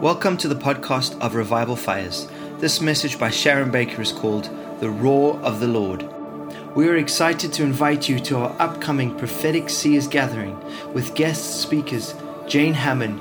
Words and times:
Welcome 0.00 0.36
to 0.38 0.48
the 0.48 0.54
podcast 0.54 1.20
of 1.20 1.34
Revival 1.34 1.76
Fires. 1.76 2.26
This 2.56 2.80
message 2.80 3.18
by 3.18 3.28
Sharon 3.28 3.70
Baker 3.70 4.00
is 4.00 4.12
called 4.12 4.48
The 4.80 4.88
Roar 4.88 5.38
of 5.40 5.60
the 5.60 5.68
Lord. 5.68 6.08
We 6.74 6.88
are 6.88 6.96
excited 6.96 7.52
to 7.52 7.64
invite 7.64 8.08
you 8.08 8.18
to 8.20 8.38
our 8.38 8.56
upcoming 8.58 9.14
Prophetic 9.18 9.68
Seers 9.68 10.08
gathering 10.08 10.58
with 10.94 11.14
guest 11.14 11.60
speakers 11.60 12.14
Jane 12.48 12.72
Hammond, 12.72 13.20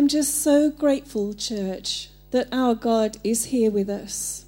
just 0.10 0.42
so 0.42 0.72
grateful, 0.72 1.34
church, 1.34 2.10
that 2.32 2.48
our 2.52 2.74
God 2.74 3.18
is 3.24 3.46
here 3.46 3.70
with 3.70 3.90
us. 3.90 4.46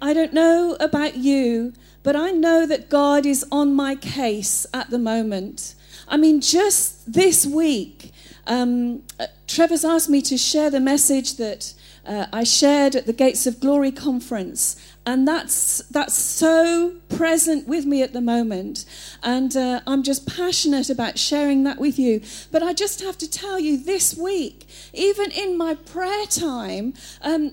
I 0.00 0.12
don't 0.12 0.34
know 0.34 0.76
about 0.78 1.16
you, 1.16 1.72
but 2.02 2.14
I 2.14 2.30
know 2.30 2.66
that 2.66 2.90
God 2.90 3.24
is 3.24 3.44
on 3.50 3.74
my 3.74 3.94
case 3.94 4.66
at 4.74 4.90
the 4.90 4.98
moment. 4.98 5.74
I 6.06 6.18
mean, 6.18 6.40
just 6.40 7.12
this 7.12 7.46
week, 7.46 8.12
um, 8.46 9.02
uh, 9.18 9.26
Trevor's 9.46 9.84
asked 9.84 10.10
me 10.10 10.20
to 10.22 10.36
share 10.36 10.70
the 10.70 10.80
message 10.80 11.36
that 11.36 11.74
uh, 12.04 12.26
I 12.32 12.44
shared 12.44 12.94
at 12.94 13.06
the 13.06 13.12
Gates 13.12 13.46
of 13.46 13.58
Glory 13.58 13.92
conference, 13.92 14.76
and 15.06 15.26
that's 15.26 15.78
that's 15.90 16.14
so 16.14 16.96
present 17.08 17.66
with 17.66 17.86
me 17.86 18.02
at 18.02 18.12
the 18.12 18.20
moment, 18.20 18.84
and 19.22 19.56
uh, 19.56 19.80
I'm 19.86 20.02
just 20.02 20.26
passionate 20.26 20.90
about 20.90 21.18
sharing 21.18 21.64
that 21.64 21.78
with 21.78 21.98
you. 21.98 22.20
But 22.52 22.62
I 22.62 22.74
just 22.74 23.00
have 23.00 23.16
to 23.18 23.30
tell 23.30 23.58
you, 23.58 23.82
this 23.82 24.16
week, 24.16 24.68
even 24.92 25.30
in 25.30 25.56
my 25.56 25.74
prayer 25.74 26.26
time, 26.26 26.94
um, 27.22 27.52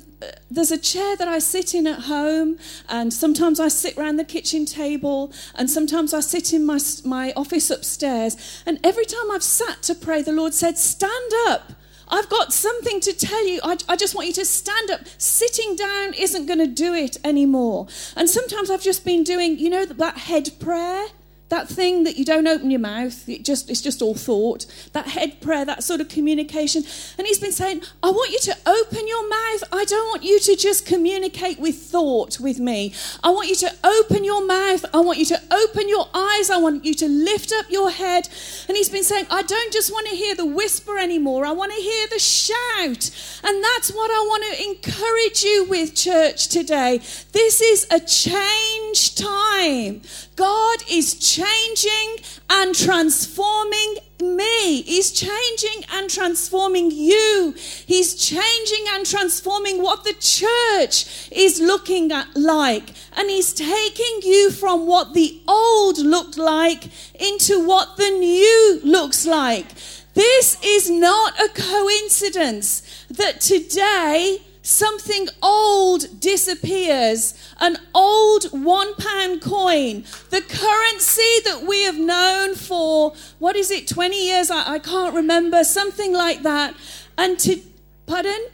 there's 0.52 0.72
a 0.72 0.78
chair 0.78 1.16
that 1.16 1.28
I 1.28 1.40
sit 1.40 1.73
in 1.73 1.88
at 1.88 2.02
home, 2.02 2.58
and 2.90 3.14
sometimes 3.14 3.59
I 3.59 3.70
sit 3.70 3.98
around 3.98 4.18
the 4.18 4.25
kitchen 4.25 4.66
table, 4.66 5.31
and 5.56 5.70
sometimes 5.70 6.14
I 6.14 6.20
sit 6.20 6.53
in 6.53 6.66
my 6.66 6.80
my 7.06 7.31
office 7.36 7.70
upstairs. 7.70 8.64
And 8.66 8.80
every 8.84 9.06
time 9.06 9.31
I've 9.31 9.44
sat 9.44 9.81
to 9.84 9.95
pray, 9.95 10.22
the 10.22 10.34
Lord 10.34 10.53
said, 10.53 10.78
"Stand 10.78 11.31
up." 11.48 11.72
I've 12.09 12.30
got 12.30 12.53
something 12.53 13.00
to 13.02 13.13
tell 13.13 13.45
you. 13.47 13.59
I, 13.63 13.77
I, 13.89 13.95
just 13.95 14.16
want 14.16 14.27
you 14.27 14.33
to 14.33 14.45
stand 14.45 14.89
up. 14.91 15.02
Sitting 15.17 15.75
down 15.75 16.13
isn't 16.13 16.45
going 16.45 16.59
to 16.59 16.67
do 16.67 16.94
it 16.94 17.17
anymore. 17.23 17.88
And 18.16 18.30
sometimes 18.30 18.69
I've 18.69 18.81
just 18.81 19.03
been 19.03 19.23
doing, 19.23 19.59
you 19.59 19.69
know, 19.69 19.86
that 19.86 20.17
head 20.17 20.52
prayer. 20.59 21.08
That 21.50 21.69
thing 21.69 22.03
that 22.03 22.17
you 22.17 22.25
don't 22.25 22.45
open 22.45 22.69
your 22.72 22.81
mouth, 22.81 23.28
it 23.30 23.45
just, 23.45 23.69
it's 23.69 23.81
just 23.81 24.02
all 24.02 24.16
thought. 24.16 24.66
That 24.91 25.08
head 25.08 25.39
prayer, 25.39 25.63
that 25.63 25.81
sort 25.81 26.02
of 26.02 26.09
communication. 26.09 26.83
And 27.17 27.25
he's 27.25 27.39
been 27.39 27.53
saying, 27.53 27.83
I 28.03 28.09
want 28.09 28.31
you 28.31 28.39
to 28.39 28.58
open 28.66 29.08
your 29.08 29.30
mouth. 29.30 29.63
I 29.72 29.85
don't 29.85 30.09
want 30.09 30.23
you 30.23 30.41
to 30.41 30.55
just 30.58 30.85
communicate 30.85 31.58
with 31.58 31.78
thought 31.78 32.41
with 32.41 32.59
me. 32.59 32.94
I 33.23 33.30
want 33.30 33.47
you 33.47 33.55
to 33.55 33.73
open 33.81 34.25
your 34.25 34.45
mouth. 34.45 34.83
I 34.94 35.00
want 35.00 35.19
you 35.19 35.25
to 35.25 35.37
open 35.52 35.90
your 35.90 36.08
eyes. 36.14 36.50
I 36.50 36.58
want 36.58 36.86
you 36.86 36.94
to 36.95 37.08
lift 37.08 37.52
up 37.53 37.66
your 37.70 37.90
head. 37.90 38.28
And 38.67 38.78
he's 38.78 38.90
been 38.90 39.03
saying, 39.03 39.26
I 39.30 39.42
don't 39.42 39.73
just 39.73 39.92
want 39.92 40.08
to 40.08 40.16
hear 40.16 40.36
the 40.36 40.45
whisper 40.45 40.98
anymore. 40.98 41.45
I 41.45 41.52
want 41.52 41.72
to 41.72 41.81
hear 41.81 42.08
the 42.08 42.20
shout. 42.20 43.12
And 43.44 43.64
that's 43.64 43.92
what 43.92 44.12
I 44.12 44.25
want 44.28 44.44
to 44.52 44.64
encourage 44.64 45.44
you 45.44 45.66
with, 45.70 45.95
church, 45.95 46.48
today. 46.48 47.00
This 47.31 47.62
is 47.62 47.88
a 47.92 48.00
change 48.00 49.16
time. 49.16 50.02
God 50.36 50.78
is 50.90 51.16
changing 51.16 52.23
and 52.50 52.75
transforming 52.75 53.98
me. 54.22 54.82
He's 54.82 55.12
changing 55.12 55.86
and 55.94 56.10
transforming 56.10 56.92
you. 56.92 57.53
He's 57.86 58.16
changing 58.16 58.86
and 58.90 59.06
transforming 59.06 59.81
what 59.81 60.03
the 60.03 60.14
church 60.14 61.30
is 61.31 61.59
looking 61.59 62.12
at 62.12 62.36
like. 62.36 62.90
And 63.16 63.30
he's 63.30 63.53
taking 63.53 64.22
you 64.24 64.52
from 64.52 64.88
what 64.88 65.14
the 65.14 65.40
old 65.47 65.97
looked 66.00 66.38
like 66.38 66.90
into 67.19 67.66
what 67.66 67.97
the 67.97 68.09
new 68.09 68.80
looks 68.84 69.25
like. 69.25 69.68
This 70.14 70.58
is 70.64 70.90
not 70.90 71.40
a 71.40 71.50
coincidence 71.50 73.06
that 73.09 73.40
today 73.40 74.40
something 74.67 75.29
old 75.41 76.19
disappears 76.19 77.33
an 77.61 77.78
old 77.95 78.45
one 78.51 78.94
pound 78.95 79.41
coin, 79.41 80.03
the 80.29 80.41
currency 80.41 81.39
that 81.45 81.63
we 81.66 81.83
have 81.83 81.97
known 81.97 82.53
for, 82.53 83.13
what 83.39 83.55
is 83.55 83.72
it, 83.72 83.88
20 83.88 84.28
years? 84.28 84.51
I, 84.51 84.73
I 84.73 84.79
can't 84.79 85.16
remember, 85.16 85.63
something 85.63 86.13
like 86.13 86.44
that. 86.44 86.75
And 87.17 87.39
to, 87.39 87.61
pardon? 88.05 88.47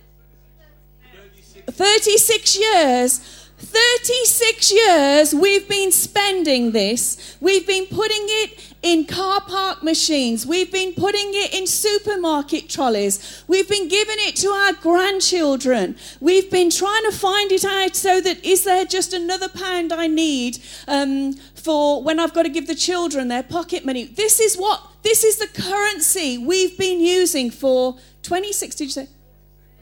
36 1.67 2.59
years 2.59 3.43
36 3.57 4.73
years 4.73 5.33
we've 5.33 5.69
been 5.69 5.91
spending 5.91 6.71
this. 6.71 7.37
We've 7.39 7.65
been 7.65 7.85
putting 7.85 8.25
it 8.25 8.72
in 8.83 9.05
car 9.05 9.39
park 9.41 9.81
machines. 9.81 10.45
We've 10.45 10.71
been 10.71 10.93
putting 10.93 11.31
it 11.33 11.53
in 11.53 11.65
supermarket 11.65 12.69
trolleys. 12.69 13.43
We've 13.47 13.67
been 13.67 13.87
giving 13.87 14.17
it 14.19 14.35
to 14.37 14.49
our 14.49 14.73
grandchildren. 14.73 15.95
We've 16.19 16.51
been 16.51 16.69
trying 16.69 17.03
to 17.09 17.11
find 17.11 17.51
it 17.51 17.63
out 17.63 17.95
so 17.95 18.19
that 18.19 18.43
is 18.43 18.65
there 18.65 18.83
just 18.83 19.13
another 19.13 19.47
pound 19.47 19.93
I 19.93 20.07
need 20.07 20.59
um, 20.87 21.33
for 21.55 22.03
when 22.03 22.19
I've 22.19 22.33
got 22.33 22.43
to 22.43 22.49
give 22.49 22.67
the 22.67 22.75
children 22.75 23.29
their 23.29 23.41
pocket 23.41 23.85
money. 23.85 24.03
This 24.03 24.41
is 24.41 24.57
what, 24.57 24.85
this 25.01 25.23
is 25.23 25.37
the 25.37 25.47
currency 25.47 26.37
we've 26.37 26.77
been 26.77 26.99
using 26.99 27.49
for 27.49 27.97
26, 28.23 28.75
did 28.75 28.83
you 28.83 28.89
say? 28.91 29.07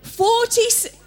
46. 0.04 0.98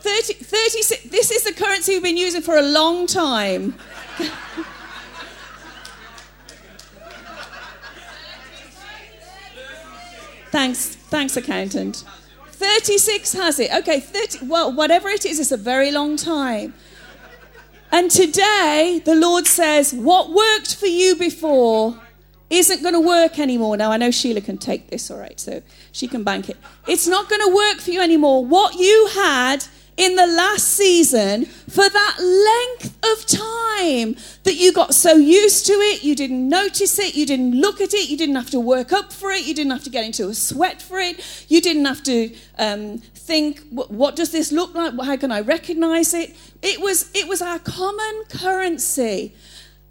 30, 0.00 0.34
36. 0.34 1.02
This 1.10 1.30
is 1.32 1.42
the 1.42 1.52
currency 1.52 1.94
we've 1.94 2.02
been 2.02 2.16
using 2.16 2.42
for 2.42 2.56
a 2.56 2.62
long 2.62 3.06
time. 3.06 3.74
thanks, 10.56 10.86
thanks, 10.86 11.36
accountant. 11.36 12.02
36 12.52 13.34
has 13.34 13.60
it. 13.60 13.70
Okay, 13.74 14.00
30, 14.00 14.46
well, 14.46 14.72
whatever 14.72 15.10
it 15.10 15.26
is, 15.26 15.38
it's 15.38 15.52
a 15.52 15.58
very 15.58 15.92
long 15.92 16.16
time. 16.16 16.72
And 17.92 18.10
today, 18.10 19.02
the 19.04 19.14
Lord 19.14 19.46
says, 19.46 19.92
What 19.92 20.30
worked 20.30 20.74
for 20.74 20.86
you 20.86 21.14
before 21.14 22.00
isn't 22.48 22.82
going 22.82 22.94
to 22.94 23.00
work 23.00 23.38
anymore. 23.38 23.76
Now, 23.76 23.92
I 23.92 23.98
know 23.98 24.10
Sheila 24.10 24.40
can 24.40 24.56
take 24.56 24.88
this, 24.88 25.10
all 25.10 25.18
right, 25.18 25.38
so 25.38 25.60
she 25.92 26.08
can 26.08 26.24
bank 26.24 26.48
it. 26.48 26.56
It's 26.88 27.06
not 27.06 27.28
going 27.28 27.42
to 27.42 27.54
work 27.54 27.80
for 27.80 27.90
you 27.90 28.00
anymore. 28.00 28.42
What 28.42 28.76
you 28.76 29.10
had 29.12 29.66
in 29.96 30.14
the 30.14 30.26
last 30.26 30.68
season 30.68 31.46
for 31.46 31.88
that 31.88 32.16
length 32.18 32.96
of 33.04 33.26
time 33.26 34.16
that 34.44 34.54
you 34.54 34.72
got 34.72 34.94
so 34.94 35.16
used 35.16 35.66
to 35.66 35.72
it, 35.72 36.04
you 36.04 36.14
didn't 36.14 36.48
notice 36.48 36.98
it, 36.98 37.14
you 37.14 37.24
didn't 37.24 37.52
look 37.60 37.80
at 37.80 37.94
it, 37.94 38.08
you 38.08 38.16
didn't 38.16 38.36
have 38.36 38.50
to 38.50 38.60
work 38.60 38.92
up 38.92 39.12
for 39.12 39.30
it, 39.30 39.46
you 39.46 39.54
didn't 39.54 39.72
have 39.72 39.84
to 39.84 39.90
get 39.90 40.04
into 40.04 40.28
a 40.28 40.34
sweat 40.34 40.82
for 40.82 40.98
it, 40.98 41.46
you 41.48 41.60
didn't 41.60 41.84
have 41.86 42.02
to 42.02 42.34
um, 42.58 42.98
think, 42.98 43.60
what 43.70 44.16
does 44.16 44.32
this 44.32 44.52
look 44.52 44.74
like? 44.74 44.94
How 45.02 45.16
can 45.16 45.32
I 45.32 45.40
recognize 45.40 46.12
it? 46.14 46.36
It 46.62 46.80
was, 46.80 47.10
it 47.14 47.26
was 47.26 47.40
our 47.40 47.58
common 47.58 48.24
currency. 48.28 49.34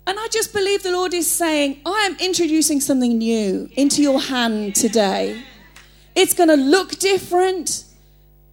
And 0.07 0.19
I 0.19 0.27
just 0.27 0.53
believe 0.53 0.83
the 0.83 0.91
Lord 0.91 1.15
is 1.15 1.29
saying, 1.29 1.81
I 1.83 2.07
am 2.09 2.15
introducing 2.19 2.79
something 2.79 3.17
new 3.17 3.69
into 3.75 4.03
your 4.03 4.21
hand 4.21 4.75
today. 4.75 5.41
It's 6.13 6.35
going 6.35 6.49
to 6.49 6.55
look 6.55 6.99
different. 6.99 7.85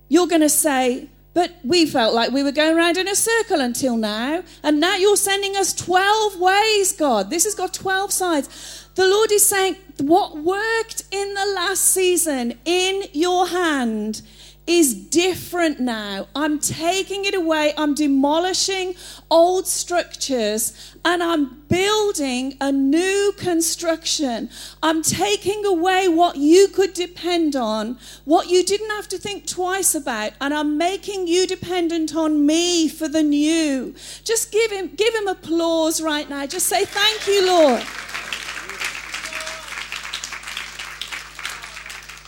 You're 0.08 0.26
going 0.26 0.40
to 0.40 0.48
say, 0.48 1.08
but 1.34 1.54
we 1.64 1.86
felt 1.86 2.14
like 2.14 2.30
we 2.30 2.42
were 2.42 2.52
going 2.52 2.76
around 2.76 2.98
in 2.98 3.08
a 3.08 3.14
circle 3.14 3.60
until 3.60 3.96
now. 3.96 4.42
And 4.62 4.80
now 4.80 4.96
you're 4.96 5.16
sending 5.16 5.56
us 5.56 5.72
12 5.72 6.38
ways, 6.38 6.92
God. 6.92 7.30
This 7.30 7.44
has 7.44 7.54
got 7.54 7.72
12 7.72 8.12
sides. 8.12 8.88
The 8.94 9.06
Lord 9.06 9.32
is 9.32 9.44
saying, 9.44 9.76
what 9.98 10.36
worked 10.36 11.04
in 11.10 11.34
the 11.34 11.52
last 11.54 11.84
season 11.84 12.58
in 12.64 13.04
your 13.12 13.48
hand 13.48 14.20
is 14.66 14.94
different 14.94 15.80
now. 15.80 16.28
I'm 16.36 16.58
taking 16.60 17.24
it 17.24 17.34
away. 17.34 17.74
I'm 17.76 17.94
demolishing 17.94 18.94
old 19.30 19.66
structures 19.66 20.94
and 21.04 21.22
I'm 21.22 21.62
building 21.68 22.56
a 22.60 22.70
new 22.70 23.32
construction. 23.36 24.50
I'm 24.82 25.02
taking 25.02 25.64
away 25.66 26.06
what 26.06 26.36
you 26.36 26.68
could 26.68 26.94
depend 26.94 27.56
on, 27.56 27.98
what 28.24 28.48
you 28.48 28.64
didn't 28.64 28.90
have 28.90 29.08
to 29.08 29.18
think 29.18 29.46
twice 29.46 29.94
about, 29.94 30.32
and 30.40 30.54
I'm 30.54 30.78
making 30.78 31.26
you 31.26 31.46
dependent 31.46 32.14
on 32.14 32.46
me 32.46 32.88
for 32.88 33.08
the 33.08 33.22
new. 33.22 33.94
Just 34.22 34.52
give 34.52 34.70
him 34.70 34.94
give 34.94 35.14
him 35.14 35.26
applause 35.26 36.00
right 36.00 36.28
now. 36.28 36.46
Just 36.46 36.66
say 36.66 36.84
thank 36.84 37.26
you, 37.26 37.46
Lord. 37.46 37.82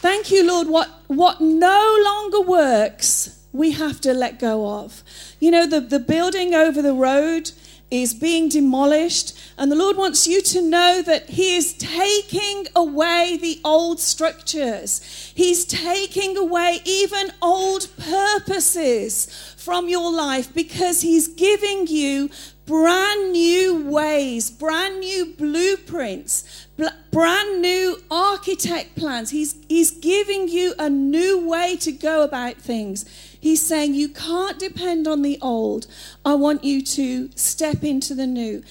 Thank 0.05 0.31
you, 0.31 0.47
Lord. 0.47 0.69
What, 0.69 0.91
what 1.07 1.41
no 1.41 1.99
longer 2.05 2.43
works, 2.43 3.43
we 3.55 3.71
have 3.71 4.03
to 4.03 4.13
let 4.13 4.39
go 4.39 4.69
of. 4.69 5.03
You 5.41 5.51
know, 5.51 5.67
the, 5.67 5.81
the 5.81 5.99
building 5.99 6.53
over 6.55 6.83
the 6.83 6.93
road, 6.93 7.53
is 7.91 8.15
being 8.15 8.49
demolished. 8.49 9.39
And 9.57 9.71
the 9.71 9.77
Lord 9.77 9.97
wants 9.97 10.27
you 10.27 10.43
to 10.43 10.63
know 10.63 11.03
that 11.03 11.31
He 11.31 11.55
is 11.55 11.75
taking 11.75 12.67
away 12.75 13.39
the 13.41 13.61
old 13.65 14.01
structures, 14.01 15.33
He's 15.35 15.65
taking 15.65 16.37
away 16.37 16.81
even 16.85 17.33
old 17.41 17.89
purposes 17.97 19.55
from 19.57 19.89
your 19.89 20.13
life 20.13 20.53
because 20.53 21.03
He's 21.03 21.29
giving 21.29 21.87
you 21.87 22.31
brand 22.67 23.33
new 23.33 23.91
ways, 23.91 24.51
brand 24.51 25.01
new 25.01 25.27
blueprints, 25.27 26.67
brand 27.11 27.63
new 27.63 27.99
architect 28.11 28.97
plans. 28.97 29.31
He's, 29.31 29.57
he's 29.69 29.91
giving 29.91 30.49
you 30.49 30.75
a 30.79 30.89
new 30.89 31.47
way 31.47 31.77
to 31.77 31.93
go 31.93 32.23
about 32.23 32.57
things. 32.57 33.05
He's 33.39 33.65
saying 33.65 33.95
you 33.95 34.09
can't 34.09 34.59
depend 34.59 35.07
on 35.07 35.23
the 35.23 35.39
old. 35.43 35.87
I 36.25 36.35
want 36.35 36.65
you 36.65 36.83
to 36.83 37.31
step 37.37 37.85
into 37.85 38.15
the 38.15 38.27
new. 38.27 38.63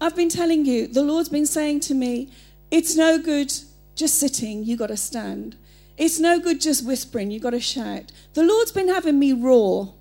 I've 0.00 0.16
been 0.16 0.28
telling 0.28 0.66
you, 0.66 0.86
the 0.86 1.02
Lord's 1.02 1.28
been 1.28 1.46
saying 1.46 1.80
to 1.80 1.94
me, 1.94 2.30
it's 2.70 2.96
no 2.96 3.18
good 3.18 3.52
just 3.94 4.18
sitting, 4.18 4.64
you've 4.64 4.78
got 4.78 4.88
to 4.88 4.96
stand. 4.96 5.56
It's 5.96 6.18
no 6.18 6.38
good 6.38 6.60
just 6.60 6.84
whispering, 6.84 7.30
you've 7.30 7.42
got 7.42 7.50
to 7.50 7.60
shout. 7.60 8.12
The 8.34 8.42
Lord's 8.42 8.72
been 8.72 8.88
having 8.88 9.18
me 9.18 9.32
roar. 9.32 9.94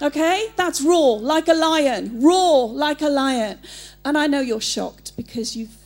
Okay? 0.00 0.48
That's 0.56 0.80
roar, 0.80 1.18
like 1.18 1.48
a 1.48 1.54
lion. 1.54 2.20
Roar, 2.22 2.68
like 2.68 3.02
a 3.02 3.08
lion. 3.08 3.58
And 4.04 4.16
I 4.16 4.26
know 4.26 4.40
you're 4.40 4.60
shocked 4.60 5.16
because 5.16 5.56
you've, 5.56 5.76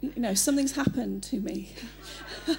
you 0.00 0.12
know, 0.16 0.34
something's 0.34 0.72
happened 0.72 1.22
to 1.24 1.40
me. 1.40 1.72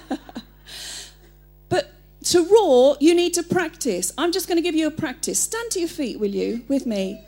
but 1.68 1.92
to 2.24 2.44
roar, 2.46 2.96
you 3.00 3.14
need 3.14 3.34
to 3.34 3.42
practice. 3.42 4.12
I'm 4.18 4.32
just 4.32 4.46
going 4.46 4.56
to 4.56 4.62
give 4.62 4.74
you 4.74 4.86
a 4.86 4.90
practice. 4.90 5.40
Stand 5.40 5.70
to 5.72 5.80
your 5.80 5.88
feet, 5.88 6.20
will 6.20 6.34
you, 6.34 6.64
with 6.68 6.86
me? 6.86 7.24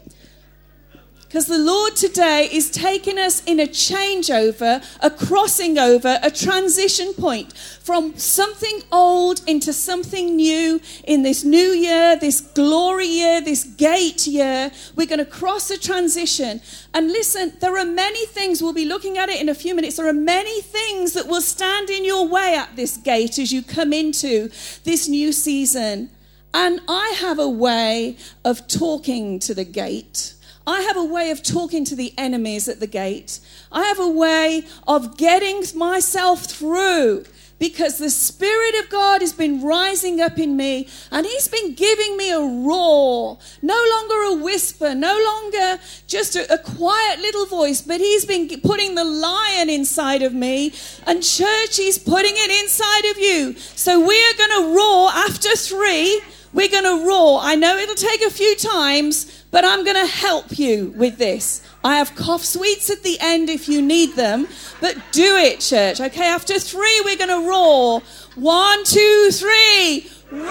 Because 1.32 1.46
the 1.46 1.56
Lord 1.56 1.96
today 1.96 2.46
is 2.52 2.70
taking 2.70 3.18
us 3.18 3.42
in 3.46 3.58
a 3.58 3.66
changeover, 3.66 4.84
a 5.00 5.08
crossing 5.08 5.78
over, 5.78 6.18
a 6.22 6.30
transition 6.30 7.14
point 7.14 7.54
from 7.54 8.14
something 8.18 8.82
old 8.92 9.40
into 9.46 9.72
something 9.72 10.36
new 10.36 10.78
in 11.04 11.22
this 11.22 11.42
new 11.42 11.70
year, 11.70 12.16
this 12.16 12.42
glory 12.42 13.06
year, 13.06 13.40
this 13.40 13.64
gate 13.64 14.26
year. 14.26 14.70
We're 14.94 15.06
going 15.06 15.20
to 15.20 15.24
cross 15.24 15.70
a 15.70 15.78
transition. 15.78 16.60
And 16.92 17.08
listen, 17.08 17.54
there 17.60 17.78
are 17.78 17.86
many 17.86 18.26
things, 18.26 18.62
we'll 18.62 18.74
be 18.74 18.84
looking 18.84 19.16
at 19.16 19.30
it 19.30 19.40
in 19.40 19.48
a 19.48 19.54
few 19.54 19.74
minutes. 19.74 19.96
There 19.96 20.08
are 20.08 20.12
many 20.12 20.60
things 20.60 21.14
that 21.14 21.28
will 21.28 21.40
stand 21.40 21.88
in 21.88 22.04
your 22.04 22.28
way 22.28 22.54
at 22.56 22.76
this 22.76 22.98
gate 22.98 23.38
as 23.38 23.50
you 23.50 23.62
come 23.62 23.94
into 23.94 24.50
this 24.84 25.08
new 25.08 25.32
season. 25.32 26.10
And 26.52 26.82
I 26.86 27.16
have 27.20 27.38
a 27.38 27.48
way 27.48 28.18
of 28.44 28.68
talking 28.68 29.38
to 29.38 29.54
the 29.54 29.64
gate. 29.64 30.34
I 30.66 30.82
have 30.82 30.96
a 30.96 31.04
way 31.04 31.30
of 31.30 31.42
talking 31.42 31.84
to 31.86 31.96
the 31.96 32.14
enemies 32.16 32.68
at 32.68 32.80
the 32.80 32.86
gate. 32.86 33.40
I 33.70 33.84
have 33.84 33.98
a 33.98 34.08
way 34.08 34.64
of 34.86 35.16
getting 35.16 35.64
myself 35.74 36.44
through 36.44 37.24
because 37.62 37.98
the 37.98 38.10
Spirit 38.10 38.74
of 38.82 38.90
God 38.90 39.20
has 39.20 39.32
been 39.32 39.62
rising 39.62 40.20
up 40.20 40.36
in 40.36 40.56
me 40.56 40.88
and 41.12 41.24
He's 41.24 41.46
been 41.46 41.74
giving 41.74 42.16
me 42.16 42.32
a 42.32 42.40
roar. 42.40 43.38
No 43.62 43.86
longer 43.90 44.40
a 44.40 44.42
whisper, 44.42 44.96
no 44.96 45.16
longer 45.24 45.80
just 46.08 46.34
a, 46.34 46.52
a, 46.52 46.58
quiet 46.58 47.20
little 47.20 47.46
voice, 47.46 47.80
but 47.80 48.00
He's 48.00 48.24
been 48.24 48.48
putting 48.62 48.96
the 48.96 49.04
lion 49.04 49.70
inside 49.70 50.22
of 50.22 50.34
me 50.34 50.74
and 51.06 51.22
church, 51.22 51.76
He's 51.76 51.98
putting 51.98 52.34
it 52.34 52.64
inside 52.64 53.10
of 53.12 53.18
you. 53.18 53.54
So 53.76 54.00
we 54.00 54.16
are 54.24 54.36
going 54.36 54.62
to 54.62 54.76
roar 54.76 55.10
after 55.10 55.54
three. 55.56 56.20
We're 56.52 56.68
going 56.68 56.84
to 56.84 57.06
roar. 57.06 57.38
I 57.42 57.54
know 57.54 57.76
it'll 57.76 57.94
take 57.94 58.22
a 58.22 58.30
few 58.30 58.56
times 58.56 59.41
but 59.52 59.66
I'm 59.66 59.84
going 59.84 59.96
to 59.96 60.10
help 60.10 60.58
you 60.58 60.92
with 60.96 61.18
this. 61.18 61.62
I 61.84 61.98
have 61.98 62.16
cough 62.16 62.42
sweets 62.42 62.90
at 62.90 63.02
the 63.02 63.18
end 63.20 63.50
if 63.50 63.68
you 63.68 63.82
need 63.82 64.16
them, 64.16 64.48
but 64.80 64.96
do 65.12 65.36
it, 65.36 65.60
church. 65.60 66.00
Okay, 66.00 66.26
after 66.26 66.58
three, 66.58 67.02
we're 67.04 67.18
going 67.18 67.28
to 67.28 67.48
roar. 67.48 68.00
One, 68.34 68.82
two, 68.84 69.28
three. 69.30 70.10
Roar! 70.32 70.48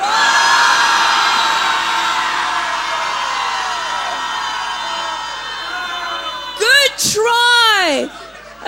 Good 6.59 6.91
try. 6.99 8.07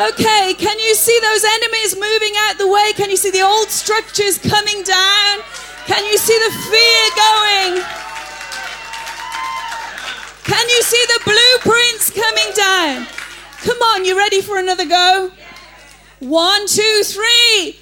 Okay, 0.09 0.55
can 0.57 0.79
you 0.79 0.95
see 0.95 1.19
those 1.21 1.43
enemies 1.43 1.93
moving 1.93 2.33
out 2.47 2.57
the 2.57 2.67
way? 2.67 2.91
Can 2.95 3.11
you 3.11 3.17
see 3.17 3.29
the 3.29 3.43
old 3.43 3.69
structures 3.69 4.39
coming 4.39 4.81
down? 4.81 5.39
Can 5.85 6.03
you 6.05 6.17
see 6.17 6.39
the 6.39 6.51
fear 6.71 7.09
going? 7.15 8.12
Can 10.43 10.69
you 10.69 10.81
see 10.81 11.05
the 11.07 11.19
blueprints 11.23 12.09
coming 12.09 12.53
down? 12.53 13.07
Come 13.61 13.77
on, 13.77 14.03
you 14.03 14.17
ready 14.17 14.41
for 14.41 14.57
another 14.57 14.85
go? 14.85 15.31
One, 16.19 16.67
two, 16.67 17.03
three. 17.03 17.77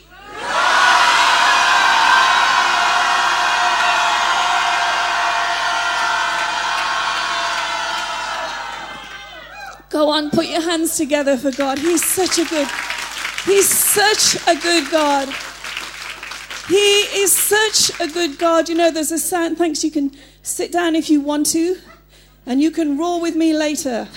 Go 9.89 10.09
on, 10.09 10.29
put 10.29 10.45
your 10.45 10.61
hands 10.61 10.95
together 10.95 11.37
for 11.37 11.51
God. 11.51 11.79
He's 11.79 12.05
such 12.05 12.37
a 12.37 12.45
good, 12.45 12.67
He's 13.45 13.67
such 13.67 14.35
a 14.47 14.55
good 14.55 14.89
God. 14.91 15.27
He 16.67 16.75
is 16.75 17.33
such 17.33 17.99
a 17.99 18.07
good 18.07 18.37
God. 18.37 18.69
You 18.69 18.75
know, 18.75 18.91
there's 18.91 19.11
a 19.11 19.19
sound. 19.19 19.57
Thanks, 19.57 19.83
you 19.83 19.91
can 19.91 20.11
sit 20.43 20.71
down 20.71 20.95
if 20.95 21.09
you 21.09 21.21
want 21.21 21.47
to 21.47 21.75
and 22.45 22.61
you 22.61 22.71
can 22.71 22.97
roar 22.97 23.21
with 23.21 23.35
me 23.35 23.53
later. 23.53 24.07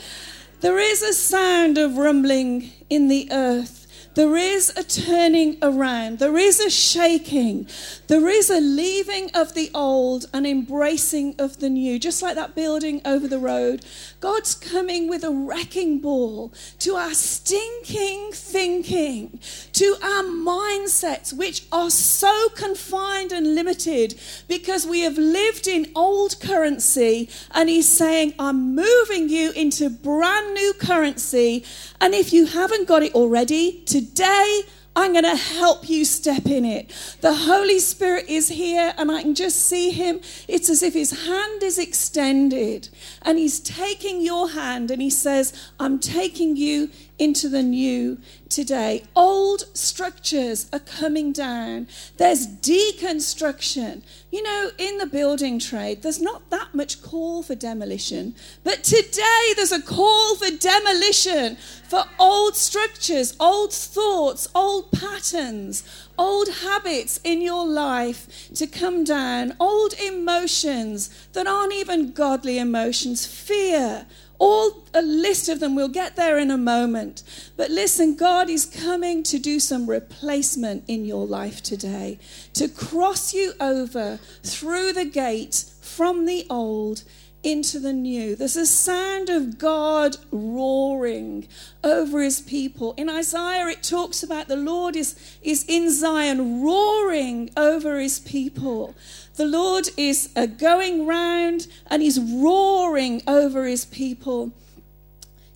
there 0.60 0.78
is 0.78 1.02
a 1.02 1.12
sound 1.12 1.78
of 1.78 1.96
rumbling 1.96 2.70
in 2.90 3.08
the 3.08 3.28
earth. 3.30 3.86
There 4.14 4.36
is 4.36 4.72
a 4.76 4.82
turning 4.82 5.58
around. 5.62 6.18
There 6.18 6.36
is 6.36 6.58
a 6.60 6.70
shaking. 6.70 7.68
There 8.08 8.26
is 8.26 8.48
a 8.48 8.58
leaving 8.58 9.30
of 9.34 9.52
the 9.52 9.70
old 9.74 10.30
and 10.32 10.46
embracing 10.46 11.34
of 11.38 11.58
the 11.60 11.68
new. 11.68 11.98
Just 11.98 12.22
like 12.22 12.36
that 12.36 12.54
building 12.54 13.02
over 13.04 13.28
the 13.28 13.38
road. 13.38 13.84
God's 14.20 14.54
coming 14.54 15.10
with 15.10 15.22
a 15.24 15.30
wrecking 15.30 16.00
ball 16.00 16.50
to 16.78 16.94
our 16.94 17.12
stinking 17.12 18.30
thinking, 18.32 19.38
to 19.74 19.96
our 20.02 20.22
mindsets, 20.22 21.34
which 21.34 21.66
are 21.70 21.90
so 21.90 22.48
confined 22.54 23.30
and 23.30 23.54
limited 23.54 24.18
because 24.48 24.86
we 24.86 25.00
have 25.00 25.18
lived 25.18 25.68
in 25.68 25.92
old 25.94 26.40
currency. 26.40 27.28
And 27.50 27.68
He's 27.68 27.94
saying, 27.94 28.32
I'm 28.38 28.74
moving 28.74 29.28
you 29.28 29.52
into 29.52 29.90
brand 29.90 30.54
new 30.54 30.72
currency. 30.72 31.62
And 32.00 32.14
if 32.14 32.32
you 32.32 32.46
haven't 32.46 32.88
got 32.88 33.02
it 33.02 33.14
already, 33.14 33.82
today, 33.84 34.62
I'm 34.98 35.12
going 35.12 35.22
to 35.22 35.36
help 35.36 35.88
you 35.88 36.04
step 36.04 36.46
in 36.46 36.64
it. 36.64 36.90
The 37.20 37.32
Holy 37.32 37.78
Spirit 37.78 38.24
is 38.28 38.48
here, 38.48 38.92
and 38.98 39.12
I 39.12 39.22
can 39.22 39.36
just 39.36 39.60
see 39.60 39.92
him. 39.92 40.20
It's 40.48 40.68
as 40.68 40.82
if 40.82 40.92
his 40.92 41.24
hand 41.24 41.62
is 41.62 41.78
extended, 41.78 42.88
and 43.22 43.38
he's 43.38 43.60
taking 43.60 44.20
your 44.20 44.50
hand, 44.50 44.90
and 44.90 45.00
he 45.00 45.08
says, 45.08 45.52
I'm 45.78 46.00
taking 46.00 46.56
you 46.56 46.90
into 47.18 47.48
the 47.48 47.62
new 47.62 48.18
today. 48.48 49.02
Old 49.14 49.64
structures 49.76 50.68
are 50.72 50.78
coming 50.78 51.32
down. 51.32 51.88
There's 52.16 52.46
deconstruction. 52.46 54.02
You 54.30 54.42
know, 54.42 54.70
in 54.78 54.98
the 54.98 55.06
building 55.06 55.58
trade, 55.58 56.02
there's 56.02 56.20
not 56.20 56.50
that 56.50 56.74
much 56.74 57.02
call 57.02 57.42
for 57.42 57.54
demolition, 57.54 58.34
but 58.62 58.84
today 58.84 59.52
there's 59.56 59.72
a 59.72 59.82
call 59.82 60.36
for 60.36 60.50
demolition 60.50 61.56
for 61.56 62.04
old 62.18 62.54
structures, 62.54 63.34
old 63.40 63.72
thoughts, 63.72 64.48
old 64.54 64.92
patterns, 64.92 65.82
old 66.18 66.48
habits 66.62 67.20
in 67.24 67.40
your 67.40 67.66
life 67.66 68.50
to 68.54 68.66
come 68.66 69.04
down, 69.04 69.56
old 69.58 69.94
emotions 69.94 71.08
that 71.32 71.46
aren't 71.46 71.72
even 71.72 72.12
godly 72.12 72.58
emotions, 72.58 73.24
fear 73.24 74.06
all 74.38 74.84
a 74.94 75.02
list 75.02 75.48
of 75.48 75.60
them. 75.60 75.74
We'll 75.74 75.88
get 75.88 76.16
there 76.16 76.38
in 76.38 76.50
a 76.50 76.58
moment. 76.58 77.22
But 77.56 77.70
listen, 77.70 78.16
God 78.16 78.48
is 78.48 78.66
coming 78.66 79.22
to 79.24 79.38
do 79.38 79.60
some 79.60 79.88
replacement 79.88 80.84
in 80.86 81.04
your 81.04 81.26
life 81.26 81.62
today, 81.62 82.18
to 82.54 82.68
cross 82.68 83.34
you 83.34 83.52
over 83.60 84.18
through 84.42 84.92
the 84.92 85.04
gate 85.04 85.64
from 85.80 86.26
the 86.26 86.46
old 86.48 87.02
into 87.42 87.78
the 87.78 87.92
new. 87.92 88.34
There's 88.34 88.56
a 88.56 88.66
sound 88.66 89.28
of 89.28 89.58
God 89.58 90.16
roaring 90.32 91.46
over 91.84 92.20
his 92.20 92.40
people. 92.40 92.94
In 92.96 93.08
Isaiah, 93.08 93.68
it 93.68 93.82
talks 93.82 94.22
about 94.22 94.48
the 94.48 94.56
Lord 94.56 94.96
is, 94.96 95.38
is 95.42 95.64
in 95.68 95.90
Zion 95.92 96.62
roaring 96.62 97.50
over 97.56 98.00
his 98.00 98.18
people. 98.18 98.94
The 99.38 99.46
Lord 99.46 99.90
is 99.96 100.30
uh, 100.34 100.46
going 100.46 101.06
round 101.06 101.68
and 101.86 102.02
he's 102.02 102.18
roaring 102.18 103.22
over 103.28 103.66
his 103.66 103.84
people. 103.84 104.50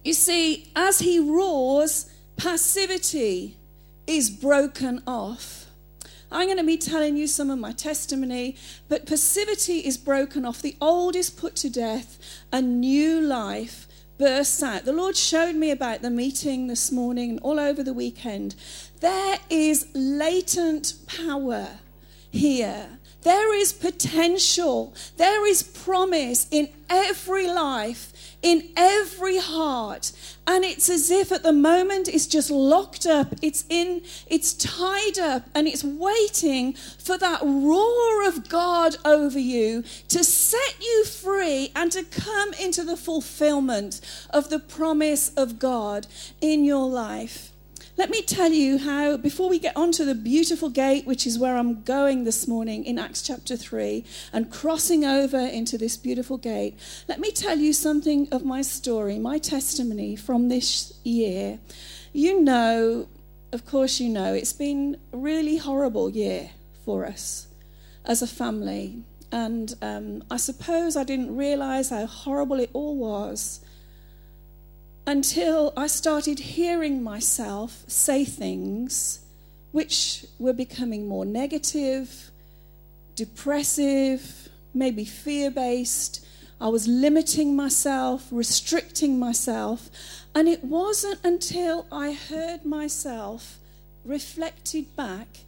You 0.05 0.12
see, 0.12 0.71
as 0.77 1.01
he 1.01 1.19
roars, 1.19 2.09
passivity 2.37 3.57
is 4.07 4.31
broken 4.31 5.03
off. 5.05 5.67
I'm 6.31 6.47
going 6.47 6.59
to 6.59 6.65
be 6.65 6.77
telling 6.77 7.17
you 7.17 7.27
some 7.27 7.51
of 7.51 7.59
my 7.59 7.73
testimony. 7.73 8.57
But 8.89 9.05
passivity 9.05 9.81
is 9.81 9.97
broken 9.99 10.45
off, 10.45 10.62
the 10.62 10.77
old 10.81 11.17
is 11.17 11.29
put 11.29 11.57
to 11.57 11.69
death, 11.69 12.21
a 12.53 12.62
new 12.62 13.21
life 13.21 13.89
bursts 14.17 14.62
out. 14.62 14.85
The 14.85 14.93
Lord 14.93 15.17
showed 15.17 15.57
me 15.57 15.73
about 15.73 16.03
the 16.03 16.11
meeting 16.11 16.69
this 16.69 16.93
morning 16.93 17.31
and 17.31 17.41
all 17.41 17.59
over 17.59 17.83
the 17.83 17.93
weekend. 17.93 18.55
There 19.01 19.41
is 19.51 19.89
latent 19.93 20.95
power 21.09 21.67
here. 22.31 23.01
There 23.23 23.55
is 23.55 23.73
potential. 23.73 24.95
There 25.17 25.47
is 25.47 25.62
promise 25.62 26.47
in 26.50 26.69
every 26.91 27.47
life, 27.47 28.37
in 28.43 28.69
every 28.76 29.38
heart. 29.38 30.12
And 30.47 30.64
it's 30.64 30.91
as 30.91 31.11
if 31.11 31.31
at 31.31 31.45
the 31.45 31.52
moment 31.52 32.09
it's 32.09 32.26
just 32.26 32.50
locked 32.50 33.07
up, 33.07 33.29
it's 33.41 33.64
in, 33.69 34.02
it's 34.26 34.55
tied 34.55 35.19
up, 35.19 35.45
and 35.55 35.69
it's 35.69 35.85
waiting 35.85 36.73
for 36.73 37.17
that 37.17 37.41
roar 37.43 38.26
of 38.26 38.49
God 38.49 38.97
over 39.05 39.38
you 39.38 39.85
to 40.09 40.25
set 40.25 40.81
you 40.81 41.05
free 41.05 41.71
and 41.76 41.93
to 41.93 42.02
come 42.02 42.52
into 42.55 42.83
the 42.83 42.97
fulfillment 42.97 44.00
of 44.31 44.50
the 44.50 44.59
promise 44.59 45.29
of 45.37 45.61
God 45.61 46.09
in 46.41 46.64
your 46.64 46.88
life. 46.88 47.51
Let 47.95 48.09
me 48.09 48.23
tell 48.23 48.53
you 48.53 48.79
how, 48.79 49.19
before 49.19 49.51
we 49.51 49.59
get 49.59 49.77
onto 49.77 50.07
the 50.07 50.15
beautiful 50.15 50.71
gate, 50.71 51.07
which 51.07 51.27
is 51.27 51.39
where 51.39 51.59
I'm 51.59 51.83
going 51.83 52.25
this 52.25 52.49
morning 52.49 52.85
in 52.87 52.99
Acts 52.99 53.21
chapter 53.21 53.55
3, 53.55 54.03
and 54.33 54.51
crossing 54.51 55.05
over 55.05 55.39
into 55.39 55.77
this 55.77 55.99
beautiful 55.99 56.39
gate, 56.39 56.79
let 57.07 57.21
me 57.21 57.31
tell 57.31 57.59
you 57.59 57.75
something 57.75 58.29
of 58.33 58.47
my 58.47 58.63
story, 58.63 59.19
my 59.19 59.37
testimony 59.37 60.17
from 60.17 60.49
this 60.49 60.95
year. 61.05 61.59
You 62.15 62.41
know, 62.41 63.09
of 63.53 63.67
course, 63.67 64.01
you 64.01 64.09
know, 64.09 64.33
it's 64.33 64.55
been 64.55 64.97
a 65.13 65.19
really 65.19 65.59
horrible 65.59 66.09
year 66.09 66.51
for 66.87 67.05
us 67.05 67.47
as 68.07 68.23
a 68.23 68.27
family. 68.27 69.03
And 69.31 69.75
um, 69.83 70.25
I 70.31 70.39
suppose 70.39 70.97
I 70.97 71.05
didn't 71.05 71.37
realize 71.37 71.91
how 71.91 72.07
horrible 72.07 72.59
it 72.59 72.71
all 72.73 72.97
was 72.97 73.62
until 75.06 75.73
I 75.76 75.87
started 75.88 76.38
hearing 76.38 77.02
myself 77.02 77.85
say 77.87 78.25
things 78.25 79.21
which 79.73 80.26
were 80.38 80.52
becoming 80.52 81.09
more 81.09 81.25
negative, 81.25 82.30
depressive, 83.16 84.49
maybe 84.75 85.04
fear 85.04 85.50
based. 85.50 86.25
I 86.61 86.68
was 86.68 86.87
limiting 86.87 87.56
myself, 87.56 88.28
restricting 88.30 89.18
myself. 89.18 89.90
And 90.35 90.49
it 90.49 90.64
wasn't 90.64 91.18
until 91.25 91.87
I 91.90 92.12
heard 92.12 92.64
myself 92.64 93.59
reflected 94.04 94.94
back 94.94 95.38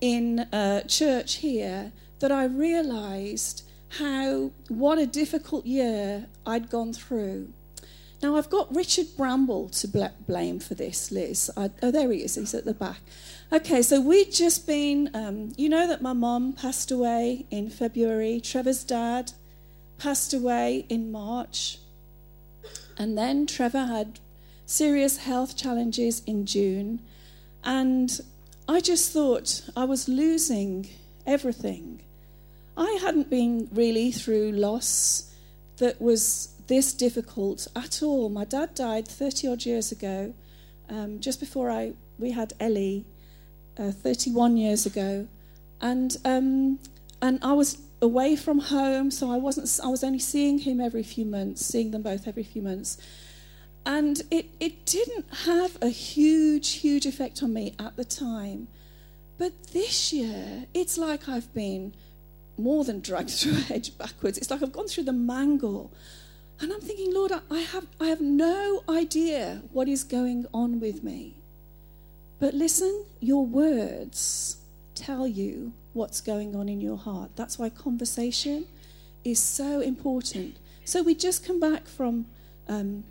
in 0.00 0.40
uh, 0.40 0.82
church 0.82 1.36
here 1.36 1.92
that 2.20 2.32
I 2.32 2.44
realized 2.44 3.62
how, 3.90 4.50
what 4.68 4.98
a 4.98 5.06
difficult 5.06 5.66
year 5.66 6.26
I'd 6.46 6.70
gone 6.70 6.92
through. 6.92 7.52
Now, 8.22 8.36
I've 8.36 8.50
got 8.50 8.74
Richard 8.74 9.06
Bramble 9.16 9.68
to 9.68 9.88
bl- 9.88 10.04
blame 10.26 10.58
for 10.58 10.74
this, 10.74 11.12
Liz. 11.12 11.50
I, 11.56 11.70
oh, 11.82 11.92
there 11.92 12.10
he 12.10 12.22
is. 12.24 12.34
He's 12.34 12.52
at 12.54 12.64
the 12.64 12.74
back. 12.74 13.00
Okay, 13.52 13.80
so 13.80 14.00
we'd 14.00 14.32
just 14.32 14.66
been, 14.66 15.10
um, 15.14 15.52
you 15.56 15.68
know 15.68 15.86
that 15.86 16.02
my 16.02 16.12
mom 16.12 16.52
passed 16.52 16.90
away 16.90 17.46
in 17.50 17.70
February. 17.70 18.40
Trevor's 18.40 18.82
dad 18.82 19.32
passed 19.98 20.34
away 20.34 20.84
in 20.88 21.12
March. 21.12 21.78
And 22.96 23.16
then 23.16 23.46
Trevor 23.46 23.86
had 23.86 24.18
serious 24.66 25.18
health 25.18 25.56
challenges 25.56 26.22
in 26.26 26.44
June. 26.44 27.00
And 27.62 28.20
I 28.68 28.80
just 28.80 29.12
thought 29.12 29.62
I 29.76 29.84
was 29.84 30.08
losing 30.08 30.88
everything. 31.24 32.02
I 32.76 32.98
hadn't 33.00 33.30
been 33.30 33.68
really 33.72 34.10
through 34.10 34.52
loss 34.52 35.32
that 35.78 36.00
was 36.00 36.48
this 36.68 36.94
difficult 36.94 37.66
at 37.74 38.02
all. 38.02 38.28
My 38.28 38.44
dad 38.44 38.74
died 38.74 39.08
30 39.08 39.48
odd 39.48 39.66
years 39.66 39.90
ago, 39.90 40.34
um, 40.88 41.18
just 41.18 41.40
before 41.40 41.70
I, 41.70 41.94
we 42.18 42.30
had 42.30 42.52
Ellie, 42.60 43.04
uh, 43.78 43.90
31 43.90 44.56
years 44.56 44.86
ago. 44.86 45.26
And, 45.80 46.16
um, 46.24 46.78
and 47.20 47.38
I 47.42 47.52
was 47.52 47.78
away 48.00 48.36
from 48.36 48.60
home, 48.60 49.10
so 49.10 49.30
I, 49.30 49.36
wasn't, 49.36 49.80
I 49.84 49.88
was 49.88 50.04
only 50.04 50.18
seeing 50.18 50.58
him 50.58 50.80
every 50.80 51.02
few 51.02 51.24
months, 51.24 51.64
seeing 51.64 51.90
them 51.90 52.02
both 52.02 52.28
every 52.28 52.44
few 52.44 52.62
months. 52.62 52.98
And 53.84 54.20
it, 54.30 54.50
it 54.60 54.84
didn't 54.84 55.26
have 55.44 55.78
a 55.80 55.88
huge, 55.88 56.70
huge 56.72 57.06
effect 57.06 57.42
on 57.42 57.52
me 57.52 57.74
at 57.78 57.96
the 57.96 58.04
time. 58.04 58.68
But 59.38 59.68
this 59.72 60.12
year, 60.12 60.66
it's 60.74 60.98
like 60.98 61.28
I've 61.28 61.52
been 61.54 61.94
more 62.58 62.84
than 62.84 63.00
dragged 63.00 63.30
through 63.38 63.52
a 63.52 63.60
hedge 63.60 63.96
backwards. 63.96 64.36
It's 64.36 64.50
like 64.50 64.62
I've 64.62 64.72
gone 64.72 64.88
through 64.88 65.04
the 65.04 65.12
mangle 65.12 65.92
and 66.60 66.72
I'm 66.72 66.80
thinking, 66.80 67.14
Lord, 67.14 67.32
I 67.50 67.60
have, 67.60 67.86
I 68.00 68.06
have 68.06 68.20
no 68.20 68.82
idea 68.88 69.62
what 69.72 69.88
is 69.88 70.02
going 70.02 70.46
on 70.52 70.80
with 70.80 71.04
me. 71.04 71.34
But 72.40 72.54
listen, 72.54 73.04
your 73.20 73.46
words 73.46 74.58
tell 74.94 75.26
you 75.26 75.72
what's 75.92 76.20
going 76.20 76.56
on 76.56 76.68
in 76.68 76.80
your 76.80 76.96
heart. 76.96 77.30
That's 77.36 77.58
why 77.58 77.68
conversation 77.68 78.66
is 79.24 79.40
so 79.40 79.80
important. 79.80 80.56
So 80.84 81.02
we 81.02 81.14
just 81.14 81.44
come 81.44 81.60
back 81.60 81.86
from 81.86 82.26
um, 82.68 83.04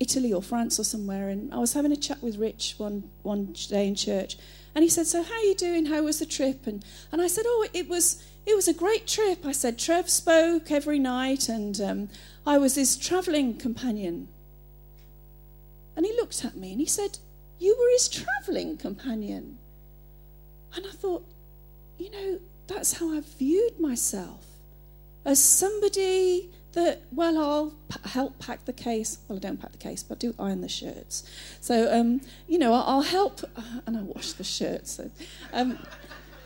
Italy 0.00 0.32
or 0.32 0.42
France 0.42 0.78
or 0.78 0.84
somewhere, 0.84 1.28
and 1.28 1.52
I 1.52 1.58
was 1.58 1.72
having 1.72 1.92
a 1.92 1.96
chat 1.96 2.22
with 2.22 2.36
Rich 2.36 2.74
one, 2.78 3.04
one 3.22 3.54
day 3.68 3.86
in 3.86 3.94
church, 3.94 4.36
and 4.74 4.82
he 4.82 4.88
said, 4.88 5.06
So, 5.06 5.22
how 5.22 5.34
are 5.34 5.44
you 5.44 5.54
doing? 5.54 5.86
How 5.86 6.02
was 6.02 6.18
the 6.18 6.26
trip? 6.26 6.66
And, 6.66 6.84
and 7.12 7.22
I 7.22 7.28
said, 7.28 7.44
Oh, 7.46 7.66
it 7.72 7.88
was 7.88 8.22
it 8.46 8.54
was 8.54 8.68
a 8.68 8.74
great 8.74 9.06
trip. 9.06 9.44
I 9.44 9.52
said, 9.52 9.78
Trev 9.78 10.08
spoke 10.08 10.70
every 10.70 10.98
night, 10.98 11.48
and 11.48 11.80
um, 11.80 12.08
I 12.46 12.58
was 12.58 12.74
his 12.74 12.96
travelling 12.96 13.56
companion. 13.56 14.28
And 15.96 16.04
he 16.04 16.12
looked 16.12 16.44
at 16.44 16.56
me 16.56 16.72
and 16.72 16.80
he 16.80 16.86
said, 16.86 17.18
You 17.58 17.76
were 17.78 17.90
his 17.92 18.08
travelling 18.08 18.76
companion. 18.76 19.58
And 20.74 20.86
I 20.86 20.90
thought, 20.90 21.24
you 21.98 22.10
know, 22.10 22.40
that's 22.66 22.94
how 22.94 23.12
I 23.16 23.20
viewed 23.20 23.78
myself 23.78 24.44
as 25.24 25.42
somebody 25.42 26.50
that, 26.72 27.02
well, 27.12 27.38
I'll 27.38 27.70
p- 27.88 28.08
help 28.10 28.38
pack 28.38 28.64
the 28.64 28.72
case. 28.72 29.18
Well, 29.28 29.38
I 29.38 29.40
don't 29.40 29.60
pack 29.60 29.72
the 29.72 29.78
case, 29.78 30.02
but 30.02 30.16
I 30.16 30.18
do 30.18 30.34
iron 30.38 30.60
the 30.60 30.68
shirts. 30.68 31.22
So, 31.60 31.92
um, 31.92 32.20
you 32.48 32.58
know, 32.58 32.74
I'll, 32.74 33.02
help, 33.02 33.42
uh, 33.56 33.80
and 33.86 33.96
I 33.96 34.02
wash 34.02 34.32
the 34.32 34.44
shirts. 34.44 34.92
So, 34.92 35.10
um, 35.52 35.78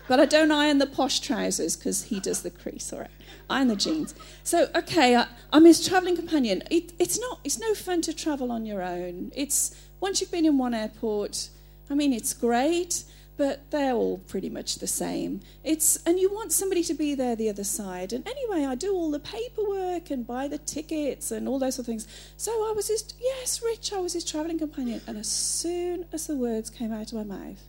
but 0.08 0.18
I 0.18 0.24
don't 0.24 0.50
iron 0.50 0.78
the 0.78 0.86
posh 0.86 1.20
trousers 1.20 1.76
because 1.76 2.04
he 2.04 2.18
does 2.18 2.42
the 2.42 2.50
crease. 2.50 2.92
All 2.92 3.00
right, 3.00 3.10
iron 3.48 3.68
the 3.68 3.76
jeans. 3.76 4.14
So 4.42 4.68
okay, 4.74 5.14
uh, 5.14 5.26
I, 5.52 5.56
am 5.56 5.66
his 5.66 5.86
travelling 5.86 6.16
companion. 6.16 6.62
It, 6.70 6.92
it's 6.98 7.20
not. 7.20 7.38
It's 7.44 7.60
no 7.60 7.74
fun 7.74 8.00
to 8.02 8.12
travel 8.12 8.50
on 8.50 8.66
your 8.66 8.82
own. 8.82 9.30
It's 9.36 9.76
once 10.00 10.20
you've 10.20 10.32
been 10.32 10.46
in 10.46 10.58
one 10.58 10.74
airport. 10.74 11.50
I 11.90 11.94
mean, 11.94 12.12
it's 12.12 12.34
great, 12.34 13.04
but 13.36 13.70
they're 13.70 13.94
all 13.94 14.18
pretty 14.18 14.50
much 14.50 14.76
the 14.76 14.86
same. 14.86 15.40
It's 15.62 15.96
and 16.06 16.18
you 16.18 16.32
want 16.32 16.52
somebody 16.52 16.82
to 16.84 16.94
be 16.94 17.14
there 17.14 17.36
the 17.36 17.50
other 17.50 17.64
side. 17.64 18.14
And 18.14 18.26
anyway, 18.26 18.64
I 18.64 18.74
do 18.74 18.94
all 18.94 19.10
the 19.10 19.20
paperwork 19.20 20.10
and 20.10 20.26
buy 20.26 20.48
the 20.48 20.58
tickets 20.58 21.30
and 21.30 21.46
all 21.46 21.58
those 21.58 21.74
sort 21.74 21.84
of 21.84 21.86
things. 21.86 22.08
So 22.38 22.50
I 22.50 22.72
was 22.74 22.88
his 22.88 23.12
yes, 23.20 23.62
Rich. 23.62 23.92
I 23.92 24.00
was 24.00 24.14
his 24.14 24.24
travelling 24.24 24.58
companion. 24.58 25.02
And 25.06 25.18
as 25.18 25.28
soon 25.28 26.06
as 26.12 26.26
the 26.26 26.34
words 26.34 26.70
came 26.70 26.92
out 26.92 27.12
of 27.12 27.28
my 27.28 27.36
mouth, 27.36 27.62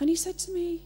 and 0.00 0.08
he 0.08 0.16
said 0.16 0.38
to 0.40 0.52
me, 0.52 0.82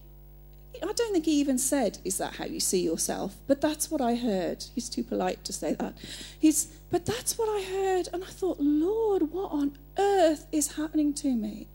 I 0.83 0.93
don't 0.93 1.13
think 1.13 1.25
he 1.25 1.41
even 1.41 1.59
said, 1.59 1.99
Is 2.05 2.19
that 2.19 2.37
how 2.37 2.45
you 2.45 2.61
see 2.61 2.83
yourself? 2.83 3.37
But 3.47 3.61
that's 3.61 3.91
what 3.91 4.01
I 4.01 4.15
heard. 4.15 4.65
He's 4.75 4.89
too 4.89 5.03
polite 5.03 5.45
to 5.45 5.53
say 5.53 5.75
that. 5.75 5.95
He's, 6.39 6.67
but 6.91 7.07
that's 7.07 7.39
what 7.39 7.49
I 7.49 7.63
heard. 7.63 8.09
And 8.13 8.23
I 8.23 8.29
thought, 8.29 8.59
Lord, 8.61 9.33
what 9.33 9.53
on 9.53 9.79
earth 9.99 10.47
is 10.53 10.77
happening 10.77 11.15
to 11.15 11.35
me? 11.35 11.69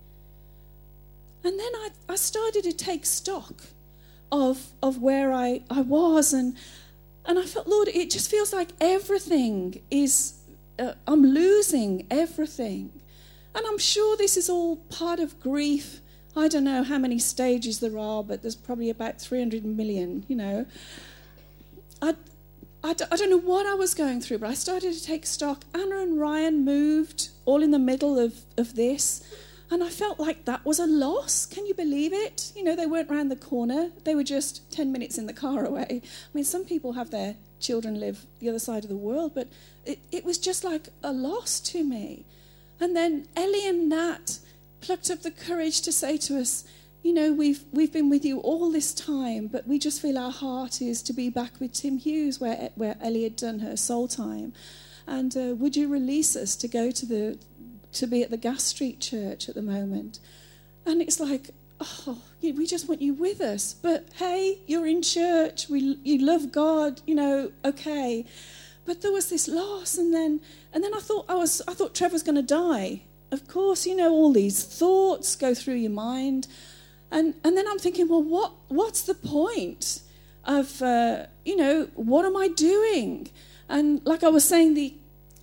And 1.43 1.59
then 1.59 1.71
I, 1.75 1.89
I 2.09 2.15
started 2.15 2.63
to 2.63 2.73
take 2.73 3.05
stock 3.05 3.63
of, 4.31 4.71
of 4.81 5.01
where 5.01 5.33
I, 5.33 5.61
I 5.69 5.81
was. 5.81 6.33
And, 6.33 6.55
and 7.25 7.39
I 7.39 7.43
felt, 7.43 7.67
Lord, 7.67 7.87
it 7.87 8.09
just 8.09 8.29
feels 8.29 8.53
like 8.53 8.69
everything 8.79 9.81
is, 9.89 10.35
uh, 10.79 10.93
I'm 11.07 11.23
losing 11.23 12.07
everything. 12.09 12.91
And 13.53 13.65
I'm 13.67 13.77
sure 13.77 14.15
this 14.15 14.37
is 14.37 14.49
all 14.49 14.77
part 14.77 15.19
of 15.19 15.39
grief 15.39 16.01
I 16.35 16.47
don't 16.47 16.63
know 16.63 16.83
how 16.83 16.97
many 16.97 17.19
stages 17.19 17.79
there 17.79 17.97
are, 17.97 18.23
but 18.23 18.41
there's 18.41 18.55
probably 18.55 18.89
about 18.89 19.19
300 19.19 19.65
million, 19.65 20.25
you 20.27 20.35
know. 20.35 20.65
I, 22.83 22.93
don't 22.93 23.29
know 23.29 23.37
what 23.37 23.65
I 23.65 23.73
was 23.73 23.93
going 23.93 24.21
through, 24.21 24.39
but 24.39 24.49
I 24.49 24.53
started 24.53 24.93
to 24.93 25.03
take 25.03 25.25
stock. 25.25 25.65
Anna 25.73 25.99
and 25.99 26.19
Ryan 26.19 26.65
moved 26.65 27.29
all 27.45 27.61
in 27.61 27.71
the 27.71 27.79
middle 27.79 28.17
of, 28.17 28.41
of 28.57 28.75
this. 28.75 29.23
And 29.69 29.83
I 29.83 29.89
felt 29.89 30.19
like 30.19 30.45
that 30.45 30.65
was 30.65 30.79
a 30.79 30.87
loss. 30.87 31.45
Can 31.45 31.65
you 31.65 31.73
believe 31.73 32.11
it? 32.11 32.51
You 32.55 32.63
know, 32.63 32.75
they 32.75 32.85
weren't 32.85 33.09
round 33.09 33.31
the 33.31 33.35
corner, 33.35 33.91
they 34.03 34.15
were 34.15 34.23
just 34.23 34.69
10 34.71 34.91
minutes 34.91 35.17
in 35.17 35.27
the 35.27 35.33
car 35.33 35.65
away. 35.71 36.01
I 36.03 36.29
mean, 36.33 36.43
some 36.43 36.65
people 36.65 36.93
have 36.93 37.11
their 37.11 37.35
children 37.59 37.99
live 37.99 38.25
the 38.39 38.49
other 38.49 38.59
side 38.59 38.83
of 38.83 38.89
the 38.89 38.95
world, 38.95 39.33
but 39.35 39.47
it, 39.85 39.99
it 40.11 40.25
was 40.25 40.37
just 40.37 40.63
like 40.63 40.89
a 41.03 41.13
loss 41.13 41.59
to 41.59 41.83
me. 41.83 42.25
And 42.79 42.95
then 42.95 43.27
Ellie 43.35 43.67
and 43.67 43.87
Nat 43.87 44.39
plucked 44.81 45.09
up 45.09 45.21
the 45.21 45.31
courage 45.31 45.81
to 45.81 45.91
say 45.91 46.17
to 46.17 46.39
us, 46.39 46.65
you 47.03 47.13
know, 47.13 47.33
we've, 47.33 47.63
we've 47.71 47.91
been 47.91 48.09
with 48.09 48.23
you 48.23 48.39
all 48.39 48.71
this 48.71 48.93
time, 48.93 49.47
but 49.47 49.67
we 49.67 49.79
just 49.79 50.01
feel 50.01 50.17
our 50.17 50.31
heart 50.31 50.81
is 50.81 51.01
to 51.03 51.13
be 51.13 51.29
back 51.29 51.59
with 51.59 51.73
Tim 51.73 51.97
Hughes, 51.97 52.39
where, 52.39 52.69
where 52.75 52.95
Ellie 53.01 53.23
had 53.23 53.35
done 53.35 53.59
her 53.59 53.75
soul 53.75 54.07
time. 54.07 54.53
And 55.07 55.35
uh, 55.35 55.55
would 55.55 55.75
you 55.75 55.87
release 55.87 56.35
us 56.35 56.55
to 56.57 56.67
go 56.67 56.91
to 56.91 57.05
the 57.05 57.39
to 57.93 58.07
be 58.07 58.23
at 58.23 58.29
the 58.29 58.37
Gas 58.37 58.63
Street 58.63 58.99
Church 59.01 59.49
at 59.49 59.55
the 59.55 59.61
moment? 59.61 60.19
And 60.85 61.01
it's 61.01 61.19
like, 61.19 61.49
oh, 61.79 62.21
we 62.41 62.65
just 62.65 62.87
want 62.87 63.01
you 63.01 63.13
with 63.13 63.41
us. 63.41 63.73
But 63.73 64.07
hey, 64.15 64.59
you're 64.67 64.87
in 64.87 65.01
church. 65.01 65.69
We 65.69 65.97
you 66.03 66.19
love 66.19 66.51
God. 66.51 67.01
You 67.05 67.15
know, 67.15 67.51
okay. 67.65 68.25
But 68.85 69.01
there 69.01 69.11
was 69.11 69.29
this 69.29 69.47
loss, 69.47 69.97
and 69.97 70.13
then 70.13 70.39
and 70.73 70.83
then 70.83 70.93
I 70.93 70.99
thought 70.99 71.25
I 71.27 71.35
was 71.35 71.61
I 71.67 71.73
thought 71.73 71.95
Trevor's 71.95 72.23
going 72.23 72.35
to 72.35 72.41
die. 72.41 73.01
Of 73.31 73.47
course, 73.47 73.85
you 73.85 73.95
know 73.95 74.11
all 74.11 74.33
these 74.33 74.63
thoughts 74.63 75.35
go 75.35 75.53
through 75.53 75.75
your 75.75 75.91
mind. 75.91 76.47
And, 77.11 77.35
and 77.43 77.57
then 77.57 77.67
I'm 77.67 77.79
thinking, 77.79 78.07
well, 78.07 78.23
what, 78.23 78.51
what's 78.67 79.01
the 79.01 79.13
point 79.13 80.01
of, 80.45 80.81
uh, 80.81 81.25
you 81.45 81.55
know, 81.55 81.87
what 81.95 82.25
am 82.25 82.35
I 82.35 82.47
doing? 82.47 83.29
And 83.69 84.01
like 84.05 84.23
I 84.23 84.29
was 84.29 84.43
saying 84.43 84.73
the, 84.73 84.95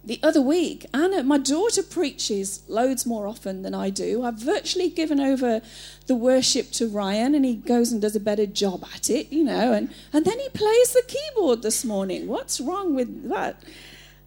the 0.05 0.21
other 0.23 0.41
week, 0.41 0.87
Anna, 0.95 1.23
my 1.23 1.39
daughter 1.39 1.83
preaches 1.83 2.63
loads 2.69 3.05
more 3.05 3.27
often 3.27 3.63
than 3.63 3.75
I 3.75 3.91
do. 3.91 4.23
I've 4.23 4.41
virtually 4.41 4.89
given 4.89 5.21
over 5.21 5.61
the 6.07 6.15
worship 6.15 6.71
to 6.73 6.89
Ryan, 6.89 7.35
and 7.35 7.45
he 7.45 7.57
goes 7.57 7.93
and 7.93 8.01
does 8.01 8.17
a 8.17 8.21
better 8.21 8.47
job 8.47 8.85
at 8.95 9.11
it, 9.11 9.31
you 9.31 9.45
know. 9.45 9.73
And, 9.73 9.93
and 10.13 10.25
then 10.25 10.39
he 10.39 10.49
plays 10.51 10.93
the 10.93 11.03
keyboard 11.07 11.63
this 11.63 11.85
morning. 11.85 12.29
What's 12.29 12.61
wrong 12.61 12.95
with 12.95 13.29
that? 13.29 13.63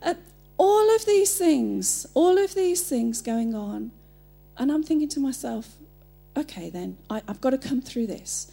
Uh, 0.03 0.15
all 0.57 0.95
of 0.95 1.05
these 1.05 1.37
things, 1.37 2.05
all 2.13 2.37
of 2.37 2.55
these 2.55 2.83
things 2.87 3.21
going 3.21 3.55
on. 3.55 3.91
And 4.57 4.71
I'm 4.71 4.83
thinking 4.83 5.09
to 5.09 5.19
myself, 5.19 5.77
okay, 6.37 6.69
then 6.69 6.97
I, 7.09 7.21
have 7.27 7.41
got 7.41 7.51
to 7.51 7.57
come 7.57 7.81
through 7.81 8.07
this. 8.07 8.51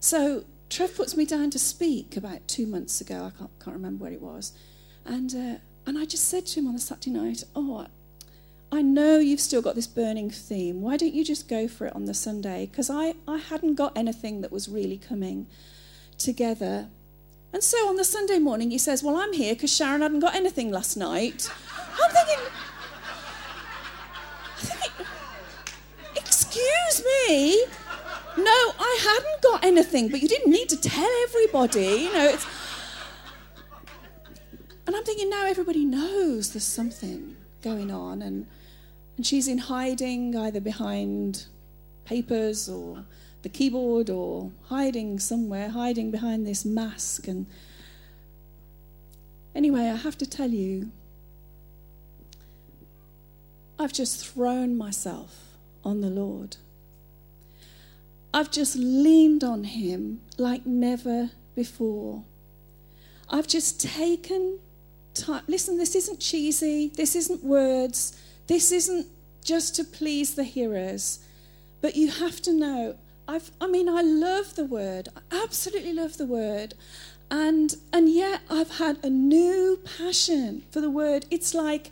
So 0.00 0.44
Trev 0.70 0.94
puts 0.94 1.16
me 1.16 1.24
down 1.24 1.50
to 1.50 1.58
speak 1.58 2.16
about 2.16 2.46
two 2.46 2.66
months 2.66 3.00
ago. 3.00 3.24
I 3.24 3.36
can't, 3.36 3.50
can't 3.58 3.76
remember 3.76 4.04
where 4.04 4.12
it 4.12 4.22
was. 4.22 4.52
And, 5.04 5.34
uh, 5.34 5.58
and 5.86 5.98
I 5.98 6.04
just 6.04 6.28
said 6.28 6.46
to 6.46 6.60
him 6.60 6.68
on 6.68 6.74
a 6.74 6.78
Saturday 6.78 7.10
night, 7.10 7.44
Oh, 7.56 7.86
I 8.70 8.82
know 8.82 9.18
you've 9.18 9.40
still 9.40 9.62
got 9.62 9.74
this 9.74 9.86
burning 9.86 10.30
theme. 10.30 10.82
Why 10.82 10.98
don't 10.98 11.14
you 11.14 11.24
just 11.24 11.48
go 11.48 11.68
for 11.68 11.86
it 11.86 11.96
on 11.96 12.04
the 12.04 12.12
Sunday? 12.12 12.66
Because 12.66 12.90
I, 12.90 13.14
I 13.26 13.38
hadn't 13.38 13.76
got 13.76 13.96
anything 13.96 14.42
that 14.42 14.52
was 14.52 14.68
really 14.68 14.98
coming 14.98 15.46
together. 16.18 16.88
And 17.52 17.62
so 17.62 17.88
on 17.88 17.96
the 17.96 18.04
Sunday 18.04 18.38
morning, 18.38 18.70
he 18.70 18.78
says, 18.78 19.02
Well, 19.02 19.16
I'm 19.16 19.32
here 19.32 19.54
because 19.54 19.74
Sharon 19.74 20.02
hadn't 20.02 20.20
got 20.20 20.34
anything 20.34 20.70
last 20.70 20.96
night. 20.96 21.50
I'm 22.02 22.10
thinking, 22.12 22.44
Excuse 26.16 27.04
me? 27.26 27.64
No, 28.36 28.52
I 28.78 28.98
hadn't 29.02 29.42
got 29.42 29.64
anything, 29.64 30.08
but 30.08 30.22
you 30.22 30.28
didn't 30.28 30.52
need 30.52 30.68
to 30.68 30.76
tell 30.76 31.10
everybody. 31.24 31.86
You 31.86 32.12
know, 32.12 32.28
it's. 32.28 32.46
And 34.86 34.94
I'm 34.96 35.04
thinking 35.04 35.28
now 35.28 35.44
everybody 35.46 35.84
knows 35.84 36.52
there's 36.52 36.64
something 36.64 37.36
going 37.62 37.90
on, 37.90 38.22
and, 38.22 38.46
and 39.16 39.26
she's 39.26 39.48
in 39.48 39.58
hiding 39.58 40.36
either 40.36 40.60
behind 40.60 41.46
papers 42.04 42.68
or 42.68 43.04
the 43.48 43.58
keyboard 43.58 44.10
or 44.10 44.50
hiding 44.66 45.18
somewhere, 45.18 45.70
hiding 45.70 46.10
behind 46.10 46.46
this 46.46 46.64
mask. 46.64 47.26
And 47.26 47.46
anyway, 49.54 49.88
I 49.88 49.96
have 49.96 50.18
to 50.18 50.26
tell 50.26 50.50
you, 50.50 50.90
I've 53.78 53.92
just 53.92 54.26
thrown 54.26 54.76
myself 54.76 55.54
on 55.82 56.02
the 56.02 56.10
Lord. 56.10 56.56
I've 58.34 58.50
just 58.50 58.76
leaned 58.76 59.42
on 59.42 59.64
Him 59.64 60.20
like 60.36 60.66
never 60.66 61.30
before. 61.54 62.24
I've 63.30 63.46
just 63.46 63.80
taken 63.80 64.58
time. 65.14 65.44
Listen, 65.48 65.78
this 65.78 65.94
isn't 65.94 66.20
cheesy, 66.20 66.88
this 66.88 67.16
isn't 67.16 67.42
words, 67.42 68.20
this 68.46 68.72
isn't 68.72 69.06
just 69.42 69.74
to 69.76 69.84
please 69.84 70.34
the 70.34 70.44
hearers. 70.44 71.20
But 71.80 71.96
you 71.96 72.10
have 72.10 72.42
to 72.42 72.52
know, 72.52 72.96
I've, 73.28 73.50
I 73.60 73.66
mean, 73.66 73.90
I 73.90 74.00
love 74.00 74.54
the 74.54 74.64
word. 74.64 75.10
I 75.14 75.42
absolutely 75.42 75.92
love 75.92 76.16
the 76.16 76.24
word. 76.24 76.72
And, 77.30 77.76
and 77.92 78.08
yet 78.08 78.40
I've 78.48 78.78
had 78.78 78.98
a 79.04 79.10
new 79.10 79.78
passion 79.98 80.62
for 80.70 80.80
the 80.80 80.88
word. 80.88 81.26
It's 81.30 81.52
like, 81.52 81.90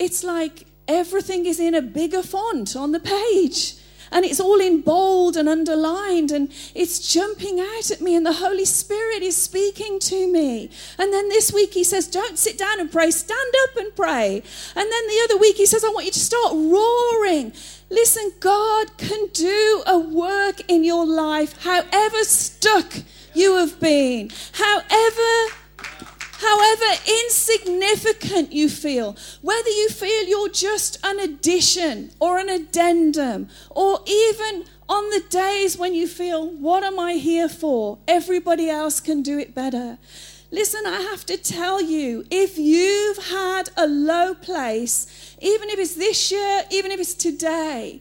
it's 0.00 0.24
like 0.24 0.66
everything 0.88 1.46
is 1.46 1.60
in 1.60 1.74
a 1.74 1.80
bigger 1.80 2.24
font 2.24 2.74
on 2.74 2.90
the 2.90 2.98
page. 2.98 3.76
And 4.10 4.24
it's 4.24 4.40
all 4.40 4.60
in 4.60 4.80
bold 4.80 5.36
and 5.36 5.48
underlined, 5.48 6.30
and 6.30 6.52
it's 6.74 7.12
jumping 7.12 7.60
out 7.60 7.90
at 7.90 8.00
me, 8.00 8.14
and 8.14 8.24
the 8.24 8.34
Holy 8.34 8.64
Spirit 8.64 9.22
is 9.22 9.36
speaking 9.36 9.98
to 10.00 10.30
me. 10.30 10.70
And 10.98 11.12
then 11.12 11.28
this 11.28 11.52
week 11.52 11.74
he 11.74 11.84
says, 11.84 12.06
Don't 12.06 12.38
sit 12.38 12.58
down 12.58 12.80
and 12.80 12.90
pray, 12.90 13.10
stand 13.10 13.54
up 13.64 13.76
and 13.76 13.94
pray. 13.94 14.42
And 14.74 14.92
then 14.92 15.06
the 15.08 15.20
other 15.24 15.38
week 15.38 15.56
he 15.56 15.66
says, 15.66 15.84
I 15.84 15.88
want 15.88 16.06
you 16.06 16.12
to 16.12 16.20
start 16.20 16.52
roaring. 16.54 17.52
Listen, 17.90 18.32
God 18.40 18.96
can 18.96 19.28
do 19.32 19.82
a 19.86 19.98
work 19.98 20.60
in 20.68 20.84
your 20.84 21.06
life, 21.06 21.62
however 21.62 22.24
stuck 22.24 22.92
you 23.34 23.56
have 23.56 23.78
been, 23.78 24.30
however 24.52 25.54
however 26.38 27.00
insignificant 27.24 28.52
you 28.52 28.68
feel, 28.68 29.16
whether 29.42 29.70
you 29.70 29.88
feel 29.88 30.24
you're 30.28 30.48
just 30.48 30.98
an 31.04 31.18
addition 31.20 32.10
or 32.20 32.38
an 32.38 32.48
addendum, 32.48 33.48
or 33.70 34.00
even 34.06 34.64
on 34.88 35.10
the 35.10 35.22
days 35.28 35.76
when 35.76 35.94
you 35.94 36.06
feel, 36.06 36.46
what 36.46 36.84
am 36.84 36.98
I 36.98 37.14
here 37.14 37.48
for? 37.48 37.98
Everybody 38.06 38.70
else 38.70 39.00
can 39.00 39.22
do 39.22 39.38
it 39.38 39.54
better. 39.54 39.98
Listen, 40.50 40.86
I 40.86 41.00
have 41.00 41.26
to 41.26 41.36
tell 41.36 41.82
you, 41.82 42.24
if 42.30 42.56
you've 42.56 43.18
had 43.26 43.70
a 43.76 43.86
low 43.86 44.34
place, 44.34 45.34
even 45.40 45.68
if 45.70 45.78
it's 45.78 45.94
this 45.94 46.30
year, 46.30 46.62
even 46.70 46.92
if 46.92 47.00
it's 47.00 47.14
today, 47.14 48.00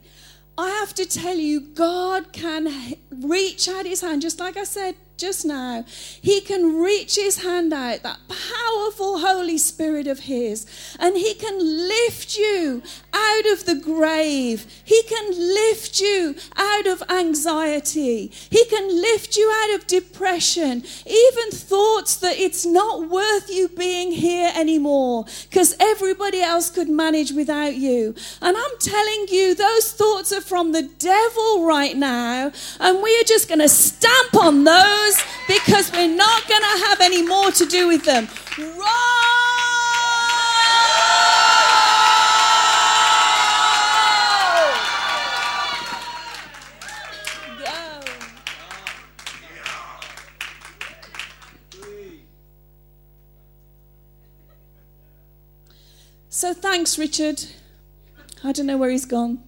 I 0.58 0.70
have 0.70 0.94
to 0.96 1.06
tell 1.06 1.38
you, 1.38 1.60
God 1.60 2.32
can 2.32 2.96
reach 3.12 3.68
out 3.68 3.86
his 3.86 4.02
hand, 4.02 4.22
just 4.22 4.40
like 4.40 4.58
I 4.58 4.64
said 4.64 4.96
just 5.18 5.46
now, 5.46 5.86
he 6.22 6.42
can 6.42 6.78
reach 6.78 7.16
his 7.16 7.44
hand 7.44 7.72
out, 7.74 8.04
that 8.04 8.20
powerful 8.28 9.20
Holy 9.20 9.58
Spirit 9.58 10.08
of 10.08 10.20
his, 10.20 10.66
and 11.00 11.16
he 11.16 11.34
can 11.34 11.58
lift 11.60 12.38
you 12.38 12.84
out 13.14 13.46
of 13.54 13.66
the 13.66 13.76
grave. 13.76 14.66
He 14.84 15.04
can 15.04 15.32
lift 15.32 16.02
you 16.02 16.36
out 16.58 16.88
of 16.88 17.02
anxiety. 17.10 18.32
He 18.50 18.66
can 18.66 18.90
lift 19.02 19.38
you 19.38 19.52
out 19.64 19.76
of 19.76 19.88
depression, 19.88 20.84
even 21.06 21.52
thoughts 21.52 22.18
that 22.18 22.38
it's 22.38 22.66
not 22.66 23.10
worth 23.10 23.50
you 23.50 23.70
being 23.70 24.12
here 24.12 24.52
anymore 24.56 25.26
because 25.50 25.76
everybody 25.80 26.42
else 26.42 26.70
could 26.70 26.90
manage 26.90 27.32
without 27.32 27.76
you. 27.76 28.16
And 28.42 28.58
I'm 28.58 28.78
telling 28.80 29.28
you, 29.30 29.56
those 29.56 29.94
thoughts 29.94 30.34
are 30.34 30.42
from 30.42 30.74
the 30.74 30.84
devil 30.84 31.66
right 31.66 31.96
now, 31.96 32.52
and 32.80 33.02
we 33.02 33.18
are 33.20 33.24
just 33.24 33.48
going 33.48 33.60
to 33.60 33.70
stamp 33.70 34.36
on 34.36 34.64
those 34.64 35.05
those 35.06 35.24
because 35.48 35.92
we're 35.92 36.08
not 36.08 36.48
going 36.48 36.62
to 36.62 36.86
have 36.88 37.02
any 37.02 37.22
more 37.22 37.52
to 37.52 37.66
do 37.66 37.88
with 37.88 38.04
them. 38.04 38.28
So 56.30 56.54
thanks, 56.54 57.00
Richard. 57.00 57.46
I 58.44 58.52
don't 58.52 58.66
know 58.66 58.78
where 58.78 58.90
he's 58.90 59.06
gone. 59.06 59.42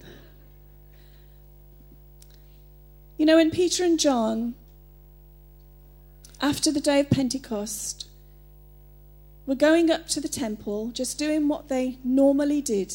You 3.18 3.26
know, 3.26 3.36
when 3.36 3.50
Peter 3.50 3.84
and 3.84 4.00
John 4.00 4.54
after 6.40 6.70
the 6.70 6.80
day 6.80 7.00
of 7.00 7.10
Pentecost, 7.10 8.06
were 9.46 9.54
going 9.54 9.90
up 9.90 10.06
to 10.08 10.20
the 10.20 10.28
temple, 10.28 10.90
just 10.92 11.18
doing 11.18 11.48
what 11.48 11.68
they 11.68 11.98
normally 12.04 12.60
did. 12.60 12.92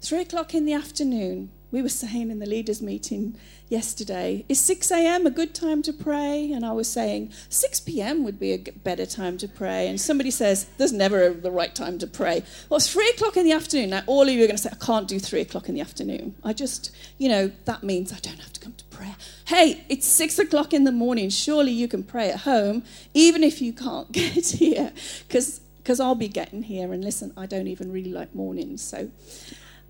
Three 0.00 0.22
o'clock 0.22 0.54
in 0.54 0.64
the 0.64 0.72
afternoon, 0.72 1.50
we 1.70 1.82
were 1.82 1.88
saying 1.88 2.30
in 2.30 2.38
the 2.38 2.46
leaders' 2.46 2.80
meeting 2.80 3.36
yesterday, 3.68 4.44
is 4.48 4.60
6 4.60 4.90
a.m. 4.90 5.26
a 5.26 5.30
good 5.30 5.54
time 5.54 5.82
to 5.82 5.92
pray? 5.92 6.50
And 6.52 6.64
I 6.64 6.72
was 6.72 6.90
saying 6.90 7.32
6 7.50 7.80
p.m. 7.80 8.24
would 8.24 8.38
be 8.38 8.52
a 8.52 8.58
better 8.58 9.04
time 9.04 9.36
to 9.38 9.48
pray. 9.48 9.88
And 9.88 10.00
somebody 10.00 10.30
says, 10.30 10.66
there's 10.78 10.92
never 10.92 11.30
the 11.30 11.50
right 11.50 11.74
time 11.74 11.98
to 11.98 12.06
pray. 12.06 12.42
Well, 12.68 12.78
it's 12.78 12.90
3 12.90 13.08
o'clock 13.10 13.36
in 13.36 13.44
the 13.44 13.52
afternoon. 13.52 13.90
Now, 13.90 14.02
all 14.06 14.22
of 14.22 14.28
you 14.30 14.42
are 14.44 14.46
going 14.46 14.56
to 14.56 14.62
say, 14.62 14.70
I 14.72 14.84
can't 14.84 15.06
do 15.06 15.18
3 15.18 15.42
o'clock 15.42 15.68
in 15.68 15.74
the 15.74 15.80
afternoon. 15.80 16.34
I 16.42 16.52
just, 16.52 16.94
you 17.18 17.28
know, 17.28 17.50
that 17.66 17.82
means 17.82 18.12
I 18.12 18.18
don't 18.18 18.40
have 18.40 18.52
to 18.54 18.60
come 18.60 18.74
to 18.74 18.84
prayer. 18.86 19.16
Hey, 19.46 19.84
it's 19.88 20.06
6 20.06 20.38
o'clock 20.38 20.72
in 20.72 20.84
the 20.84 20.92
morning. 20.92 21.28
Surely 21.28 21.72
you 21.72 21.88
can 21.88 22.02
pray 22.02 22.30
at 22.30 22.40
home, 22.40 22.82
even 23.12 23.42
if 23.44 23.60
you 23.60 23.72
can't 23.72 24.10
get 24.12 24.46
here. 24.46 24.92
Because 25.26 25.60
because 25.88 26.00
I'll 26.00 26.14
be 26.14 26.28
getting 26.28 26.64
here. 26.64 26.92
And 26.92 27.02
listen, 27.02 27.32
I 27.34 27.46
don't 27.46 27.66
even 27.66 27.90
really 27.90 28.12
like 28.12 28.34
mornings. 28.34 28.82
So 28.82 29.08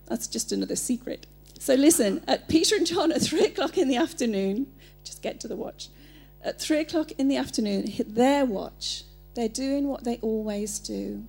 that's 0.07 0.29
just 0.29 0.53
another 0.53 0.77
secret. 0.77 1.27
So 1.59 1.75
listen, 1.75 2.23
at 2.29 2.49
Peter 2.49 2.77
and 2.77 2.87
John 2.87 3.11
at 3.13 3.21
three 3.21 3.45
o'clock 3.45 3.77
in 3.77 3.89
the 3.89 3.97
afternoon, 3.97 4.69
just 5.05 5.23
get 5.23 5.41
to 5.41 5.49
the 5.49 5.57
watch. 5.57 5.89
At 6.43 6.61
three 6.61 6.79
o'clock 6.79 7.11
in 7.19 7.29
the 7.29 7.37
afternoon, 7.37 7.89
hit 7.89 8.15
their 8.15 8.45
watch. 8.45 9.03
They're 9.35 9.49
doing 9.49 9.89
what 9.89 10.05
they 10.05 10.19
always 10.23 10.79
do. 10.79 11.25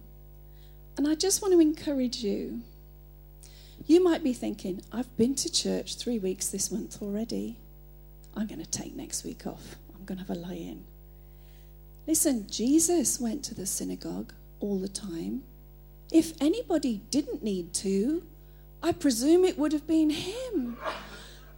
And 0.97 1.07
I 1.07 1.15
just 1.15 1.41
want 1.41 1.53
to 1.53 1.59
encourage 1.59 2.17
you. 2.17 2.61
You 3.85 4.03
might 4.03 4.23
be 4.23 4.33
thinking, 4.33 4.81
I've 4.91 5.15
been 5.17 5.33
to 5.35 5.51
church 5.51 5.95
three 5.95 6.19
weeks 6.19 6.49
this 6.49 6.71
month 6.71 7.01
already. 7.01 7.57
I'm 8.35 8.45
going 8.45 8.63
to 8.63 8.69
take 8.69 8.95
next 8.95 9.23
week 9.23 9.47
off. 9.47 9.77
I'm 9.95 10.05
going 10.05 10.19
to 10.19 10.25
have 10.25 10.37
a 10.37 10.39
lie 10.39 10.53
in. 10.53 10.83
Listen, 12.05 12.47
Jesus 12.47 13.19
went 13.19 13.43
to 13.45 13.55
the 13.55 13.65
synagogue 13.65 14.33
all 14.59 14.77
the 14.77 14.87
time. 14.87 15.43
If 16.11 16.33
anybody 16.41 17.01
didn't 17.09 17.43
need 17.43 17.73
to, 17.75 18.23
I 18.81 18.91
presume 18.91 19.43
it 19.43 19.57
would 19.57 19.73
have 19.73 19.87
been 19.87 20.09
him. 20.09 20.77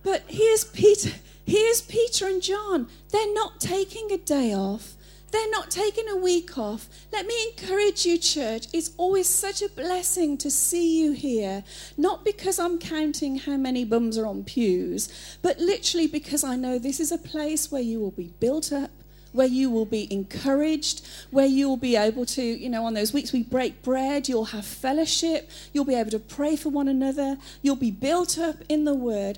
But 0.03 0.23
here's 0.27 0.63
Peter, 0.63 1.11
here's 1.45 1.81
Peter 1.81 2.27
and 2.27 2.41
John. 2.41 2.87
They're 3.11 3.33
not 3.33 3.59
taking 3.59 4.11
a 4.11 4.17
day 4.17 4.53
off. 4.53 4.95
They're 5.31 5.49
not 5.49 5.71
taking 5.71 6.09
a 6.09 6.17
week 6.17 6.57
off. 6.57 6.89
Let 7.13 7.25
me 7.25 7.35
encourage 7.51 8.05
you, 8.05 8.17
church. 8.17 8.67
It's 8.73 8.91
always 8.97 9.29
such 9.29 9.61
a 9.61 9.69
blessing 9.69 10.37
to 10.39 10.51
see 10.51 11.01
you 11.01 11.13
here. 11.13 11.63
Not 11.95 12.25
because 12.25 12.59
I'm 12.59 12.77
counting 12.77 13.37
how 13.37 13.55
many 13.55 13.85
bums 13.85 14.17
are 14.17 14.25
on 14.25 14.43
pews, 14.43 15.37
but 15.41 15.57
literally 15.57 16.07
because 16.07 16.43
I 16.43 16.57
know 16.57 16.77
this 16.77 16.99
is 16.99 17.13
a 17.13 17.17
place 17.17 17.71
where 17.71 17.81
you 17.81 17.99
will 18.01 18.11
be 18.11 18.33
built 18.41 18.73
up, 18.73 18.91
where 19.31 19.47
you 19.47 19.69
will 19.69 19.85
be 19.85 20.11
encouraged, 20.11 21.07
where 21.29 21.45
you 21.45 21.67
will 21.69 21.77
be 21.77 21.95
able 21.95 22.25
to, 22.25 22.41
you 22.41 22.69
know, 22.69 22.85
on 22.85 22.93
those 22.93 23.13
weeks 23.13 23.31
we 23.31 23.43
break 23.43 23.81
bread, 23.81 24.27
you'll 24.27 24.45
have 24.45 24.65
fellowship, 24.65 25.49
you'll 25.73 25.85
be 25.85 25.95
able 25.95 26.11
to 26.11 26.19
pray 26.19 26.55
for 26.55 26.69
one 26.69 26.87
another, 26.87 27.37
you'll 27.61 27.75
be 27.75 27.91
built 27.91 28.37
up 28.37 28.57
in 28.69 28.85
the 28.85 28.93
Word. 28.93 29.37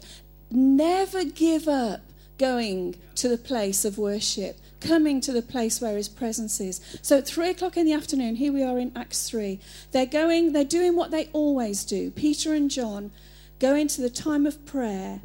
Never 0.49 1.23
give 1.23 1.67
up 1.67 2.01
going 2.37 2.95
to 3.15 3.27
the 3.27 3.37
place 3.37 3.85
of 3.85 3.97
worship, 3.97 4.59
coming 4.79 5.21
to 5.21 5.31
the 5.31 5.41
place 5.41 5.79
where 5.79 5.95
His 5.95 6.09
presence 6.09 6.59
is. 6.59 6.81
So 7.01 7.19
at 7.19 7.27
three 7.27 7.49
o'clock 7.49 7.77
in 7.77 7.85
the 7.85 7.93
afternoon, 7.93 8.35
here 8.35 8.51
we 8.51 8.63
are 8.63 8.79
in 8.79 8.91
Acts 8.95 9.29
3, 9.29 9.59
they're 9.91 10.05
going, 10.05 10.53
they're 10.53 10.63
doing 10.63 10.95
what 10.95 11.11
they 11.11 11.29
always 11.33 11.83
do. 11.85 12.11
Peter 12.11 12.53
and 12.53 12.69
John 12.69 13.11
go 13.59 13.75
into 13.75 14.01
the 14.01 14.09
time 14.09 14.45
of 14.45 14.65
prayer, 14.65 15.21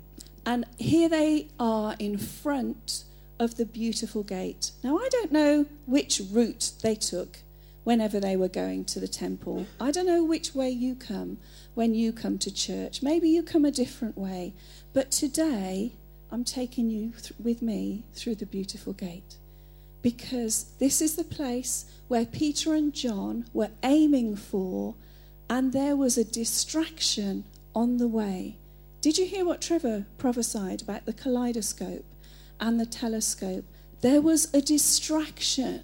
and 0.46 0.64
here 0.78 1.08
they 1.08 1.48
are 1.58 1.96
in 1.98 2.18
front 2.18 3.04
of 3.38 3.56
the 3.56 3.66
beautiful 3.66 4.22
gate. 4.22 4.72
Now, 4.82 4.98
I 4.98 5.08
don't 5.10 5.32
know 5.32 5.66
which 5.86 6.20
route 6.30 6.72
they 6.82 6.94
took 6.94 7.38
whenever 7.84 8.20
they 8.20 8.36
were 8.36 8.48
going 8.48 8.84
to 8.84 9.00
the 9.00 9.08
temple. 9.08 9.66
I 9.80 9.90
don't 9.90 10.06
know 10.06 10.24
which 10.24 10.54
way 10.54 10.70
you 10.70 10.94
come 10.94 11.38
when 11.74 11.94
you 11.94 12.12
come 12.12 12.38
to 12.38 12.52
church. 12.52 13.02
Maybe 13.02 13.28
you 13.30 13.42
come 13.42 13.64
a 13.64 13.70
different 13.70 14.18
way. 14.18 14.52
But 14.92 15.10
today, 15.10 15.92
I'm 16.30 16.44
taking 16.44 16.90
you 16.90 17.12
th- 17.12 17.32
with 17.42 17.62
me 17.62 18.04
through 18.12 18.34
the 18.36 18.46
beautiful 18.46 18.92
gate 18.92 19.36
because 20.02 20.66
this 20.78 21.00
is 21.00 21.16
the 21.16 21.24
place 21.24 21.84
where 22.08 22.26
Peter 22.26 22.74
and 22.74 22.92
John 22.92 23.46
were 23.52 23.70
aiming 23.82 24.36
for, 24.36 24.94
and 25.50 25.72
there 25.72 25.96
was 25.96 26.16
a 26.16 26.24
distraction 26.24 27.44
on 27.74 27.96
the 27.96 28.08
way. 28.08 28.56
Did 29.00 29.18
you 29.18 29.26
hear 29.26 29.44
what 29.44 29.60
Trevor 29.60 30.06
prophesied 30.18 30.82
about 30.82 31.06
the 31.06 31.12
kaleidoscope? 31.12 32.04
And 32.60 32.78
the 32.78 32.86
telescope, 32.86 33.64
there 34.00 34.20
was 34.20 34.52
a 34.54 34.60
distraction. 34.60 35.82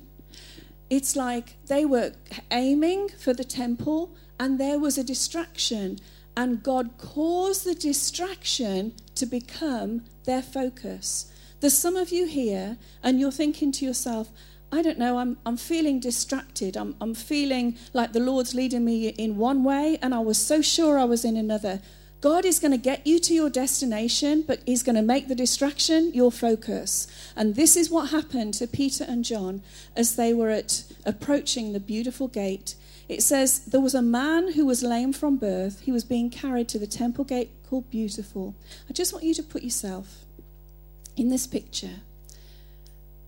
It's 0.90 1.16
like 1.16 1.56
they 1.66 1.84
were 1.84 2.12
aiming 2.50 3.08
for 3.10 3.32
the 3.32 3.44
temple 3.44 4.14
and 4.38 4.58
there 4.58 4.78
was 4.78 4.98
a 4.98 5.04
distraction, 5.04 5.98
and 6.36 6.62
God 6.62 6.98
caused 6.98 7.64
the 7.64 7.74
distraction 7.74 8.94
to 9.14 9.26
become 9.26 10.04
their 10.24 10.42
focus. 10.42 11.30
There's 11.60 11.76
some 11.76 11.96
of 11.96 12.10
you 12.10 12.26
here, 12.26 12.76
and 13.02 13.20
you're 13.20 13.30
thinking 13.30 13.72
to 13.72 13.84
yourself, 13.84 14.30
I 14.72 14.82
don't 14.82 14.98
know, 14.98 15.18
I'm, 15.18 15.38
I'm 15.46 15.56
feeling 15.56 16.00
distracted. 16.00 16.76
I'm, 16.76 16.96
I'm 17.00 17.14
feeling 17.14 17.76
like 17.92 18.12
the 18.12 18.20
Lord's 18.20 18.54
leading 18.54 18.84
me 18.84 19.08
in 19.08 19.36
one 19.36 19.62
way, 19.62 19.98
and 20.02 20.12
I 20.12 20.18
was 20.18 20.36
so 20.36 20.60
sure 20.60 20.98
I 20.98 21.04
was 21.04 21.24
in 21.24 21.36
another. 21.36 21.80
God 22.24 22.46
is 22.46 22.58
going 22.58 22.70
to 22.70 22.78
get 22.78 23.06
you 23.06 23.18
to 23.18 23.34
your 23.34 23.50
destination, 23.50 24.44
but 24.46 24.60
He's 24.64 24.82
going 24.82 24.96
to 24.96 25.02
make 25.02 25.28
the 25.28 25.34
distraction 25.34 26.10
your 26.14 26.32
focus. 26.32 27.06
And 27.36 27.54
this 27.54 27.76
is 27.76 27.90
what 27.90 28.12
happened 28.12 28.54
to 28.54 28.66
Peter 28.66 29.04
and 29.06 29.26
John 29.26 29.60
as 29.94 30.16
they 30.16 30.32
were 30.32 30.48
at 30.48 30.84
approaching 31.04 31.74
the 31.74 31.80
beautiful 31.80 32.28
gate. 32.28 32.76
It 33.10 33.22
says 33.22 33.66
there 33.66 33.82
was 33.82 33.94
a 33.94 34.00
man 34.00 34.54
who 34.54 34.64
was 34.64 34.82
lame 34.82 35.12
from 35.12 35.36
birth. 35.36 35.80
He 35.80 35.92
was 35.92 36.02
being 36.02 36.30
carried 36.30 36.66
to 36.68 36.78
the 36.78 36.86
temple 36.86 37.24
gate 37.24 37.50
called 37.68 37.90
Beautiful. 37.90 38.54
I 38.88 38.94
just 38.94 39.12
want 39.12 39.26
you 39.26 39.34
to 39.34 39.42
put 39.42 39.62
yourself 39.62 40.24
in 41.18 41.28
this 41.28 41.46
picture. 41.46 42.00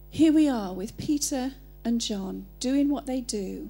Here 0.09 0.33
we 0.33 0.49
are 0.49 0.73
with 0.73 0.97
Peter 0.97 1.53
and 1.85 2.01
John 2.01 2.47
doing 2.61 2.89
what 2.89 3.05
they 3.05 3.21
do. 3.21 3.69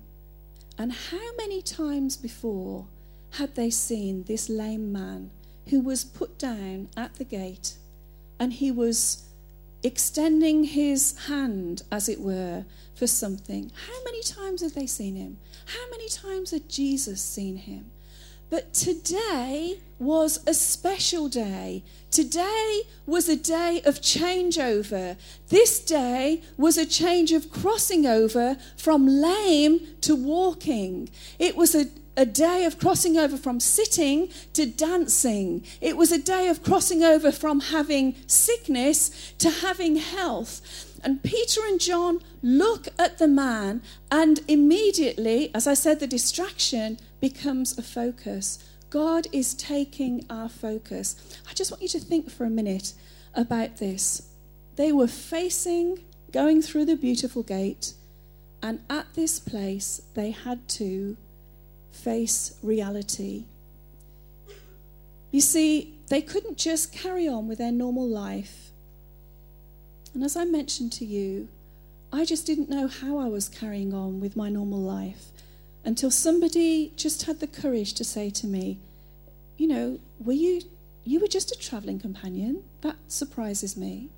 And 0.78 0.92
how 0.92 1.34
many 1.36 1.62
times 1.62 2.16
before 2.16 2.86
had 3.38 3.54
they 3.54 3.70
seen 3.70 4.24
this 4.24 4.48
lame 4.48 4.92
man 4.92 5.30
who 5.68 5.80
was 5.80 6.04
put 6.04 6.38
down 6.38 6.88
at 6.96 7.14
the 7.14 7.24
gate 7.24 7.74
and 8.38 8.52
he 8.52 8.70
was 8.70 9.24
extending 9.82 10.64
his 10.64 11.16
hand, 11.26 11.82
as 11.92 12.08
it 12.08 12.20
were, 12.20 12.64
for 12.94 13.06
something. 13.06 13.70
How 13.86 14.04
many 14.04 14.22
times 14.22 14.62
had 14.62 14.72
they 14.72 14.86
seen 14.86 15.16
him? 15.16 15.38
How 15.66 15.90
many 15.90 16.08
times 16.08 16.50
had 16.50 16.68
Jesus 16.68 17.20
seen 17.22 17.56
him? 17.56 17.90
But 18.48 18.72
today 18.72 19.80
was 19.98 20.40
a 20.46 20.54
special 20.54 21.28
day. 21.28 21.82
Today 22.10 22.82
was 23.06 23.28
a 23.28 23.36
day 23.36 23.82
of 23.84 24.00
changeover. 24.00 25.16
This 25.48 25.80
day 25.80 26.42
was 26.56 26.76
a 26.76 26.86
change 26.86 27.32
of 27.32 27.50
crossing 27.50 28.06
over 28.06 28.56
from 28.76 29.06
lame 29.06 29.80
to 30.02 30.14
walking. 30.14 31.08
It 31.38 31.56
was 31.56 31.74
a 31.74 31.86
a 32.16 32.24
day 32.24 32.64
of 32.64 32.78
crossing 32.78 33.18
over 33.18 33.36
from 33.36 33.60
sitting 33.60 34.30
to 34.54 34.64
dancing. 34.64 35.62
It 35.80 35.96
was 35.96 36.10
a 36.10 36.18
day 36.18 36.48
of 36.48 36.62
crossing 36.62 37.04
over 37.04 37.30
from 37.30 37.60
having 37.60 38.14
sickness 38.26 39.34
to 39.38 39.50
having 39.50 39.96
health. 39.96 40.98
And 41.04 41.22
Peter 41.22 41.60
and 41.66 41.78
John 41.78 42.20
look 42.42 42.88
at 42.98 43.18
the 43.18 43.28
man, 43.28 43.82
and 44.10 44.40
immediately, 44.48 45.50
as 45.54 45.66
I 45.66 45.74
said, 45.74 46.00
the 46.00 46.06
distraction 46.06 46.98
becomes 47.20 47.78
a 47.78 47.82
focus. 47.82 48.58
God 48.90 49.26
is 49.32 49.54
taking 49.54 50.24
our 50.30 50.48
focus. 50.48 51.38
I 51.48 51.54
just 51.54 51.70
want 51.70 51.82
you 51.82 51.88
to 51.88 52.00
think 52.00 52.30
for 52.30 52.44
a 52.44 52.50
minute 52.50 52.92
about 53.34 53.78
this. 53.78 54.28
They 54.76 54.92
were 54.92 55.08
facing 55.08 56.04
going 56.32 56.62
through 56.62 56.84
the 56.84 56.96
beautiful 56.96 57.42
gate, 57.42 57.94
and 58.62 58.80
at 58.90 59.06
this 59.14 59.38
place, 59.38 60.02
they 60.14 60.30
had 60.30 60.68
to 60.68 61.16
face 61.92 62.58
reality. 62.62 63.44
You 65.30 65.40
see, 65.40 65.94
they 66.08 66.22
couldn't 66.22 66.58
just 66.58 66.92
carry 66.92 67.26
on 67.26 67.48
with 67.48 67.58
their 67.58 67.72
normal 67.72 68.06
life. 68.06 68.70
And 70.14 70.22
as 70.22 70.36
I 70.36 70.44
mentioned 70.44 70.92
to 70.92 71.04
you, 71.04 71.48
I 72.12 72.24
just 72.24 72.46
didn't 72.46 72.70
know 72.70 72.86
how 72.86 73.18
I 73.18 73.26
was 73.26 73.48
carrying 73.48 73.92
on 73.92 74.20
with 74.20 74.36
my 74.36 74.48
normal 74.48 74.78
life 74.78 75.30
until 75.86 76.10
somebody 76.10 76.92
just 76.96 77.22
had 77.22 77.38
the 77.38 77.46
courage 77.46 77.94
to 77.94 78.04
say 78.04 78.28
to 78.28 78.46
me, 78.46 78.78
You 79.56 79.68
know, 79.68 80.00
were 80.18 80.32
you, 80.32 80.62
you 81.04 81.20
were 81.20 81.28
just 81.28 81.52
a 81.52 81.58
traveling 81.58 82.00
companion? 82.00 82.64
That 82.82 82.96
surprises 83.06 83.76
me. 83.76 84.10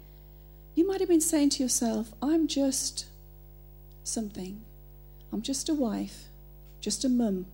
You 0.75 0.89
might 0.89 1.01
have 1.01 1.09
been 1.09 1.21
saying 1.21 1.51
to 1.51 1.63
yourself, 1.63 2.13
I'm 2.23 2.49
just 2.49 3.07
something. 4.03 4.63
I'm 5.31 5.43
just 5.43 5.69
a 5.69 5.75
wife, 5.75 6.25
just 6.81 7.05
a 7.05 7.09
mum, 7.09 7.47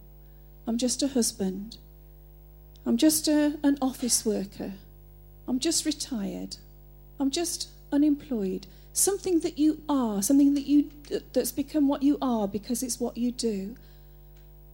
I'm 0.66 0.78
just 0.78 1.02
a 1.02 1.08
husband. 1.08 1.78
I'm 2.86 2.96
just 2.96 3.26
a, 3.28 3.58
an 3.62 3.78
office 3.82 4.24
worker. 4.24 4.74
I'm 5.48 5.58
just 5.58 5.84
retired. 5.84 6.58
I'm 7.18 7.30
just 7.30 7.68
unemployed. 7.90 8.66
Something 8.92 9.40
that 9.40 9.58
you 9.58 9.82
are, 9.88 10.22
something 10.22 10.54
that 10.54 10.66
you 10.66 10.90
that's 11.32 11.50
become 11.50 11.88
what 11.88 12.02
you 12.02 12.16
are 12.22 12.46
because 12.46 12.82
it's 12.82 13.00
what 13.00 13.16
you 13.16 13.32
do. 13.32 13.74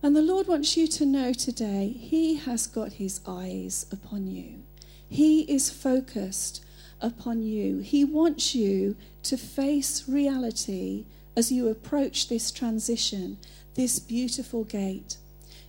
And 0.02 0.16
the 0.16 0.22
Lord 0.22 0.48
wants 0.48 0.76
you 0.76 0.86
to 0.88 1.04
know 1.04 1.32
today, 1.32 1.88
He 1.88 2.36
has 2.36 2.66
got 2.66 2.94
His 2.94 3.20
eyes 3.26 3.86
upon 3.92 4.26
you. 4.26 4.62
He 5.08 5.42
is 5.42 5.70
focused 5.70 6.64
upon 7.00 7.42
you. 7.42 7.80
He 7.80 8.04
wants 8.04 8.54
you 8.54 8.96
to 9.24 9.36
face 9.36 10.08
reality 10.08 11.04
as 11.36 11.52
you 11.52 11.68
approach 11.68 12.28
this 12.28 12.50
transition, 12.50 13.38
this 13.74 13.98
beautiful 13.98 14.64
gate. 14.64 15.16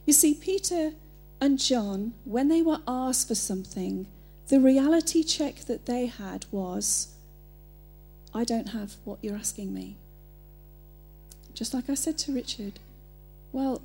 You 0.06 0.14
see, 0.14 0.34
Peter 0.34 0.94
and 1.40 1.60
John, 1.60 2.14
when 2.24 2.48
they 2.48 2.62
were 2.62 2.82
asked 2.88 3.28
for 3.28 3.36
something, 3.36 4.08
the 4.48 4.60
reality 4.60 5.24
check 5.24 5.56
that 5.66 5.86
they 5.86 6.06
had 6.06 6.46
was, 6.52 7.14
I 8.34 8.44
don't 8.44 8.70
have 8.70 8.96
what 9.04 9.20
you're 9.22 9.36
asking 9.36 9.74
me. 9.74 9.98
Just 11.54 11.74
like 11.74 11.90
I 11.90 11.96
said 11.96 12.18
to 12.20 12.34
Richard, 12.34 12.80
well, 13.52 13.82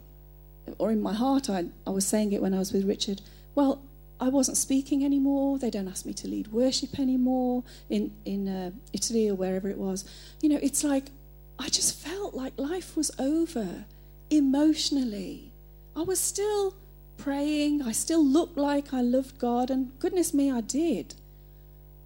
or 0.79 0.91
in 0.91 1.01
my 1.03 1.15
heart, 1.15 1.49
I, 1.49 1.67
I 1.87 1.91
was 1.91 2.07
saying 2.07 2.33
it 2.33 2.43
when 2.43 2.55
I 2.55 2.59
was 2.59 2.73
with 2.73 2.85
Richard, 2.85 3.23
well, 3.55 3.83
I 4.19 4.29
wasn't 4.29 4.57
speaking 4.57 5.05
anymore. 5.05 5.59
They 5.59 5.71
don't 5.71 5.89
ask 5.89 6.07
me 6.07 6.15
to 6.15 6.29
lead 6.29 6.49
worship 6.49 6.99
anymore 6.99 7.65
in, 7.91 8.13
in 8.25 8.49
uh, 8.49 8.71
Italy 8.93 9.29
or 9.29 9.35
wherever 9.35 9.69
it 9.69 9.79
was. 9.79 10.05
You 10.41 10.49
know, 10.49 10.59
it's 10.63 10.83
like 10.83 11.11
I 11.59 11.69
just 11.69 11.97
felt 11.99 12.35
like 12.35 12.59
life 12.59 12.97
was 12.97 13.11
over 13.19 13.85
emotionally. 14.31 15.53
I 15.95 16.03
was 16.03 16.21
still 16.21 16.75
praying. 17.17 17.83
I 17.83 17.93
still 17.93 18.25
looked 18.25 18.57
like 18.57 18.93
I 18.93 19.01
loved 19.01 19.39
God, 19.39 19.71
and 19.71 19.99
goodness 19.99 20.35
me, 20.35 20.51
I 20.51 20.61
did. 20.61 21.15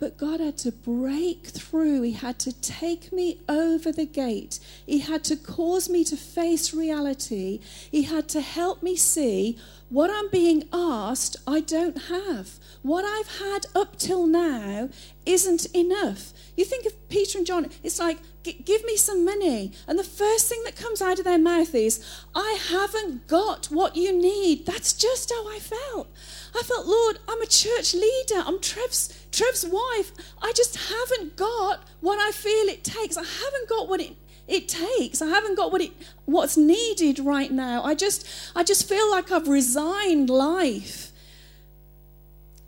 But 0.01 0.17
God 0.17 0.41
had 0.41 0.57
to 0.59 0.73
break 0.73 1.49
through. 1.49 2.01
He 2.03 2.13
had 2.13 2.39
to 2.41 2.53
take 2.61 3.13
me 3.13 3.39
over 3.51 3.93
the 3.93 4.07
gate. 4.07 4.59
He 4.87 5.01
had 5.01 5.23
to 5.25 5.37
cause 5.37 5.91
me 5.91 6.05
to 6.05 6.17
face 6.17 6.73
reality. 6.73 7.61
He 7.91 8.05
had 8.05 8.27
to 8.31 8.41
help 8.41 8.83
me 8.83 8.97
see 8.97 9.59
what 9.91 10.09
I'm 10.09 10.31
being 10.31 10.69
asked, 10.73 11.37
I 11.47 11.61
don't 11.61 12.05
have. 12.05 12.59
What 12.83 13.05
I've 13.05 13.39
had 13.39 13.67
up 13.75 13.99
till 13.99 14.27
now 14.27 14.89
isn't 15.27 15.67
enough. 15.75 16.33
You 16.57 16.65
think 16.65 16.87
of 16.87 17.09
Peter 17.09 17.39
and 17.39 17.47
John, 17.47 17.67
it's 17.83 17.99
like, 17.99 18.19
give 18.43 18.85
me 18.85 18.97
some 18.97 19.25
money. 19.25 19.73
And 19.89 19.99
the 19.99 20.05
first 20.05 20.49
thing 20.49 20.63
that 20.65 20.77
comes 20.77 21.03
out 21.03 21.19
of 21.19 21.25
their 21.25 21.39
mouth 21.39 21.75
is, 21.75 22.05
I 22.35 22.59
haven't 22.69 23.27
got 23.27 23.67
what 23.67 23.97
you 23.97 24.13
need. 24.17 24.65
That's 24.65 24.93
just 24.93 25.31
how 25.31 25.49
I 25.49 25.59
felt. 25.59 26.09
I 26.57 26.63
felt, 26.63 26.87
Lord, 26.87 27.19
I'm 27.29 27.43
a 27.43 27.47
church 27.47 27.93
leader. 27.93 28.45
I'm 28.47 28.61
Trev's, 28.61 29.13
Trev's 29.33 29.67
wife. 29.67 30.13
I 30.41 30.53
just 30.55 30.77
haven't 30.77 31.37
got 31.37 31.85
what 32.01 32.19
I 32.21 32.31
feel 32.31 32.69
it 32.69 32.85
takes. 32.85 33.17
I 33.17 33.25
haven't 33.25 33.69
got 33.69 33.89
what 33.89 34.01
it 34.01 34.15
it 34.51 34.69
takes. 34.69 35.23
I 35.23 35.29
haven't 35.29 35.57
got 35.57 35.71
what 35.71 35.81
it 35.81 35.93
what's 36.25 36.57
needed 36.57 37.21
right 37.21 37.51
now. 37.51 37.83
I 37.85 37.95
just 37.95 38.27
I 38.55 38.65
just 38.65 38.89
feel 38.89 39.11
like 39.11 39.31
I've 39.31 39.49
resigned 39.49 40.29
life. 40.29 41.13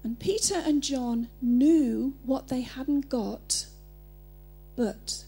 And 0.04 0.18
Peter 0.18 0.56
and 0.64 0.82
John 0.82 1.28
knew 1.40 2.14
what 2.24 2.48
they 2.48 2.62
hadn't 2.62 3.08
got, 3.08 3.66
but 4.76 5.24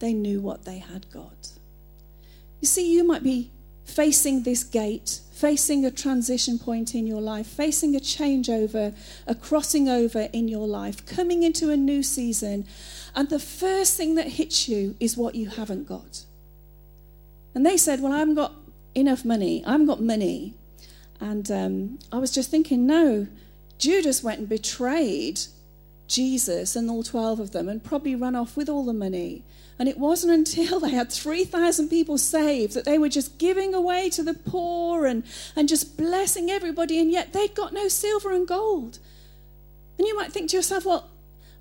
they 0.00 0.12
knew 0.12 0.40
what 0.40 0.64
they 0.64 0.78
had 0.78 1.10
got. 1.10 1.52
You 2.60 2.66
see, 2.66 2.92
you 2.92 3.04
might 3.04 3.22
be 3.22 3.50
facing 3.84 4.42
this 4.42 4.64
gate, 4.64 5.20
facing 5.32 5.84
a 5.84 5.90
transition 5.90 6.58
point 6.58 6.94
in 6.94 7.06
your 7.06 7.20
life, 7.20 7.46
facing 7.46 7.94
a 7.94 8.00
changeover, 8.00 8.94
a 9.26 9.34
crossing 9.34 9.88
over 9.88 10.28
in 10.32 10.48
your 10.48 10.66
life, 10.66 11.06
coming 11.06 11.42
into 11.42 11.70
a 11.70 11.76
new 11.76 12.02
season. 12.02 12.66
And 13.14 13.28
the 13.28 13.38
first 13.38 13.96
thing 13.96 14.14
that 14.14 14.28
hits 14.28 14.68
you 14.68 14.96
is 15.00 15.16
what 15.16 15.34
you 15.34 15.48
haven't 15.48 15.86
got. 15.86 16.24
And 17.54 17.66
they 17.66 17.76
said, 17.76 18.00
Well, 18.00 18.12
I 18.12 18.18
haven't 18.18 18.36
got 18.36 18.54
enough 18.94 19.24
money. 19.24 19.64
I 19.64 19.72
haven't 19.72 19.86
got 19.86 20.00
money. 20.00 20.54
And 21.20 21.50
um, 21.50 21.98
I 22.10 22.18
was 22.18 22.30
just 22.30 22.50
thinking, 22.50 22.86
no, 22.86 23.26
Judas 23.78 24.22
went 24.22 24.40
and 24.40 24.48
betrayed 24.48 25.40
Jesus 26.08 26.74
and 26.74 26.90
all 26.90 27.02
12 27.02 27.40
of 27.40 27.50
them 27.52 27.68
and 27.68 27.84
probably 27.84 28.14
ran 28.14 28.34
off 28.34 28.56
with 28.56 28.68
all 28.68 28.84
the 28.84 28.92
money. 28.92 29.44
And 29.78 29.88
it 29.88 29.98
wasn't 29.98 30.32
until 30.58 30.80
they 30.80 30.90
had 30.90 31.12
3,000 31.12 31.88
people 31.88 32.18
saved 32.18 32.74
that 32.74 32.84
they 32.84 32.98
were 32.98 33.08
just 33.08 33.38
giving 33.38 33.74
away 33.74 34.08
to 34.10 34.22
the 34.22 34.34
poor 34.34 35.06
and, 35.06 35.24
and 35.54 35.68
just 35.68 35.96
blessing 35.96 36.50
everybody, 36.50 36.98
and 36.98 37.10
yet 37.10 37.32
they'd 37.32 37.54
got 37.54 37.72
no 37.72 37.88
silver 37.88 38.32
and 38.32 38.48
gold. 38.48 38.98
And 39.98 40.06
you 40.06 40.16
might 40.16 40.32
think 40.32 40.50
to 40.50 40.56
yourself, 40.56 40.86
well, 40.86 41.08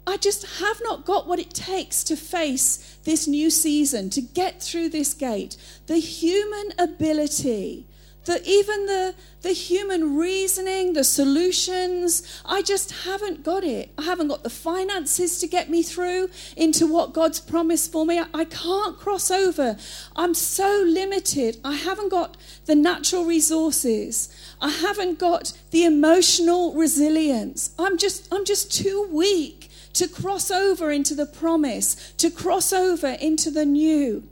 I 0.09 0.17
just 0.17 0.59
have 0.59 0.81
not 0.83 1.05
got 1.05 1.27
what 1.27 1.37
it 1.37 1.51
takes 1.51 2.03
to 2.05 2.15
face 2.15 2.97
this 3.03 3.27
new 3.27 3.51
season, 3.51 4.09
to 4.09 4.21
get 4.21 4.61
through 4.61 4.89
this 4.89 5.13
gate. 5.13 5.55
The 5.85 5.99
human 5.99 6.73
ability 6.79 7.85
the, 8.29 8.47
even 8.47 8.85
the, 8.85 9.15
the 9.41 9.53
human 9.53 10.15
reasoning, 10.15 10.93
the 10.93 11.03
solutions, 11.03 12.41
I 12.45 12.61
just 12.61 12.91
haven't 13.03 13.43
got 13.43 13.63
it. 13.63 13.91
I 13.97 14.03
haven't 14.03 14.27
got 14.27 14.43
the 14.43 14.51
finances 14.51 15.39
to 15.39 15.47
get 15.47 15.67
me 15.67 15.81
through 15.81 16.29
into 16.55 16.85
what 16.85 17.13
God's 17.13 17.39
promised 17.39 17.91
for 17.91 18.05
me. 18.05 18.19
I, 18.19 18.25
I 18.31 18.45
can't 18.45 18.99
cross 18.99 19.31
over. 19.31 19.77
I'm 20.15 20.35
so 20.35 20.83
limited. 20.85 21.57
I 21.63 21.73
haven't 21.73 22.09
got 22.09 22.37
the 22.65 22.75
natural 22.75 23.25
resources. 23.25 24.29
I 24.61 24.69
haven't 24.69 25.17
got 25.17 25.53
the 25.71 25.85
emotional 25.85 26.75
resilience. 26.75 27.73
I'm 27.79 27.97
just, 27.97 28.31
I'm 28.31 28.45
just 28.45 28.71
too 28.71 29.09
weak 29.11 29.58
to 29.93 30.07
cross 30.07 30.51
over 30.51 30.91
into 30.91 31.15
the 31.15 31.25
promise, 31.25 32.13
to 32.17 32.29
cross 32.29 32.71
over 32.71 33.09
into 33.09 33.51
the 33.51 33.65
new. 33.65 34.27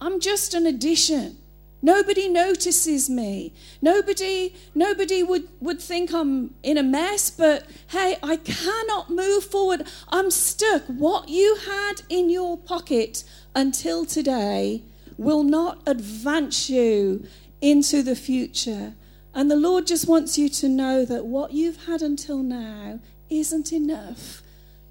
I'm 0.00 0.20
just 0.20 0.54
an 0.54 0.66
addition. 0.66 1.38
Nobody 1.84 2.28
notices 2.28 3.10
me. 3.10 3.52
Nobody, 3.82 4.54
nobody 4.74 5.22
would, 5.22 5.48
would 5.60 5.82
think 5.82 6.14
I'm 6.14 6.54
in 6.62 6.78
a 6.78 6.82
mess, 6.82 7.28
but 7.28 7.66
hey, 7.88 8.16
I 8.22 8.36
cannot 8.36 9.10
move 9.10 9.44
forward. 9.44 9.86
I'm 10.08 10.30
stuck. 10.30 10.84
What 10.86 11.28
you 11.28 11.56
had 11.66 12.00
in 12.08 12.30
your 12.30 12.56
pocket 12.56 13.24
until 13.54 14.06
today 14.06 14.82
will 15.18 15.42
not 15.42 15.82
advance 15.86 16.70
you 16.70 17.26
into 17.60 18.02
the 18.02 18.16
future. 18.16 18.94
And 19.34 19.50
the 19.50 19.56
Lord 19.56 19.86
just 19.86 20.08
wants 20.08 20.38
you 20.38 20.48
to 20.48 20.68
know 20.68 21.04
that 21.04 21.26
what 21.26 21.52
you've 21.52 21.84
had 21.86 22.02
until 22.02 22.42
now 22.42 23.00
isn't 23.28 23.72
enough. 23.72 24.42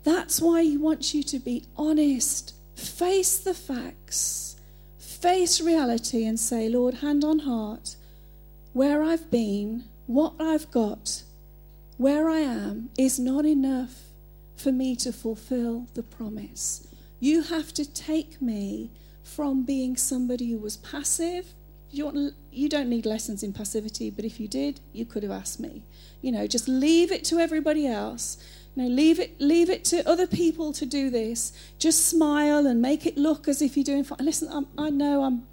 That's 0.04 0.42
why 0.42 0.64
He 0.64 0.78
wants 0.78 1.14
you 1.14 1.24
to 1.24 1.40
be 1.40 1.66
honest, 1.78 2.54
face 2.76 3.38
the 3.38 3.54
facts 3.54 4.54
face 5.24 5.62
reality 5.62 6.26
and 6.26 6.38
say, 6.38 6.68
Lord, 6.68 6.96
hand 6.96 7.24
on 7.24 7.40
heart, 7.40 7.96
where 8.74 9.02
I've 9.02 9.32
been, 9.32 9.86
what 10.06 10.34
I've 10.38 10.70
got, 10.70 11.24
where 11.96 12.30
I 12.30 12.40
am 12.40 12.90
is 12.98 13.20
not 13.20 13.46
enough 13.46 14.02
for 14.58 14.74
me 14.74 14.98
to 14.98 15.14
fulfill 15.14 15.88
the 15.94 16.04
promise. 16.04 16.86
You 17.22 17.42
have 17.42 17.74
to 17.76 17.90
take 17.90 18.42
me 18.42 18.92
from 19.24 19.64
being 19.64 19.96
somebody 19.96 20.52
who 20.52 20.58
was 20.58 20.76
passive. 20.76 21.54
You, 21.90 22.32
you 22.52 22.68
don't 22.68 22.90
need 22.90 23.06
lessons 23.06 23.44
in 23.44 23.54
passivity, 23.54 24.10
but 24.10 24.26
if 24.26 24.42
you 24.42 24.50
did, 24.50 24.82
you 24.92 25.06
could 25.06 25.24
have 25.24 25.32
asked 25.32 25.62
me. 25.62 25.84
You 26.22 26.34
know, 26.34 26.48
just 26.48 26.68
leave 26.68 27.14
it 27.14 27.24
to 27.26 27.40
everybody 27.40 27.88
else 27.88 28.38
no, 28.76 28.88
leave 28.88 29.20
it, 29.20 29.40
leave 29.40 29.70
it 29.70 29.86
to 29.86 30.08
other 30.10 30.26
people 30.26 30.74
to 30.74 30.86
do 30.86 31.10
this. 31.10 31.54
Just 31.78 32.08
smile 32.08 32.66
and 32.66 32.82
make 32.82 33.06
it 33.06 33.18
look 33.18 33.48
as 33.48 33.62
if 33.62 33.78
you're 33.78 33.84
doing 33.84 34.04
fine. 34.04 34.18
Listen, 34.22 34.50
I'm, 34.52 34.68
I 34.78 34.90
know 34.90 35.24
I'm 35.24 35.48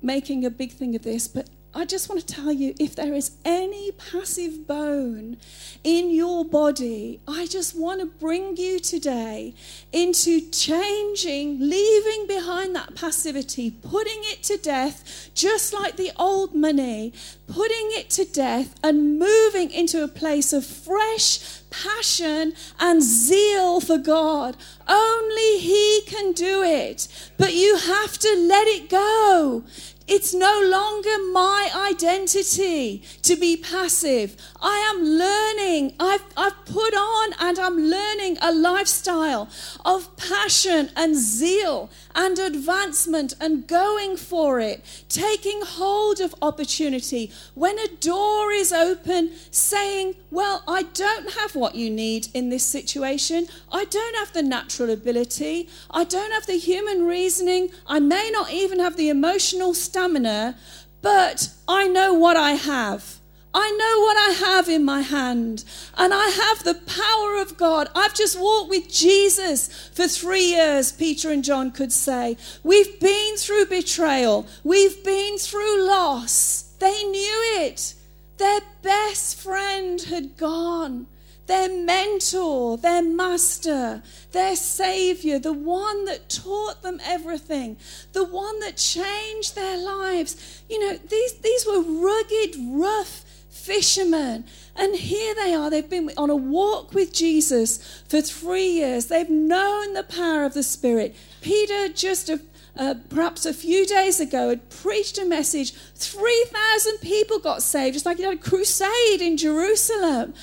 making 0.00 0.44
a 0.44 0.50
big 0.50 0.72
thing 0.72 0.94
of 0.96 1.02
this, 1.02 1.28
but 1.28 1.50
I 1.76 1.84
just 1.84 2.08
want 2.08 2.26
to 2.26 2.26
tell 2.26 2.52
you 2.52 2.74
if 2.80 2.96
there 2.96 3.12
is 3.12 3.32
any 3.44 3.92
passive 3.92 4.66
bone 4.66 5.36
in 5.84 6.10
your 6.10 6.42
body, 6.42 7.20
I 7.28 7.44
just 7.44 7.78
want 7.78 8.00
to 8.00 8.06
bring 8.06 8.56
you 8.56 8.78
today 8.78 9.54
into 9.92 10.40
changing, 10.50 11.60
leaving 11.60 12.26
behind 12.26 12.74
that 12.76 12.94
passivity, 12.94 13.70
putting 13.70 14.20
it 14.20 14.42
to 14.44 14.56
death, 14.56 15.28
just 15.34 15.74
like 15.74 15.96
the 15.96 16.12
old 16.16 16.54
money, 16.54 17.12
putting 17.46 17.90
it 17.90 18.08
to 18.10 18.24
death 18.24 18.74
and 18.82 19.18
moving 19.18 19.70
into 19.70 20.02
a 20.02 20.08
place 20.08 20.54
of 20.54 20.64
fresh 20.64 21.60
passion 21.68 22.54
and 22.80 23.02
zeal 23.02 23.82
for 23.82 23.98
God. 23.98 24.56
Only 24.88 25.58
He 25.58 26.02
can 26.06 26.32
do 26.32 26.62
it. 26.62 27.06
But 27.36 27.54
you 27.54 27.76
have 27.76 28.16
to 28.18 28.46
let 28.48 28.66
it 28.66 28.88
go. 28.88 29.64
It's 30.08 30.32
no 30.32 30.62
longer 30.64 31.32
my 31.32 31.68
identity 31.90 33.02
to 33.22 33.34
be 33.34 33.56
passive. 33.56 34.36
I 34.62 34.78
am 34.94 35.02
learning. 35.02 35.94
I've, 35.98 36.24
I've 36.36 36.64
put 36.64 36.94
on 36.94 37.32
and 37.40 37.58
I'm 37.58 37.76
learning 37.76 38.38
a 38.40 38.52
lifestyle 38.52 39.48
of 39.84 40.16
passion 40.16 40.90
and 40.94 41.16
zeal 41.16 41.90
and 42.16 42.38
advancement 42.38 43.34
and 43.38 43.68
going 43.68 44.16
for 44.16 44.58
it, 44.58 44.82
taking 45.08 45.60
hold 45.62 46.18
of 46.18 46.34
opportunity. 46.40 47.30
When 47.54 47.78
a 47.78 47.88
door 47.88 48.50
is 48.50 48.72
open, 48.72 49.32
saying, 49.50 50.14
Well, 50.30 50.64
I 50.66 50.84
don't 50.84 51.34
have 51.34 51.54
what 51.54 51.74
you 51.74 51.90
need 51.90 52.28
in 52.32 52.48
this 52.48 52.64
situation. 52.64 53.46
I 53.70 53.84
don't 53.84 54.16
have 54.16 54.32
the 54.32 54.42
natural 54.42 54.90
ability. 54.90 55.68
I 55.90 56.04
don't 56.04 56.32
have 56.32 56.46
the 56.46 56.58
human 56.58 57.06
reasoning. 57.06 57.68
I 57.86 58.00
may 58.00 58.30
not 58.32 58.50
even 58.50 58.80
have 58.80 58.96
the 58.96 59.10
emotional 59.10 59.74
stamina, 59.74 60.56
but 61.02 61.50
I 61.68 61.86
know 61.86 62.14
what 62.14 62.36
I 62.36 62.52
have. 62.52 63.15
I 63.58 63.70
know 63.70 64.00
what 64.04 64.18
I 64.18 64.50
have 64.50 64.68
in 64.68 64.84
my 64.84 65.00
hand, 65.00 65.64
and 65.96 66.12
I 66.12 66.28
have 66.28 66.62
the 66.62 66.74
power 66.74 67.40
of 67.40 67.56
God. 67.56 67.88
I've 67.94 68.12
just 68.12 68.38
walked 68.38 68.68
with 68.68 68.92
Jesus 68.92 69.68
for 69.94 70.06
three 70.06 70.48
years, 70.48 70.92
Peter 70.92 71.30
and 71.30 71.42
John 71.42 71.70
could 71.70 71.90
say. 71.90 72.36
We've 72.62 73.00
been 73.00 73.36
through 73.38 73.66
betrayal, 73.66 74.46
we've 74.62 75.02
been 75.02 75.38
through 75.38 75.86
loss. 75.86 76.64
They 76.78 77.02
knew 77.04 77.62
it. 77.62 77.94
Their 78.36 78.60
best 78.82 79.40
friend 79.40 80.02
had 80.02 80.36
gone. 80.36 81.06
their 81.46 81.68
mentor, 81.68 82.76
their 82.76 83.02
master, 83.02 84.02
their 84.32 84.56
savior, 84.56 85.38
the 85.38 85.52
one 85.52 86.04
that 86.04 86.28
taught 86.28 86.82
them 86.82 87.00
everything, 87.04 87.76
the 88.12 88.24
one 88.24 88.58
that 88.60 88.76
changed 88.76 89.54
their 89.54 89.78
lives. 89.78 90.62
You 90.68 90.80
know, 90.80 90.96
these, 91.08 91.34
these 91.34 91.66
were 91.66 91.80
rugged, 91.80 92.56
rough 92.68 93.24
fishermen. 93.56 94.44
And 94.76 94.94
here 94.94 95.34
they 95.34 95.54
are. 95.54 95.70
They've 95.70 95.88
been 95.88 96.10
on 96.16 96.30
a 96.30 96.36
walk 96.36 96.92
with 96.92 97.12
Jesus 97.12 98.02
for 98.08 98.20
three 98.20 98.68
years. 98.68 99.06
They've 99.06 99.30
known 99.30 99.94
the 99.94 100.02
power 100.02 100.44
of 100.44 100.54
the 100.54 100.62
Spirit. 100.62 101.16
Peter, 101.40 101.88
just 101.88 102.28
a, 102.28 102.40
uh, 102.76 102.94
perhaps 103.08 103.46
a 103.46 103.54
few 103.54 103.86
days 103.86 104.20
ago, 104.20 104.50
had 104.50 104.68
preached 104.68 105.18
a 105.18 105.24
message. 105.24 105.72
3,000 105.72 106.98
people 106.98 107.38
got 107.38 107.62
saved, 107.62 107.94
just 107.94 108.06
like 108.06 108.18
he 108.18 108.22
had 108.24 108.34
a 108.34 108.36
crusade 108.36 109.20
in 109.20 109.36
Jerusalem. 109.36 110.34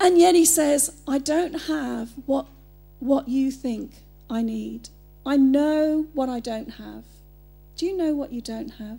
And 0.00 0.18
yet 0.18 0.34
he 0.34 0.44
says, 0.44 0.96
I 1.06 1.18
don't 1.18 1.62
have 1.62 2.10
what, 2.26 2.46
what 3.00 3.28
you 3.28 3.50
think 3.50 3.92
I 4.30 4.42
need. 4.42 4.88
I 5.26 5.36
know 5.36 6.06
what 6.14 6.28
I 6.28 6.40
don't 6.40 6.70
have. 6.74 7.04
Do 7.76 7.86
you 7.86 7.96
know 7.96 8.14
what 8.14 8.32
you 8.32 8.40
don't 8.40 8.70
have? 8.70 8.98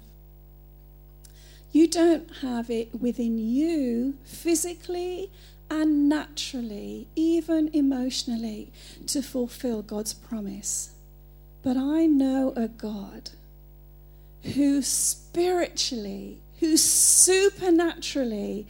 You 1.72 1.88
don't 1.88 2.30
have 2.42 2.70
it 2.70 3.00
within 3.00 3.38
you 3.38 4.16
physically 4.24 5.30
and 5.70 6.10
naturally, 6.10 7.08
even 7.16 7.70
emotionally, 7.74 8.72
to 9.08 9.22
fulfill 9.22 9.84
God's 9.84 10.14
promise. 10.14 10.92
But 11.62 11.78
I 11.78 12.08
know 12.08 12.54
a 12.56 12.68
God 12.68 13.32
who 14.56 14.82
spiritually, 14.82 16.42
who 16.60 16.76
supernaturally 16.76 18.66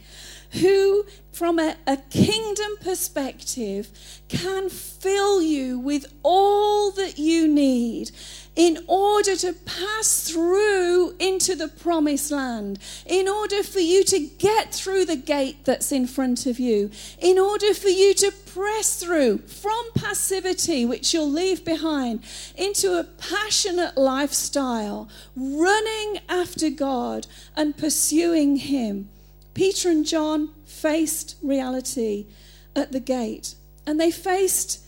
who, 0.52 1.06
from 1.32 1.58
a, 1.58 1.76
a, 1.86 1.96
kingdom 1.96 2.76
perspective, 2.80 3.88
can 4.28 4.68
fill 4.68 5.40
you 5.40 5.78
with 5.78 6.12
all 6.22 6.90
that 6.92 7.18
you 7.18 7.46
need 7.46 8.10
in 8.56 8.78
order 8.88 9.36
to 9.36 9.52
pass 9.52 10.28
through 10.28 11.14
into 11.18 11.54
the 11.54 11.68
promised 11.68 12.30
land, 12.30 12.78
in 13.06 13.28
order 13.28 13.62
for 13.62 13.78
you 13.78 14.02
to 14.04 14.18
get 14.18 14.74
through 14.74 15.04
the 15.04 15.16
gate 15.16 15.64
that's 15.64 15.92
in 15.92 16.06
front 16.06 16.46
of 16.46 16.58
you, 16.58 16.90
in 17.18 17.38
order 17.38 17.72
for 17.72 17.88
you 17.88 18.12
to 18.12 18.32
press 18.46 19.00
through 19.00 19.38
from 19.38 19.80
passivity, 19.94 20.84
which 20.84 21.14
you'll 21.14 21.30
leave 21.30 21.64
behind, 21.64 22.22
into 22.56 22.98
a 22.98 23.04
passionate 23.04 23.96
lifestyle, 23.96 25.08
running 25.36 26.20
after 26.28 26.70
God 26.70 27.26
and 27.56 27.76
pursuing 27.76 28.56
Him. 28.56 29.08
Peter 29.54 29.90
and 29.90 30.04
John 30.04 30.50
faced 30.64 31.36
reality 31.42 32.26
at 32.74 32.92
the 32.92 33.00
gate, 33.00 33.54
and 33.86 34.00
they 34.00 34.10
faced 34.10 34.84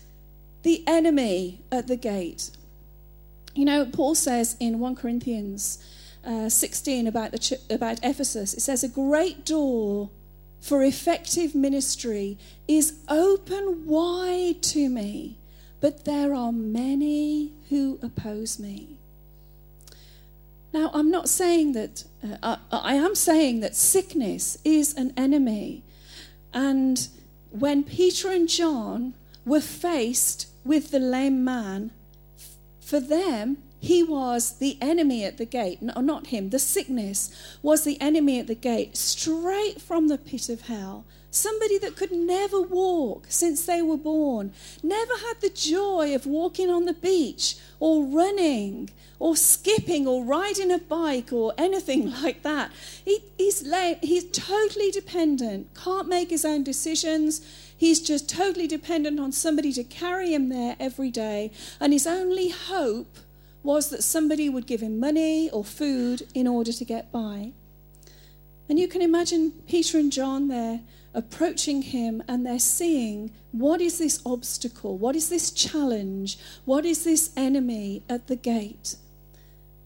the 0.63 0.83
enemy 0.87 1.63
at 1.71 1.87
the 1.87 1.97
gate. 1.97 2.51
You 3.55 3.65
know, 3.65 3.85
Paul 3.85 4.15
says 4.15 4.57
in 4.61 4.79
1 4.79 4.97
Corinthians 4.97 5.79
uh, 6.25 6.49
16 6.49 7.07
about, 7.07 7.33
the 7.33 7.39
ch- 7.39 7.53
about 7.71 7.99
Ephesus, 8.03 8.55
it 8.55 8.61
says, 8.61 8.83
A 8.83 8.89
great 8.89 9.45
door 9.45 10.11
for 10.61 10.83
effective 10.83 11.55
ministry 11.55 12.39
is 12.69 13.01
open 13.09 13.85
wide 13.85 14.63
to 14.63 14.89
me, 14.89 15.37
but 15.81 16.05
there 16.05 16.33
are 16.35 16.53
many 16.53 17.53
who 17.69 17.99
oppose 18.03 18.59
me. 18.59 18.97
Now, 20.73 20.91
I'm 20.95 21.11
not 21.11 21.29
saying 21.29 21.73
that, 21.73 22.05
uh, 22.43 22.57
I, 22.71 22.77
I 22.79 22.95
am 22.95 23.15
saying 23.15 23.61
that 23.61 23.77
sickness 23.77 24.57
is 24.65 24.95
an 24.95 25.13
enemy. 25.17 25.83
And 26.55 27.09
when 27.51 27.83
Peter 27.83 28.31
and 28.31 28.49
John 28.49 29.15
were 29.45 29.61
faced 29.61 30.49
with 30.65 30.91
the 30.91 30.99
lame 30.99 31.45
man, 31.45 31.91
for 32.93 33.01
them, 33.01 33.57
he 33.81 34.03
was 34.03 34.59
the 34.59 34.77
enemy 34.83 35.25
at 35.25 35.39
the 35.39 35.47
gate. 35.47 35.81
No, 35.81 35.99
not 36.03 36.27
him, 36.27 36.51
the 36.51 36.59
sickness 36.59 37.31
was 37.63 37.85
the 37.85 37.99
enemy 38.03 38.39
at 38.39 38.49
the 38.49 38.55
gate, 38.55 38.99
straight 38.99 39.81
from 39.81 40.09
the 40.09 40.19
pit 40.19 40.51
of 40.51 40.61
hell. 40.61 41.07
Somebody 41.31 41.79
that 41.79 41.97
could 41.97 42.13
never 42.13 42.61
walk 42.61 43.25
since 43.31 43.65
they 43.65 43.81
were 43.81 43.97
born, 43.97 44.53
never 44.83 45.15
had 45.15 45.41
the 45.41 45.49
joy 45.49 46.15
of 46.15 46.27
walking 46.27 46.69
on 46.69 46.85
the 46.85 46.93
beach 46.93 47.57
or 47.81 48.05
running 48.05 48.91
or 49.19 49.37
skipping 49.37 50.07
or 50.07 50.23
riding 50.23 50.71
a 50.71 50.79
bike 50.79 51.33
or 51.33 51.55
anything 51.57 52.11
like 52.23 52.43
that. 52.43 52.73
He, 53.07 53.21
he's, 53.39 53.65
he's 54.03 54.25
totally 54.33 54.91
dependent, 54.91 55.75
can't 55.75 56.09
make 56.09 56.29
his 56.29 56.45
own 56.45 56.63
decisions. 56.63 57.41
He's 57.83 57.99
just 58.01 58.31
totally 58.31 58.69
dependent 58.69 59.19
on 59.19 59.33
somebody 59.33 59.73
to 59.73 59.83
carry 59.83 60.33
him 60.33 60.51
there 60.51 60.77
every 60.79 61.11
day. 61.11 61.51
And 61.81 61.93
his 61.93 62.07
only 62.07 62.51
hope 62.51 63.17
was 63.65 63.91
that 63.91 64.05
somebody 64.05 64.49
would 64.49 64.69
give 64.69 64.81
him 64.81 65.01
money 65.01 65.51
or 65.51 65.65
food 65.65 66.23
in 66.33 66.47
order 66.47 66.73
to 66.73 66.85
get 66.85 67.11
by. 67.11 67.51
And 68.69 68.79
you 68.79 68.87
can 68.87 69.03
imagine 69.03 69.51
Peter 69.67 69.99
and 69.99 70.13
John 70.13 70.47
there 70.47 70.83
approaching 71.13 71.83
him 71.83 72.23
and 72.29 72.47
they're 72.47 72.61
seeing 72.61 73.33
what 73.51 73.81
is 73.81 73.99
this 73.99 74.23
obstacle? 74.25 74.97
What 74.97 75.17
is 75.17 75.29
this 75.29 75.51
challenge? 75.51 76.39
What 76.65 76.85
is 76.85 77.03
this 77.03 77.33
enemy 77.37 78.05
at 78.09 78.29
the 78.29 78.37
gate? 78.37 78.95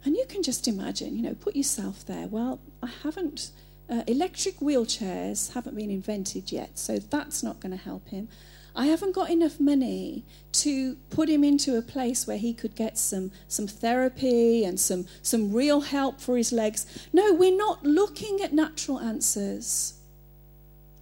And 0.04 0.16
you 0.16 0.26
can 0.28 0.42
just 0.42 0.68
imagine, 0.68 1.16
you 1.16 1.22
know, 1.22 1.34
put 1.34 1.56
yourself 1.56 2.04
there. 2.04 2.26
Well, 2.26 2.60
I 2.82 2.90
haven't, 3.04 3.52
uh, 3.88 4.02
electric 4.06 4.56
wheelchairs 4.56 5.52
haven't 5.52 5.76
been 5.76 5.90
invented 5.90 6.52
yet, 6.52 6.78
so 6.78 6.98
that's 6.98 7.42
not 7.42 7.60
going 7.60 7.72
to 7.72 7.82
help 7.82 8.08
him. 8.08 8.28
I 8.74 8.86
haven't 8.86 9.14
got 9.14 9.30
enough 9.30 9.58
money 9.58 10.24
to 10.52 10.96
put 11.08 11.30
him 11.30 11.42
into 11.42 11.78
a 11.78 11.82
place 11.82 12.26
where 12.26 12.36
he 12.36 12.52
could 12.52 12.74
get 12.74 12.98
some, 12.98 13.32
some 13.48 13.66
therapy 13.66 14.64
and 14.64 14.78
some, 14.78 15.06
some 15.22 15.52
real 15.52 15.80
help 15.80 16.20
for 16.20 16.36
his 16.36 16.52
legs. 16.52 17.08
No, 17.12 17.32
we're 17.32 17.56
not 17.56 17.84
looking 17.84 18.42
at 18.42 18.52
natural 18.52 19.00
answers. 19.00 19.94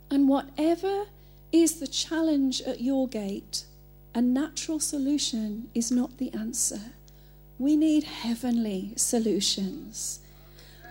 And 0.09 0.29
whatever 0.29 1.07
is 1.51 1.81
the 1.81 1.89
challenge 1.89 2.63
at 2.63 2.81
your 2.81 3.09
gate, 3.09 3.65
a 4.15 4.23
natural 4.23 4.79
solution 4.79 5.69
is 5.75 5.91
not 5.91 6.19
the 6.19 6.33
answer. 6.33 6.81
We 7.59 7.77
need 7.77 8.05
heavenly 8.05 8.93
solutions. 8.97 10.21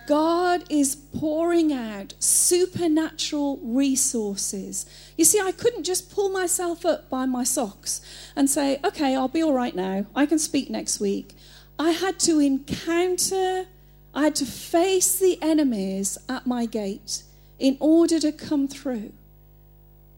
God 0.06 0.64
is 0.68 0.94
pouring 0.96 1.72
out 1.72 2.12
supernatural 2.18 3.58
resources. 3.62 4.84
You 5.16 5.24
see, 5.24 5.40
I 5.40 5.52
couldn't 5.52 5.84
just 5.84 6.14
pull 6.14 6.28
myself 6.28 6.84
up 6.84 7.08
by 7.08 7.24
my 7.24 7.44
socks 7.44 8.02
and 8.36 8.50
say, 8.50 8.80
okay, 8.84 9.16
I'll 9.16 9.28
be 9.28 9.42
all 9.42 9.54
right 9.54 9.74
now. 9.74 10.06
I 10.14 10.26
can 10.26 10.38
speak 10.38 10.68
next 10.68 11.00
week. 11.00 11.34
I 11.78 11.90
had 11.90 12.18
to 12.20 12.38
encounter, 12.38 13.66
I 14.14 14.24
had 14.24 14.34
to 14.36 14.46
face 14.46 15.18
the 15.18 15.38
enemies 15.40 16.18
at 16.28 16.46
my 16.46 16.66
gate 16.66 17.22
in 17.58 17.78
order 17.80 18.20
to 18.20 18.30
come 18.30 18.68
through. 18.68 19.12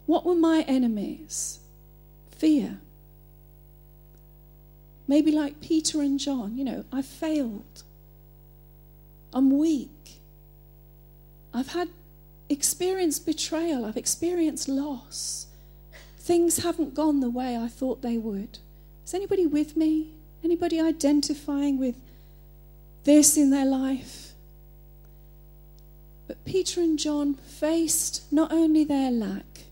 What 0.07 0.25
were 0.25 0.35
my 0.35 0.65
enemies? 0.67 1.61
Fear. 2.33 2.81
Maybe 5.09 5.31
like 5.31 5.61
Peter 5.61 6.01
and 6.01 6.19
John, 6.19 6.59
you 6.59 6.65
know, 6.65 6.85
I 6.93 7.03
failed. 7.03 7.85
I'm 9.37 9.59
weak. 9.59 10.19
I've 11.53 11.69
had 11.69 11.91
experienced 12.49 13.27
betrayal. 13.27 13.85
I've 13.85 13.99
experienced 13.99 14.67
loss. 14.67 15.47
Things 16.19 16.65
haven't 16.65 16.95
gone 16.95 17.21
the 17.21 17.29
way 17.29 17.55
I 17.55 17.69
thought 17.69 18.01
they 18.01 18.17
would. 18.17 18.59
Is 19.05 19.13
anybody 19.13 19.47
with 19.47 19.77
me? 19.77 20.09
Anybody 20.43 20.81
identifying 20.81 21.79
with 21.79 21.97
this 23.05 23.37
in 23.37 23.51
their 23.51 23.67
life? 23.67 24.33
But 26.27 26.43
Peter 26.47 26.81
and 26.81 26.99
John 26.99 27.35
faced 27.35 28.33
not 28.33 28.51
only 28.51 28.85
their 28.85 29.11
lack 29.11 29.67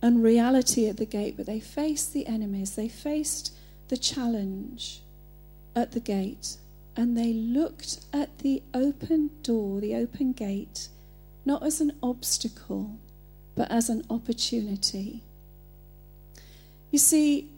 and 0.00 0.22
reality 0.22 0.88
at 0.88 0.96
the 0.96 1.04
gate, 1.04 1.36
but 1.36 1.44
they 1.44 1.60
faced 1.60 2.14
the 2.14 2.26
enemies, 2.26 2.74
they 2.74 2.88
faced 2.88 3.52
the 3.88 3.98
challenge 3.98 5.02
at 5.76 5.92
the 5.92 6.00
gate, 6.00 6.56
and 6.98 7.16
they 7.16 7.32
looked 7.32 8.00
at 8.12 8.40
the 8.40 8.60
open 8.74 9.30
door, 9.44 9.80
the 9.80 9.94
open 9.94 10.32
gate, 10.32 10.88
not 11.44 11.62
as 11.62 11.80
an 11.80 11.92
obstacle, 12.02 12.98
but 13.54 13.70
as 13.70 13.88
an 13.88 14.04
opportunity. 14.10 15.22
You 16.90 16.98
see, 16.98 17.50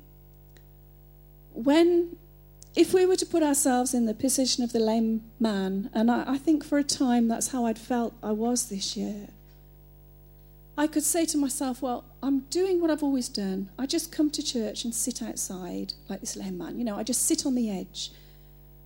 when 1.55 2.18
if 2.76 2.93
we 2.93 3.07
were 3.07 3.16
to 3.16 3.26
put 3.26 3.43
ourselves 3.43 3.95
in 3.95 4.05
the 4.05 4.12
position 4.12 4.62
of 4.62 4.72
the 4.72 4.78
lame 4.78 5.22
man, 5.41 5.88
and 5.95 6.11
I, 6.11 6.34
I, 6.34 6.38
think 6.38 6.62
for 6.62 6.78
a 6.78 6.84
time 6.84 7.26
that's 7.26 7.49
how 7.49 7.64
I'd 7.64 7.78
felt 7.78 8.12
I 8.22 8.32
was 8.32 8.68
this 8.68 8.95
year, 8.95 9.28
I 10.76 10.86
could 10.86 11.03
say 11.03 11.24
to 11.26 11.38
myself, 11.38 11.80
well, 11.80 12.05
I'm 12.22 12.41
doing 12.51 12.80
what 12.80 12.91
I've 12.91 13.03
always 13.03 13.28
done. 13.28 13.70
I 13.78 13.86
just 13.86 14.12
come 14.12 14.30
to 14.30 14.43
church 14.43 14.84
and 14.84 14.95
sit 14.95 15.22
outside 15.22 15.95
like 16.11 16.20
this 16.20 16.36
lame 16.36 16.59
man. 16.59 16.78
You 16.78 16.84
know, 16.84 16.97
I 16.97 17.03
just 17.03 17.26
sit 17.26 17.45
on 17.47 17.55
the 17.55 17.70
edge. 17.70 18.12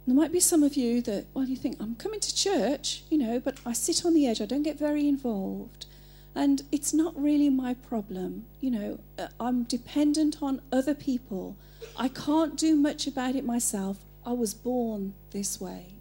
There 0.06 0.14
might 0.14 0.32
be 0.32 0.40
some 0.40 0.62
of 0.62 0.76
you 0.76 1.00
that, 1.02 1.26
well, 1.32 1.46
you 1.46 1.56
think, 1.56 1.76
I'm 1.80 1.94
coming 1.94 2.20
to 2.20 2.34
church, 2.34 3.04
you 3.08 3.16
know, 3.16 3.40
but 3.40 3.58
I 3.64 3.72
sit 3.72 4.04
on 4.04 4.12
the 4.12 4.26
edge. 4.26 4.40
I 4.40 4.46
don't 4.46 4.62
get 4.62 4.78
very 4.78 5.08
involved. 5.08 5.86
And 6.34 6.62
it's 6.70 6.92
not 6.92 7.14
really 7.20 7.48
my 7.48 7.74
problem. 7.74 8.44
You 8.60 8.70
know, 8.70 9.00
uh, 9.18 9.28
I'm 9.40 9.62
dependent 9.62 10.42
on 10.42 10.60
other 10.70 10.94
people. 10.94 11.56
I 11.96 12.08
can't 12.08 12.56
do 12.56 12.76
much 12.76 13.06
about 13.06 13.34
it 13.34 13.44
myself. 13.46 13.98
I 14.26 14.32
was 14.32 14.52
born 14.52 15.14
this 15.30 15.60
way. 15.60 15.94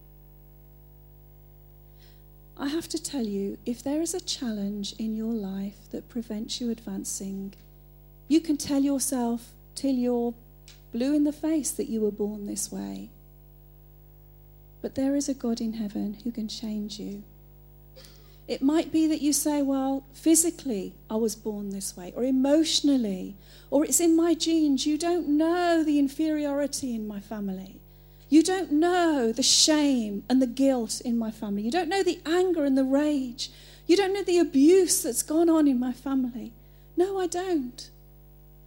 I 2.58 2.68
have 2.68 2.88
to 2.89 3.01
tell 3.01 3.26
you 3.26 3.58
if 3.66 3.84
there 3.84 4.01
is 4.01 4.14
a 4.14 4.20
challenge 4.20 4.93
in 4.99 5.16
your 5.16 5.34
life 5.34 5.89
that 5.91 6.10
prevents 6.10 6.60
you 6.60 6.70
advancing, 6.70 7.54
you 8.28 8.41
can 8.41 8.58
tell 8.58 8.82
yourself 8.82 9.51
till 9.76 9.93
you're 9.93 10.34
blue 10.91 11.16
in 11.16 11.24
the 11.24 11.34
face 11.34 11.72
that 11.72 11.89
you 11.89 12.01
were 12.01 12.12
born 12.12 12.45
this 12.45 12.72
way. 12.72 13.10
But 14.84 14.96
there 14.96 15.16
is 15.16 15.30
a 15.30 15.34
God 15.34 15.62
in 15.62 15.74
heaven 15.74 16.18
who 16.24 16.32
can 16.32 16.50
change 16.50 17.00
you. 17.00 17.24
It 18.50 18.62
might 18.62 18.92
be 18.92 19.08
that 19.08 19.22
you 19.22 19.32
say, 19.32 19.62
well, 19.62 20.04
physically, 20.14 20.94
I 21.10 21.16
was 21.16 21.38
born 21.38 21.70
this 21.70 21.96
way, 21.96 22.12
or 22.18 22.26
emotionally, 22.26 23.38
or 23.72 23.86
it's 23.86 24.02
in 24.02 24.14
my 24.14 24.34
genes. 24.34 24.86
You 24.86 24.98
don't 24.98 25.30
know 25.30 25.86
the 25.86 25.98
inferiority 25.98 26.94
in 26.94 27.08
my 27.08 27.22
family. 27.22 27.80
You 28.28 28.44
don't 28.44 28.74
know 28.74 29.32
the 29.32 29.42
shame 29.42 30.26
and 30.30 30.42
the 30.42 30.48
guilt 30.48 31.02
in 31.06 31.18
my 31.18 31.32
family. 31.32 31.64
You 31.64 31.72
don't 31.72 31.88
know 31.88 32.04
the 32.04 32.20
anger 32.26 32.66
and 32.66 32.78
the 32.78 32.84
rage. 32.84 33.52
You 33.88 33.96
don't 33.96 34.14
know 34.14 34.24
the 34.24 34.40
abuse 34.40 35.02
that's 35.02 35.24
gone 35.24 35.50
on 35.50 35.66
in 35.66 35.80
my 35.80 35.94
family. 35.94 36.52
No, 36.98 37.18
I 37.18 37.28
don't. 37.28 37.90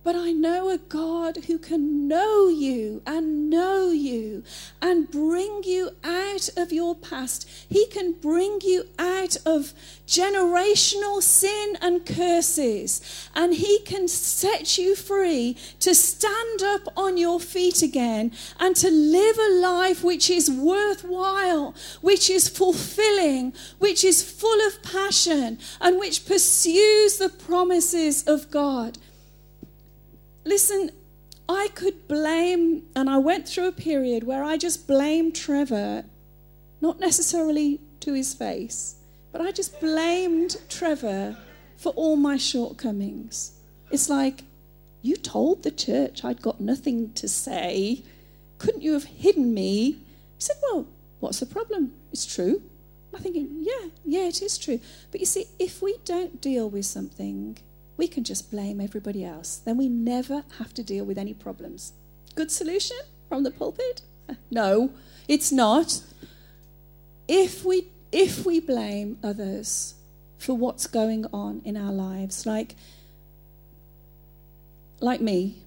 But 0.07 0.15
I 0.15 0.31
know 0.31 0.71
a 0.71 0.79
God 0.79 1.37
who 1.49 1.59
can 1.59 2.07
know 2.07 2.47
you 2.47 3.03
and 3.05 3.51
know 3.51 3.91
you 3.91 4.45
and 4.81 5.11
bring 5.11 5.65
you 5.65 5.97
out 6.05 6.49
of 6.57 6.73
your 6.73 6.95
past. 6.95 7.45
He 7.69 7.87
can 7.87 8.13
bring 8.13 8.61
you 8.63 8.85
out 9.01 9.37
of 9.45 9.75
generational 10.07 11.21
sin 11.21 11.77
and 11.81 12.07
curses, 12.07 13.29
and 13.35 13.55
He 13.55 13.81
can 13.81 14.07
set 14.07 14.79
you 14.79 14.95
free 14.95 15.57
to 15.81 15.93
stand 15.93 16.63
up 16.63 16.83
on 16.97 17.17
your 17.17 17.41
feet 17.41 17.83
again 17.83 18.31
and 18.61 18.77
to 18.77 18.89
live 18.89 19.37
a 19.41 19.55
life 19.55 20.05
which 20.05 20.31
is 20.31 20.49
worthwhile, 20.49 21.75
which 22.01 22.31
is 22.31 22.49
fulfilling, 22.49 23.53
which 23.81 24.05
is 24.05 24.23
full 24.23 24.65
of 24.69 24.85
passion, 24.85 25.59
and 25.81 25.99
which 25.99 26.27
pursues 26.27 27.19
the 27.19 27.29
promises 27.29 28.23
of 28.23 28.53
God. 28.53 28.99
Listen, 30.47 30.93
I 31.49 31.71
could 31.75 32.07
blame, 32.07 32.85
and 32.95 33.11
I 33.11 33.19
went 33.19 33.49
through 33.49 33.67
a 33.67 33.73
period 33.73 34.23
where 34.23 34.45
I 34.45 34.57
just 34.57 34.87
blamed 34.87 35.35
Trevor, 35.35 36.05
not 36.81 37.01
necessarily 37.01 37.81
to 37.99 38.13
his 38.13 38.33
face, 38.33 38.95
but 39.33 39.41
I 39.41 39.51
just 39.51 39.81
blamed 39.81 40.57
Trevor 40.69 41.37
for 41.77 41.93
all 41.95 42.15
my 42.15 42.37
shortcomings. 42.37 43.59
It's 43.91 44.09
like, 44.09 44.45
you 45.03 45.17
told 45.17 45.65
the 45.65 45.73
church 45.73 46.25
I'd 46.25 46.43
got 46.43 46.61
nothing 46.61 47.13
to 47.15 47.27
say. 47.29 48.05
Couldn't 48.59 48.83
you 48.83 48.93
have 48.93 49.05
hidden 49.05 49.53
me? 49.53 49.99
I 49.99 50.39
said, 50.39 50.57
Well, 50.63 50.87
what's 51.19 51.41
the 51.41 51.47
problem? 51.47 51.93
It's 52.13 52.25
true. 52.25 52.63
I'm 53.13 53.21
thinking, 53.21 53.49
Yeah, 53.63 53.89
yeah, 54.05 54.29
it 54.29 54.41
is 54.41 54.59
true. 54.59 54.79
But 55.11 55.19
you 55.19 55.27
see, 55.27 55.47
if 55.59 55.83
we 55.83 55.97
don't 56.05 56.41
deal 56.41 56.71
with 56.71 56.87
something, 56.87 57.59
we 57.97 58.09
can 58.09 58.25
just 58.25 58.51
blame 58.51 58.81
everybody 58.81 59.25
else. 59.25 59.57
Then 59.57 59.77
we 59.77 59.89
never 59.89 60.45
have 60.59 60.75
to 60.75 60.83
deal 60.83 61.05
with 61.05 61.19
any 61.19 61.35
problems. 61.35 61.93
Good 62.35 62.51
solution 62.51 62.99
from 63.29 63.43
the 63.43 63.51
pulpit? 63.51 64.03
No, 64.51 64.91
it's 65.29 65.53
not. 65.53 66.01
If 67.29 67.65
we 67.65 67.87
if 68.11 68.45
we 68.45 68.59
blame 68.59 69.19
others 69.23 69.95
for 70.37 70.55
what's 70.55 70.89
going 70.89 71.27
on 71.33 71.63
in 71.65 71.77
our 71.77 71.93
lives, 71.93 72.45
like 72.45 72.75
like 75.01 75.21
me, 75.21 75.59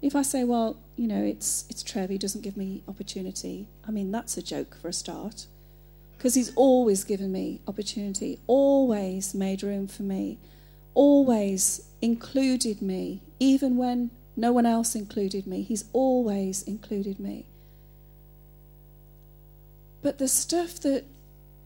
if 0.00 0.16
I 0.16 0.22
say, 0.22 0.44
well, 0.44 0.78
you 0.96 1.06
know, 1.06 1.22
it's 1.22 1.66
it's 1.68 1.82
Trev, 1.82 2.08
he 2.08 2.16
doesn't 2.16 2.40
give 2.40 2.56
me 2.56 2.82
opportunity. 2.88 3.66
I 3.86 3.90
mean, 3.90 4.10
that's 4.10 4.38
a 4.38 4.42
joke 4.42 4.76
for 4.80 4.88
a 4.88 4.92
start. 4.94 5.46
Because 6.16 6.36
he's 6.36 6.54
always 6.54 7.04
given 7.04 7.32
me 7.32 7.60
opportunity, 7.68 8.38
always 8.46 9.34
made 9.34 9.62
room 9.62 9.88
for 9.88 10.04
me 10.04 10.38
always 10.94 11.88
included 12.00 12.80
me, 12.80 13.22
even 13.38 13.76
when 13.76 14.10
no 14.36 14.52
one 14.52 14.66
else 14.66 14.94
included 14.94 15.46
me. 15.46 15.62
He's 15.62 15.84
always 15.92 16.62
included 16.62 17.20
me. 17.20 17.46
But 20.02 20.18
the 20.18 20.28
stuff 20.28 20.80
that 20.80 21.04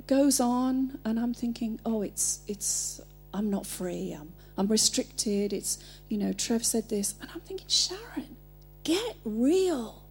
goes 0.07 0.41
on, 0.41 0.99
and 1.05 1.19
I'm 1.19 1.35
thinking, 1.35 1.81
oh, 1.85 2.03
it's, 2.03 2.41
it's, 2.47 3.01
I'm 3.35 3.51
not 3.51 3.67
free, 3.67 4.13
I'm, 4.13 4.33
I'm 4.57 4.69
restricted, 4.69 5.53
it's, 5.53 5.79
you 6.09 6.19
know, 6.19 6.33
Trev 6.33 6.65
said 6.65 6.89
this, 6.89 7.15
and 7.21 7.31
I'm 7.35 7.41
thinking, 7.41 7.69
Sharon, 7.69 8.37
get 8.85 9.17
real. 9.25 10.03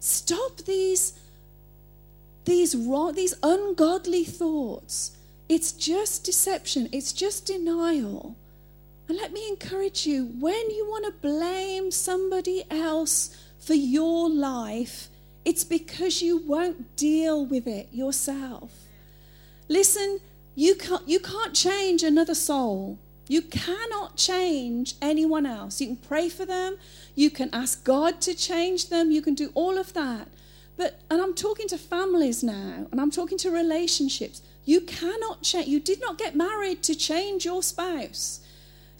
Stop 0.00 0.58
these, 0.58 1.18
these 2.44 2.74
wrong, 2.74 3.14
these 3.14 3.34
ungodly 3.42 4.24
thoughts. 4.24 5.16
It's 5.48 5.72
just 5.72 6.24
deception, 6.24 6.88
it's 6.92 7.12
just 7.12 7.46
denial. 7.46 8.36
And 9.08 9.16
let 9.16 9.32
me 9.32 9.48
encourage 9.48 10.06
you 10.06 10.26
when 10.38 10.70
you 10.70 10.86
want 10.88 11.04
to 11.06 11.28
blame 11.28 11.90
somebody 11.90 12.64
else 12.70 13.36
for 13.58 13.74
your 13.74 14.28
life, 14.28 15.08
it's 15.44 15.64
because 15.64 16.22
you 16.22 16.38
won't 16.38 16.96
deal 16.96 17.46
with 17.46 17.66
it 17.66 17.88
yourself. 17.92 18.72
Listen, 19.68 20.20
you 20.54 20.74
can't, 20.74 21.06
you 21.08 21.20
can't 21.20 21.54
change 21.54 22.02
another 22.02 22.34
soul. 22.34 22.98
You 23.28 23.42
cannot 23.42 24.16
change 24.16 24.94
anyone 25.02 25.46
else. 25.46 25.80
You 25.80 25.88
can 25.88 25.96
pray 25.96 26.28
for 26.28 26.44
them, 26.44 26.76
you 27.14 27.30
can 27.30 27.50
ask 27.52 27.84
God 27.84 28.20
to 28.22 28.34
change 28.34 28.88
them, 28.88 29.10
you 29.10 29.20
can 29.20 29.34
do 29.34 29.50
all 29.54 29.78
of 29.78 29.92
that. 29.94 30.28
But, 30.76 31.00
and 31.10 31.20
I'm 31.20 31.34
talking 31.34 31.68
to 31.68 31.78
families 31.78 32.42
now, 32.42 32.86
and 32.90 33.00
I'm 33.00 33.10
talking 33.10 33.38
to 33.38 33.50
relationships. 33.50 34.42
You 34.64 34.80
cannot 34.80 35.42
change, 35.42 35.68
you 35.68 35.80
did 35.80 36.00
not 36.00 36.18
get 36.18 36.36
married 36.36 36.82
to 36.84 36.94
change 36.94 37.44
your 37.44 37.62
spouse. 37.62 38.40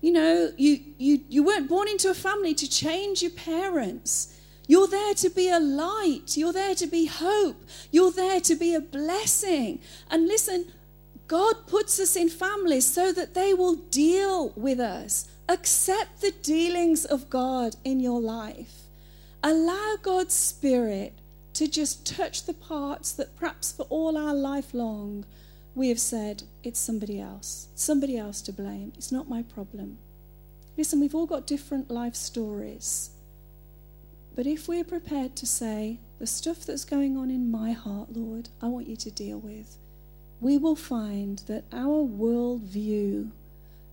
You 0.07 0.12
know, 0.12 0.52
you, 0.57 0.78
you, 0.98 1.22
you 1.28 1.42
weren't 1.42 1.68
born 1.68 1.88
into 1.88 2.09
a 2.09 2.14
family 2.14 2.54
to 2.54 2.70
change 2.70 3.22
your 3.22 3.32
parents. 3.32 4.38
You're 4.68 4.86
there 4.86 5.14
to 5.14 5.28
be 5.28 5.48
a 5.48 5.59
light. 5.59 6.36
You're 6.36 6.52
there 6.52 6.76
to 6.76 6.86
be 6.86 7.07
hope. 7.07 7.64
You're 7.90 8.12
there 8.12 8.40
to 8.42 8.54
be 8.54 8.72
a 8.72 8.80
blessing. 8.80 9.80
And 10.09 10.28
listen, 10.28 10.70
God 11.26 11.66
puts 11.66 11.98
us 11.98 12.14
in 12.14 12.28
families 12.28 12.86
so 12.86 13.11
that 13.14 13.34
they 13.34 13.52
will 13.52 13.74
deal 13.74 14.50
with 14.50 14.78
us. 14.78 15.26
Accept 15.48 16.20
the 16.20 16.30
dealings 16.40 17.04
of 17.04 17.28
God 17.28 17.74
in 17.82 17.98
your 17.98 18.20
life. 18.20 18.82
Allow 19.42 19.96
God's 20.02 20.34
Spirit 20.34 21.18
to 21.54 21.66
just 21.66 22.07
touch 22.07 22.44
the 22.44 22.54
parts 22.54 23.11
that 23.14 23.36
perhaps 23.36 23.72
for 23.72 23.86
all 23.90 24.16
our 24.16 24.34
life 24.34 24.72
long 24.72 25.24
we 25.77 25.91
have 25.91 26.01
said, 26.01 26.43
it's 26.64 26.81
somebody 26.81 27.20
else, 27.20 27.68
somebody 27.74 28.16
else 28.16 28.41
to 28.41 28.53
blame. 28.53 28.95
It's 28.97 29.12
not 29.12 29.29
my 29.29 29.43
problem. 29.43 29.99
Listen, 30.79 31.01
we've 31.01 31.14
all 31.14 31.27
got 31.27 31.47
different 31.47 31.91
life 31.91 32.14
stories. 32.14 33.11
But 34.35 34.47
if 34.47 34.68
we're 34.68 34.85
prepared 34.85 35.37
to 35.37 35.47
say, 35.47 35.99
the 36.18 36.27
stuff 36.27 36.64
that's 36.64 36.87
going 36.87 37.18
on 37.18 37.31
in 37.31 37.51
my 37.51 37.72
heart, 37.72 38.16
Lord, 38.16 38.49
I 38.62 38.68
want 38.68 38.89
you 38.89 38.97
to 38.97 39.11
deal 39.11 39.39
with, 39.39 39.77
we 40.41 40.57
will 40.57 40.77
find 40.77 41.41
that 41.41 41.64
our 41.74 42.03
worldview, 42.09 43.31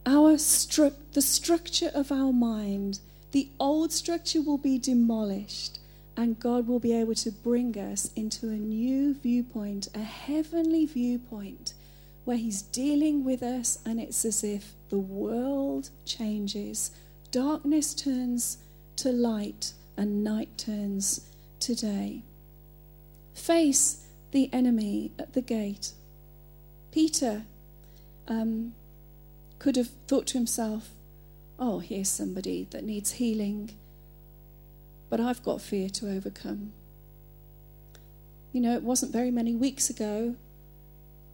our 0.05 0.35
stru- 0.35 0.95
the 1.11 1.21
structure 1.21 1.91
of 1.93 2.13
our 2.13 2.31
mind, 2.31 2.99
the 3.33 3.49
old 3.59 3.91
structure 3.91 4.41
will 4.41 4.57
be 4.57 4.79
demolished 4.79 5.79
and 6.15 6.39
God 6.39 6.67
will 6.67 6.79
be 6.79 6.93
able 6.93 7.15
to 7.15 7.31
bring 7.31 7.77
us 7.77 8.11
into 8.15 8.49
a 8.49 8.53
new 8.53 9.13
viewpoint, 9.15 9.87
a 9.95 10.03
heavenly 10.03 10.85
viewpoint, 10.85 11.73
where 12.25 12.37
He's 12.37 12.61
dealing 12.61 13.23
with 13.23 13.41
us, 13.41 13.79
and 13.85 13.99
it's 13.99 14.23
as 14.23 14.43
if 14.43 14.73
the 14.89 14.99
world 14.99 15.89
changes. 16.05 16.91
Darkness 17.31 17.93
turns 17.93 18.57
to 18.97 19.11
light, 19.11 19.73
and 19.97 20.23
night 20.23 20.57
turns 20.57 21.29
to 21.59 21.75
day. 21.75 22.21
Face 23.33 24.05
the 24.31 24.49
enemy 24.53 25.11
at 25.17 25.33
the 25.33 25.41
gate. 25.41 25.93
Peter 26.91 27.43
um, 28.27 28.73
could 29.59 29.75
have 29.75 29.89
thought 30.07 30.27
to 30.27 30.37
himself, 30.37 30.89
Oh, 31.59 31.79
here's 31.79 32.09
somebody 32.09 32.67
that 32.71 32.83
needs 32.83 33.13
healing 33.13 33.71
but 35.13 35.19
I've 35.19 35.43
got 35.43 35.61
fear 35.61 35.89
to 35.89 36.09
overcome. 36.09 36.73
You 38.51 38.61
know, 38.61 38.73
it 38.73 38.81
wasn't 38.81 39.13
very 39.13 39.29
many 39.29 39.53
weeks 39.53 39.87
ago 39.87 40.33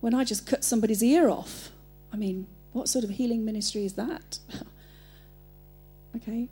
when 0.02 0.14
I 0.14 0.26
just 0.26 0.46
cut 0.46 0.66
somebody's 0.66 1.02
ear 1.02 1.30
off. 1.30 1.70
I 2.12 2.18
mean, 2.18 2.48
what 2.74 2.90
sort 2.90 3.06
of 3.06 3.12
healing 3.12 3.46
ministry 3.46 3.86
is 3.86 3.94
that? 3.94 4.40
okay, 6.18 6.50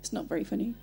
it's 0.00 0.12
not 0.12 0.26
very 0.26 0.44
funny. 0.44 0.74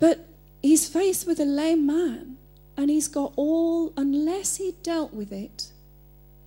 But 0.00 0.26
he's 0.60 0.88
faced 0.88 1.24
with 1.24 1.38
a 1.38 1.44
lame 1.44 1.86
man, 1.86 2.36
and 2.76 2.90
he's 2.90 3.06
got 3.06 3.32
all, 3.36 3.92
unless 3.96 4.56
he 4.56 4.74
dealt 4.82 5.14
with 5.14 5.30
it, 5.30 5.70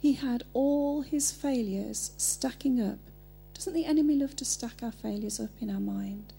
he 0.02 0.16
had 0.16 0.44
all 0.52 1.00
his 1.00 1.32
failures 1.32 2.12
stacking 2.18 2.82
up. 2.82 3.00
Doesn't 3.54 3.74
the 3.74 3.86
enemy 3.86 4.16
love 4.18 4.36
to 4.36 4.44
stack 4.44 4.84
our 4.84 4.92
failures 4.92 5.40
up 5.40 5.52
in 5.62 5.70
our 5.70 5.80
mind? 5.80 6.34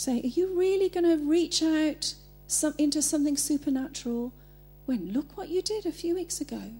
Say, 0.00 0.22
are 0.22 0.28
you 0.28 0.58
really 0.58 0.88
going 0.88 1.04
to 1.04 1.22
reach 1.22 1.62
out 1.62 2.14
some, 2.46 2.72
into 2.78 3.02
something 3.02 3.36
supernatural 3.36 4.32
when 4.86 5.12
look 5.12 5.36
what 5.36 5.50
you 5.50 5.60
did 5.60 5.84
a 5.84 5.92
few 5.92 6.14
weeks 6.14 6.40
ago? 6.40 6.72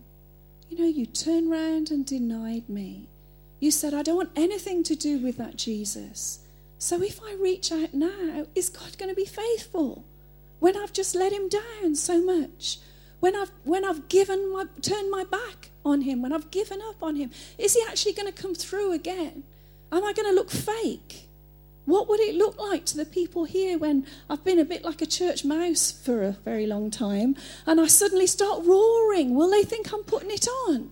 You 0.71 0.79
know, 0.79 0.87
you 0.87 1.05
turned 1.05 1.51
round 1.51 1.91
and 1.91 2.07
denied 2.07 2.66
me. 2.71 3.11
You 3.59 3.73
said, 3.73 3.93
I 3.93 4.01
don't 4.01 4.16
want 4.16 4.33
anything 4.37 4.83
to 4.85 4.95
do 4.95 5.18
with 5.18 5.37
that 5.37 5.57
Jesus. 5.57 6.39
So 6.79 7.03
if 7.03 7.21
I 7.23 7.35
reach 7.35 7.71
out 7.71 7.93
now, 7.93 8.47
is 8.55 8.71
God 8.71 8.97
going 8.97 9.11
to 9.11 9.14
be 9.14 9.27
faithful? 9.27 10.07
When 10.59 10.75
I've 10.75 10.95
just 10.95 11.14
let 11.14 11.31
him 11.31 11.51
down 11.51 11.97
so 11.97 12.25
much? 12.25 12.79
When 13.18 13.37
I've, 13.37 13.53
when 13.64 13.85
I've 13.85 14.09
given 14.09 14.51
my, 14.51 14.64
turned 14.81 15.11
my 15.11 15.25
back 15.25 15.68
on 15.85 16.01
him? 16.01 16.23
When 16.23 16.33
I've 16.33 16.51
given 16.51 16.81
up 16.89 17.03
on 17.03 17.16
him? 17.16 17.33
Is 17.59 17.75
he 17.75 17.85
actually 17.87 18.14
going 18.14 18.33
to 18.33 18.43
come 18.43 18.55
through 18.55 18.93
again? 18.93 19.45
Am 19.93 20.05
I 20.05 20.14
going 20.14 20.31
to 20.31 20.35
look 20.35 20.51
fake? 20.51 21.27
What 21.87 22.09
would 22.09 22.20
it 22.20 22.35
look 22.35 22.59
like 22.59 22.85
to 22.87 22.97
the 22.97 23.05
people 23.05 23.45
here 23.45 23.78
when 23.78 24.07
I've 24.28 24.45
been 24.45 24.59
a 24.59 24.64
bit 24.64 24.85
like 24.85 25.03
a 25.03 25.07
church 25.07 25.45
mouse 25.45 25.91
for 25.91 26.22
a 26.22 26.33
very 26.33 26.66
long 26.66 26.91
time 26.91 27.37
and 27.66 27.81
I 27.81 27.87
suddenly 27.87 28.26
start 28.26 28.64
roaring? 28.64 29.35
Will 29.35 29.51
they 29.51 29.64
think 29.64 29.93
I'm 29.93 30.05
putting 30.05 30.31
it 30.31 30.47
on? 30.68 30.91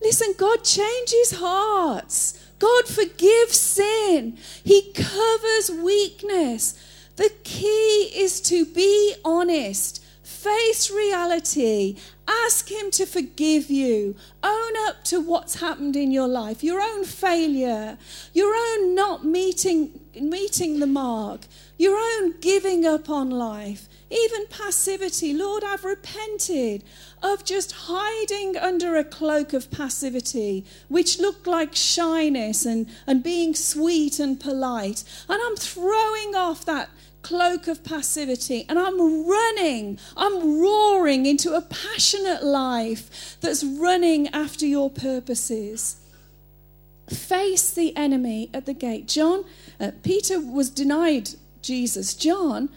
Listen, 0.00 0.34
God 0.38 0.62
changes 0.62 1.32
hearts. 1.38 2.44
God 2.58 2.86
forgives 2.86 3.58
sin. 3.58 4.36
He 4.62 4.92
covers 4.92 5.70
weakness. 5.70 6.78
The 7.16 7.32
key 7.42 8.12
is 8.14 8.40
to 8.42 8.64
be 8.64 9.14
honest, 9.24 10.04
face 10.48 10.90
reality, 10.90 11.96
ask 12.26 12.70
Him 12.70 12.90
to 12.92 13.04
forgive 13.04 13.68
you, 13.70 14.16
own 14.42 14.72
up 14.86 15.04
to 15.04 15.20
what's 15.20 15.60
happened 15.60 15.94
in 15.94 16.10
your 16.10 16.28
life, 16.28 16.64
your 16.64 16.80
own 16.80 17.04
failure, 17.04 17.98
your 18.32 18.54
own 18.54 18.94
not 18.94 19.24
meeting, 19.24 20.00
meeting 20.18 20.80
the 20.80 20.86
mark, 20.86 21.42
your 21.76 21.98
own 21.98 22.34
giving 22.40 22.86
up 22.86 23.10
on 23.10 23.30
life, 23.30 23.88
even 24.10 24.46
passivity. 24.46 25.34
Lord, 25.34 25.62
I've 25.64 25.84
repented 25.84 26.82
of 27.22 27.44
just 27.44 27.72
hiding 27.90 28.56
under 28.56 28.96
a 28.96 29.04
cloak 29.04 29.52
of 29.52 29.70
passivity, 29.70 30.64
which 30.88 31.18
looked 31.18 31.46
like 31.46 31.74
shyness 31.74 32.64
and, 32.64 32.86
and 33.06 33.22
being 33.22 33.54
sweet 33.54 34.18
and 34.18 34.40
polite. 34.40 35.04
And 35.28 35.40
I'm 35.44 35.56
throwing 35.56 36.34
off 36.34 36.64
that 36.64 36.88
cloak 37.22 37.66
of 37.66 37.84
passivity 37.84 38.64
and 38.68 38.78
I'm 38.78 39.26
running, 39.28 39.98
I'm 40.16 40.60
roaring 40.60 41.26
into 41.26 41.54
a 41.54 41.60
passionate 41.60 42.44
life 42.44 43.36
that's 43.40 43.64
running 43.64 44.28
after 44.28 44.66
your 44.66 44.90
purposes. 44.90 45.96
Face 47.08 47.70
the 47.70 47.96
enemy 47.96 48.50
at 48.52 48.66
the 48.66 48.74
gate. 48.74 49.08
John, 49.08 49.44
uh, 49.80 49.92
Peter 50.02 50.40
was 50.40 50.70
denied 50.70 51.30
Jesus. 51.62 52.14
John, 52.14 52.68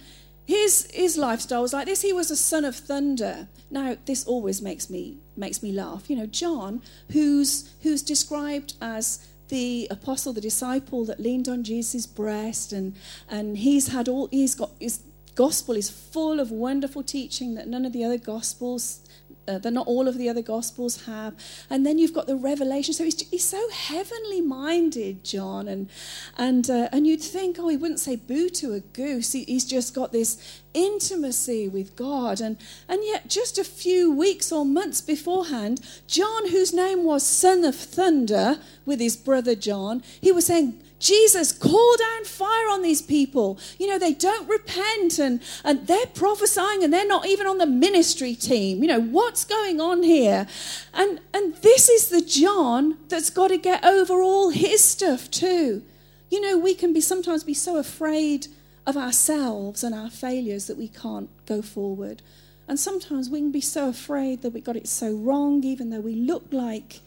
his, 0.45 0.89
his 0.93 1.17
lifestyle 1.17 1.61
was 1.61 1.73
like 1.73 1.85
this. 1.85 2.01
He 2.01 2.13
was 2.13 2.31
a 2.31 2.37
son 2.37 2.65
of 2.65 2.75
thunder. 2.75 3.47
Now, 3.69 3.95
this 4.05 4.25
always 4.25 4.61
makes 4.61 4.89
me 4.89 5.17
makes 5.37 5.63
me 5.63 5.71
laugh. 5.71 6.09
You 6.09 6.17
know, 6.17 6.25
John, 6.25 6.81
who's 7.11 7.73
who's 7.81 8.03
described 8.03 8.73
as 8.81 9.25
the 9.51 9.87
apostle, 9.91 10.33
the 10.33 10.41
disciple 10.41 11.05
that 11.05 11.19
leaned 11.19 11.47
on 11.47 11.63
Jesus' 11.63 12.07
breast, 12.07 12.73
and 12.73 12.95
and 13.29 13.59
he's 13.59 13.89
had 13.89 14.09
all 14.09 14.27
he's 14.31 14.55
got 14.55 14.71
his 14.79 15.01
gospel 15.35 15.75
is 15.75 15.89
full 15.89 16.39
of 16.39 16.49
wonderful 16.51 17.03
teaching 17.03 17.53
that 17.55 17.67
none 17.67 17.85
of 17.85 17.93
the 17.93 18.03
other 18.03 18.17
gospels 18.17 19.01
uh, 19.47 19.57
that 19.59 19.71
not 19.71 19.87
all 19.87 20.07
of 20.07 20.17
the 20.17 20.29
other 20.29 20.41
gospels 20.41 21.05
have. 21.05 21.33
And 21.69 21.85
then 21.85 21.97
you've 21.97 22.13
got 22.13 22.27
the 22.27 22.35
revelation. 22.35 22.93
So 22.93 23.03
he's, 23.03 23.27
he's 23.29 23.43
so 23.43 23.69
heavenly 23.71 24.41
minded 24.41 25.23
john. 25.23 25.67
And 25.67 25.89
and 26.37 26.69
uh, 26.69 26.89
and 26.91 27.07
you'd 27.07 27.21
think 27.21 27.57
oh 27.59 27.67
he 27.67 27.77
wouldn't 27.77 27.99
say 27.99 28.15
boo 28.15 28.49
to 28.49 28.73
a 28.73 28.79
goose. 28.79 29.33
He, 29.33 29.43
he's 29.43 29.65
just 29.65 29.93
got 29.93 30.11
this 30.11 30.61
intimacy 30.73 31.67
with 31.67 31.95
god. 31.95 32.41
And 32.41 32.57
and 32.87 33.01
yet 33.03 33.29
just 33.29 33.57
a 33.57 33.63
few 33.63 34.11
weeks 34.11 34.51
or 34.51 34.65
months 34.65 35.01
beforehand 35.01 35.81
john 36.07 36.49
whose 36.49 36.73
name 36.73 37.03
was 37.03 37.25
son 37.25 37.63
of 37.63 37.75
thunder 37.75 38.59
with 38.85 38.99
his 38.99 39.15
brother 39.15 39.55
john 39.55 40.03
he 40.21 40.31
was 40.31 40.45
saying 40.45 40.79
Jesus, 41.01 41.51
call 41.51 41.97
down 41.97 42.23
fire 42.25 42.69
on 42.69 42.83
these 42.83 43.01
people. 43.01 43.59
You 43.79 43.87
know, 43.87 43.99
they 43.99 44.13
don't 44.13 44.47
repent 44.47 45.19
and, 45.19 45.41
and 45.65 45.87
they're 45.87 46.05
prophesying 46.05 46.83
and 46.83 46.93
they're 46.93 47.07
not 47.07 47.25
even 47.25 47.47
on 47.47 47.57
the 47.57 47.65
ministry 47.65 48.35
team. 48.35 48.81
You 48.81 48.87
know, 48.87 49.01
what's 49.01 49.43
going 49.43 49.81
on 49.81 50.03
here? 50.03 50.47
And, 50.93 51.19
and 51.33 51.55
this 51.55 51.89
is 51.89 52.09
the 52.09 52.21
John 52.21 52.97
that's 53.09 53.31
got 53.31 53.49
to 53.49 53.57
get 53.57 53.83
over 53.83 54.21
all 54.21 54.51
his 54.51 54.83
stuff 54.83 55.29
too. 55.31 55.83
You 56.29 56.39
know, 56.39 56.57
we 56.57 56.75
can 56.75 56.93
be 56.93 57.01
sometimes 57.01 57.43
be 57.43 57.53
so 57.53 57.77
afraid 57.77 58.47
of 58.85 58.95
ourselves 58.95 59.83
and 59.83 59.93
our 59.93 60.09
failures 60.09 60.67
that 60.67 60.77
we 60.77 60.87
can't 60.87 61.29
go 61.45 61.61
forward. 61.61 62.21
And 62.67 62.79
sometimes 62.79 63.29
we 63.29 63.39
can 63.39 63.51
be 63.51 63.61
so 63.61 63.89
afraid 63.89 64.43
that 64.43 64.51
we 64.51 64.61
got 64.61 64.77
it 64.77 64.87
so 64.87 65.13
wrong, 65.13 65.63
even 65.63 65.89
though 65.89 65.99
we 65.99 66.15
look 66.15 66.45
like 66.51 67.01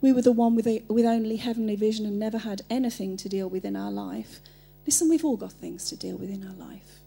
we 0.00 0.12
were 0.12 0.22
the 0.22 0.32
one 0.32 0.54
with, 0.54 0.66
a, 0.66 0.82
with 0.88 1.04
only 1.04 1.36
heavenly 1.36 1.76
vision 1.76 2.06
and 2.06 2.18
never 2.18 2.38
had 2.38 2.62
anything 2.70 3.16
to 3.18 3.28
deal 3.28 3.48
with 3.48 3.64
in 3.64 3.76
our 3.76 3.90
life. 3.90 4.40
Listen, 4.86 5.08
we've 5.08 5.24
all 5.24 5.36
got 5.36 5.52
things 5.52 5.88
to 5.90 5.96
deal 5.96 6.16
with 6.16 6.30
in 6.30 6.46
our 6.46 6.54
life. 6.54 7.00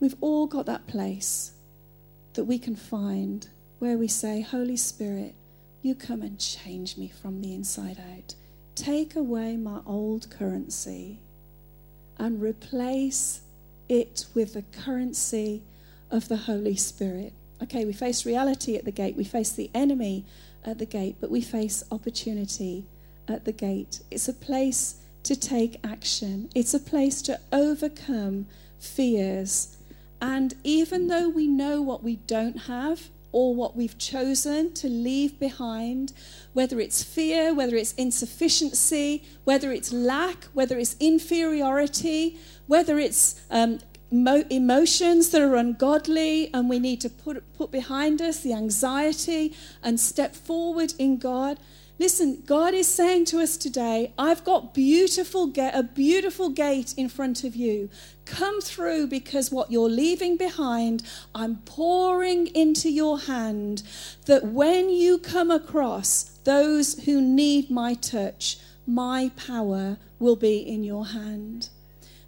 We've 0.00 0.16
all 0.20 0.46
got 0.46 0.66
that 0.66 0.86
place 0.86 1.52
that 2.34 2.44
we 2.44 2.58
can 2.58 2.76
find 2.76 3.48
where 3.78 3.98
we 3.98 4.08
say, 4.08 4.40
Holy 4.40 4.76
Spirit, 4.76 5.34
you 5.82 5.94
come 5.94 6.22
and 6.22 6.38
change 6.38 6.96
me 6.96 7.08
from 7.08 7.40
the 7.40 7.54
inside 7.54 7.98
out. 7.98 8.34
Take 8.74 9.14
away 9.14 9.56
my 9.56 9.80
old 9.86 10.30
currency 10.30 11.18
and 12.18 12.42
replace 12.42 13.42
it 13.88 14.26
with 14.34 14.54
the 14.54 14.62
currency 14.62 15.62
of 16.10 16.28
the 16.28 16.36
Holy 16.36 16.76
Spirit. 16.76 17.32
Okay, 17.62 17.84
we 17.84 17.92
face 17.92 18.26
reality 18.26 18.76
at 18.76 18.84
the 18.84 18.90
gate, 18.90 19.16
we 19.16 19.24
face 19.24 19.52
the 19.52 19.70
enemy 19.74 20.24
at 20.66 20.78
the 20.78 20.86
gate, 20.86 21.16
but 21.20 21.30
we 21.30 21.40
face 21.40 21.82
opportunity 21.90 22.84
at 23.28 23.44
the 23.44 23.52
gate. 23.52 24.00
It's 24.10 24.28
a 24.28 24.32
place 24.34 25.02
to 25.22 25.34
take 25.34 25.80
action, 25.84 26.50
it's 26.54 26.74
a 26.74 26.78
place 26.80 27.22
to 27.22 27.40
overcome 27.52 28.46
fears. 28.78 29.76
And 30.20 30.54
even 30.64 31.08
though 31.08 31.28
we 31.28 31.46
know 31.46 31.82
what 31.82 32.02
we 32.02 32.16
don't 32.16 32.58
have, 32.62 33.08
or 33.32 33.54
what 33.54 33.76
we've 33.76 33.98
chosen 33.98 34.72
to 34.72 34.88
leave 34.88 35.38
behind, 35.38 36.10
whether 36.54 36.80
it's 36.80 37.02
fear, 37.02 37.52
whether 37.52 37.76
it's 37.76 37.92
insufficiency, 37.92 39.22
whether 39.44 39.72
it's 39.72 39.92
lack, 39.92 40.44
whether 40.54 40.78
it's 40.78 40.96
inferiority, 41.00 42.38
whether 42.66 42.98
it's 42.98 43.38
um, 43.50 43.78
emotions 44.10 45.30
that 45.30 45.42
are 45.42 45.56
ungodly 45.56 46.52
and 46.54 46.68
we 46.68 46.78
need 46.78 47.00
to 47.00 47.10
put, 47.10 47.42
put 47.54 47.72
behind 47.72 48.22
us 48.22 48.40
the 48.40 48.52
anxiety 48.52 49.54
and 49.82 49.98
step 49.98 50.34
forward 50.34 50.94
in 50.98 51.18
God. 51.18 51.58
Listen, 51.98 52.42
God 52.44 52.74
is 52.74 52.86
saying 52.86 53.24
to 53.26 53.40
us 53.40 53.56
today, 53.56 54.12
I've 54.18 54.44
got 54.44 54.74
beautiful 54.74 55.50
a 55.56 55.82
beautiful 55.82 56.50
gate 56.50 56.92
in 56.96 57.08
front 57.08 57.42
of 57.42 57.56
you. 57.56 57.88
Come 58.26 58.60
through 58.60 59.06
because 59.06 59.50
what 59.50 59.70
you're 59.70 59.88
leaving 59.88 60.36
behind, 60.36 61.02
I'm 61.34 61.56
pouring 61.64 62.48
into 62.48 62.90
your 62.90 63.20
hand 63.20 63.82
that 64.26 64.44
when 64.44 64.90
you 64.90 65.18
come 65.18 65.50
across 65.50 66.24
those 66.44 67.04
who 67.04 67.22
need 67.22 67.70
my 67.70 67.94
touch, 67.94 68.58
my 68.86 69.30
power 69.34 69.96
will 70.18 70.36
be 70.36 70.58
in 70.58 70.84
your 70.84 71.06
hand. 71.06 71.70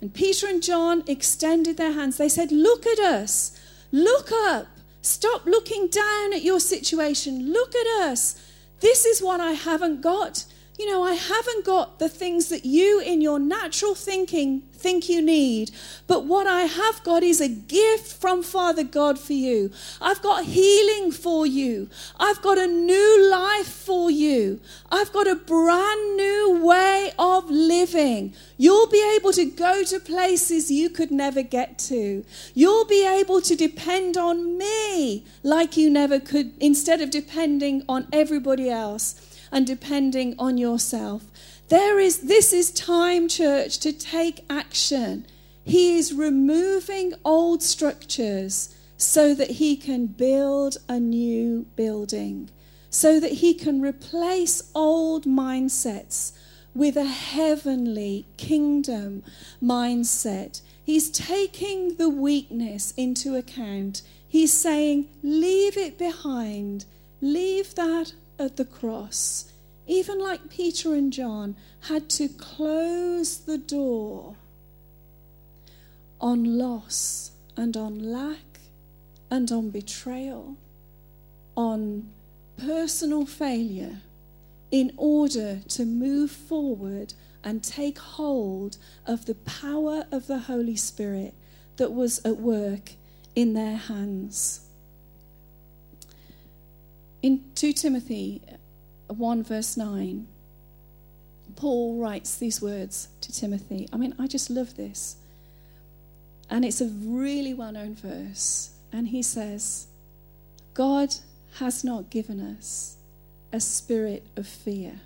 And 0.01 0.15
Peter 0.15 0.47
and 0.47 0.63
John 0.63 1.03
extended 1.07 1.77
their 1.77 1.93
hands. 1.93 2.17
They 2.17 2.29
said, 2.29 2.53
Look 2.53 2.87
at 2.87 2.99
us. 2.99 3.59
Look 3.91 4.31
up. 4.33 4.67
Stop 5.03 5.47
looking 5.47 5.89
down 5.89 6.33
at 6.33 6.43
your 6.43 6.61
situation. 6.61 7.53
Look 7.53 7.75
at 7.75 7.87
us. 8.03 8.41
This 8.81 9.05
is 9.05 9.23
what 9.23 9.41
I 9.41 9.53
haven't 9.53 10.03
got. 10.03 10.45
You 10.79 10.87
know, 10.87 11.03
I 11.03 11.15
haven't 11.15 11.65
got 11.65 11.99
the 11.99 12.09
things 12.09 12.51
that 12.51 12.65
you, 12.65 13.01
in 13.01 13.21
your 13.21 13.41
natural 13.41 13.97
thinking, 13.97 14.61
think 14.73 15.09
you 15.09 15.21
need. 15.21 15.73
But 16.07 16.25
what 16.25 16.47
I 16.47 16.63
have 16.63 17.03
got 17.03 17.25
is 17.25 17.41
a 17.41 17.49
gift 17.49 18.13
from 18.13 18.45
Father 18.45 18.85
God 18.85 19.19
for 19.19 19.33
you. 19.33 19.73
I've 20.01 20.23
got 20.23 20.45
healing 20.45 21.11
for 21.11 21.45
you. 21.45 21.91
I've 22.21 22.41
got 22.43 22.59
a 22.59 22.69
new 22.69 23.29
life 23.29 23.67
for 23.67 24.09
you. 24.09 24.61
I've 24.89 25.13
got 25.13 25.27
a 25.27 25.35
brand 25.35 26.17
new 26.17 26.61
way 26.65 27.13
of 27.19 27.51
living. 27.51 28.35
You'll 28.57 28.87
be 28.87 29.17
able 29.17 29.33
to 29.33 29.47
go 29.47 29.83
to 29.83 29.99
places 29.99 30.71
you 30.71 30.91
could 30.91 31.11
never 31.11 31.43
get 31.43 31.81
to. 31.91 32.25
You'll 32.55 32.87
be 32.87 33.05
able 33.05 33.41
to 33.41 33.57
depend 33.57 34.17
on 34.17 34.57
me 34.57 35.25
like 35.43 35.77
you 35.77 35.91
never 35.91 36.21
could, 36.21 36.53
instead 36.61 37.01
of 37.01 37.11
depending 37.11 37.83
on 37.89 38.07
everybody 38.13 38.71
else 38.71 39.25
and 39.53 39.67
depending 39.67 40.35
on 40.39 40.59
yourself. 40.59 41.25
There 41.69 41.99
is, 41.99 42.21
this 42.21 42.53
is 42.53 42.71
time, 42.71 43.29
church, 43.29 43.79
to 43.81 43.93
take 43.93 44.45
action. 44.49 45.27
He 45.65 45.97
is 45.99 46.15
removing 46.15 47.15
old 47.25 47.63
structures 47.63 48.75
so 48.97 49.35
that 49.35 49.53
he 49.53 49.77
can 49.77 50.07
build 50.07 50.79
a 50.89 50.99
new 50.99 51.67
building. 51.77 52.51
so 52.91 53.21
that 53.21 53.33
he 53.33 53.55
can 53.55 53.81
replace 53.81 54.71
old 54.75 55.25
mindsets 55.25 56.33
with 56.75 56.97
a 56.97 57.05
heavenly 57.05 58.27
kingdom 58.37 59.23
mindset. 59.63 60.63
He's 60.85 61.11
taking 61.11 61.97
the 61.97 62.09
weakness 62.09 62.93
into 62.97 63.37
account. 63.37 64.03
He's 64.27 64.53
saying, 64.53 65.09
Leave 65.23 65.77
it 65.77 65.99
behind, 65.99 66.87
leave 67.21 67.75
that 67.75 68.13
at 68.39 68.57
the 68.57 68.65
cross. 68.65 69.53
Even 69.87 70.19
like 70.19 70.51
Peter 70.51 70.95
and 70.95 71.13
John 71.13 71.57
had 71.89 72.11
to 72.11 72.29
close 72.29 73.39
the 73.39 73.59
door 73.59 74.37
on 76.21 76.59
loss 76.59 77.33
and 77.57 77.77
on 77.77 77.99
lack 78.13 78.61
and 79.31 79.51
on 79.51 79.71
betrayal, 79.71 80.57
on 81.57 82.11
personal 82.57 83.25
failure 83.25 84.01
in 84.71 84.93
order 84.97 85.61
to 85.69 85.85
move 85.85 86.31
forward 86.31 87.15
and 87.43 87.63
take 87.63 87.99
hold 87.99 88.77
of 89.07 89.27
the 89.27 89.35
power 89.35 90.07
of 90.11 90.27
the 90.27 90.41
Holy 90.41 90.77
Spirit 90.77 91.35
that 91.77 91.93
was 91.93 92.21
at 92.25 92.37
work 92.37 92.93
in 93.35 93.55
their 93.55 93.77
hands. 93.77 94.68
In 97.21 97.45
2 97.55 97.73
Timothy 97.73 98.43
1, 99.09 99.43
verse 99.43 99.77
9, 99.77 100.27
Paul 101.57 101.97
writes 101.99 102.37
these 102.37 102.63
words 102.63 103.09
to 103.21 103.33
Timothy. 103.33 103.89
I 103.93 103.97
mean, 103.97 104.15
I 104.19 104.29
just 104.29 104.49
love 104.51 104.77
this. 104.77 105.17
And 106.49 106.65
it's 106.65 106.81
a 106.81 106.87
really 106.87 107.53
well 107.53 107.73
known 107.73 107.97
verse. 107.97 108.71
And 108.93 109.09
he 109.09 109.23
says, 109.23 109.89
God 110.75 111.17
has 111.59 111.83
not 111.83 112.11
given 112.11 112.41
us 112.41 112.97
a 113.53 113.61
spirit 113.61 114.25
of 114.37 114.47
fear, 114.47 115.01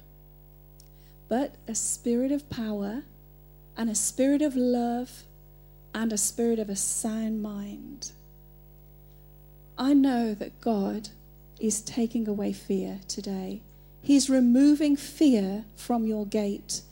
but 1.29 1.55
a 1.67 1.75
spirit 1.75 2.31
of 2.31 2.51
power 2.51 3.03
and 3.77 3.89
a 3.89 3.95
spirit 3.95 4.43
of 4.43 4.55
love 4.55 5.23
and 5.95 6.13
a 6.13 6.19
spirit 6.19 6.59
of 6.59 6.69
a 6.69 6.77
sound 6.77 7.43
mind. 7.43 8.13
I 9.79 9.95
know 9.95 10.35
that 10.35 10.61
God 10.61 11.09
is 11.63 11.81
taking 11.81 12.29
away 12.29 12.53
fear 12.53 13.01
today. 13.09 13.61
He's 14.03 14.29
removing 14.29 14.97
fear 14.97 15.65
from 15.77 16.05
your 16.05 16.27
gate. 16.27 16.83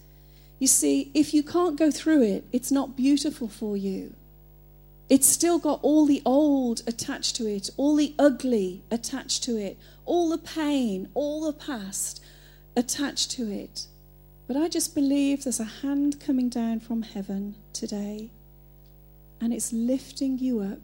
You 0.58 0.68
see, 0.68 1.10
if 1.12 1.34
you 1.34 1.42
can't 1.42 1.78
go 1.78 1.90
through 1.90 2.22
it, 2.22 2.44
it's 2.52 2.70
not 2.70 2.96
beautiful 2.96 3.48
for 3.48 3.76
you. 3.76 4.14
It's 5.08 5.26
still 5.26 5.58
got 5.58 5.80
all 5.82 6.06
the 6.06 6.22
old 6.24 6.82
attached 6.86 7.34
to 7.36 7.46
it, 7.46 7.68
all 7.76 7.96
the 7.96 8.14
ugly 8.16 8.82
attached 8.92 9.42
to 9.44 9.56
it, 9.56 9.76
all 10.06 10.28
the 10.28 10.38
pain, 10.38 11.08
all 11.14 11.44
the 11.44 11.52
past 11.52 12.22
attached 12.76 13.32
to 13.32 13.50
it. 13.50 13.86
But 14.46 14.56
I 14.56 14.68
just 14.68 14.94
believe 14.94 15.42
there's 15.42 15.58
a 15.58 15.64
hand 15.82 16.20
coming 16.20 16.48
down 16.48 16.78
from 16.78 17.02
heaven 17.02 17.56
today, 17.72 18.30
and 19.40 19.52
it's 19.52 19.72
lifting 19.72 20.38
you 20.38 20.60
up, 20.60 20.78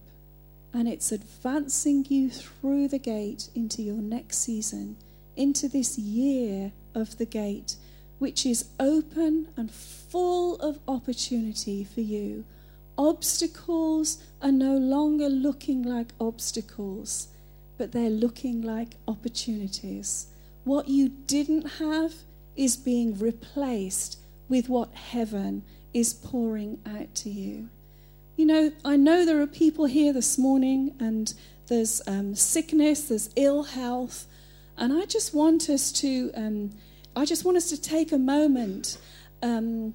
and 0.76 0.86
it's 0.86 1.10
advancing 1.10 2.04
you 2.08 2.28
through 2.30 2.88
the 2.88 2.98
gate 2.98 3.48
into 3.54 3.82
your 3.82 4.02
next 4.02 4.38
season, 4.38 4.96
into 5.36 5.68
this 5.68 5.98
year 5.98 6.72
of 6.94 7.18
the 7.18 7.26
gate, 7.26 7.76
which 8.18 8.44
is 8.44 8.68
open 8.78 9.48
and 9.56 9.70
full 9.70 10.56
of 10.56 10.78
opportunity 10.86 11.82
for 11.82 12.00
you 12.02 12.44
Obstacles 12.98 14.22
are 14.40 14.52
no 14.52 14.74
longer 14.74 15.28
looking 15.28 15.82
like 15.82 16.14
obstacles, 16.18 17.28
but 17.76 17.92
they're 17.92 18.08
looking 18.08 18.62
like 18.62 18.96
opportunities. 19.06 20.28
What 20.64 20.88
you 20.88 21.10
didn't 21.10 21.72
have 21.78 22.14
is 22.56 22.78
being 22.78 23.18
replaced 23.18 24.18
with 24.48 24.70
what 24.70 24.94
heaven 24.94 25.62
is 25.92 26.14
pouring 26.14 26.78
out 26.86 27.14
to 27.16 27.28
you. 27.28 27.68
You 28.36 28.44
know, 28.44 28.72
I 28.84 28.96
know 28.96 29.24
there 29.24 29.40
are 29.40 29.46
people 29.46 29.86
here 29.86 30.12
this 30.12 30.36
morning 30.36 30.94
and 31.00 31.32
there's 31.68 32.02
um, 32.06 32.34
sickness, 32.34 33.08
there's 33.08 33.30
ill 33.34 33.62
health, 33.62 34.26
and 34.76 34.92
I 34.92 35.06
just 35.06 35.34
want 35.34 35.70
us 35.70 35.90
to, 35.92 36.30
um, 36.34 36.72
I 37.16 37.24
just 37.24 37.46
want 37.46 37.56
us 37.56 37.70
to 37.70 37.80
take 37.80 38.12
a 38.12 38.18
moment. 38.18 38.98
Um, 39.42 39.94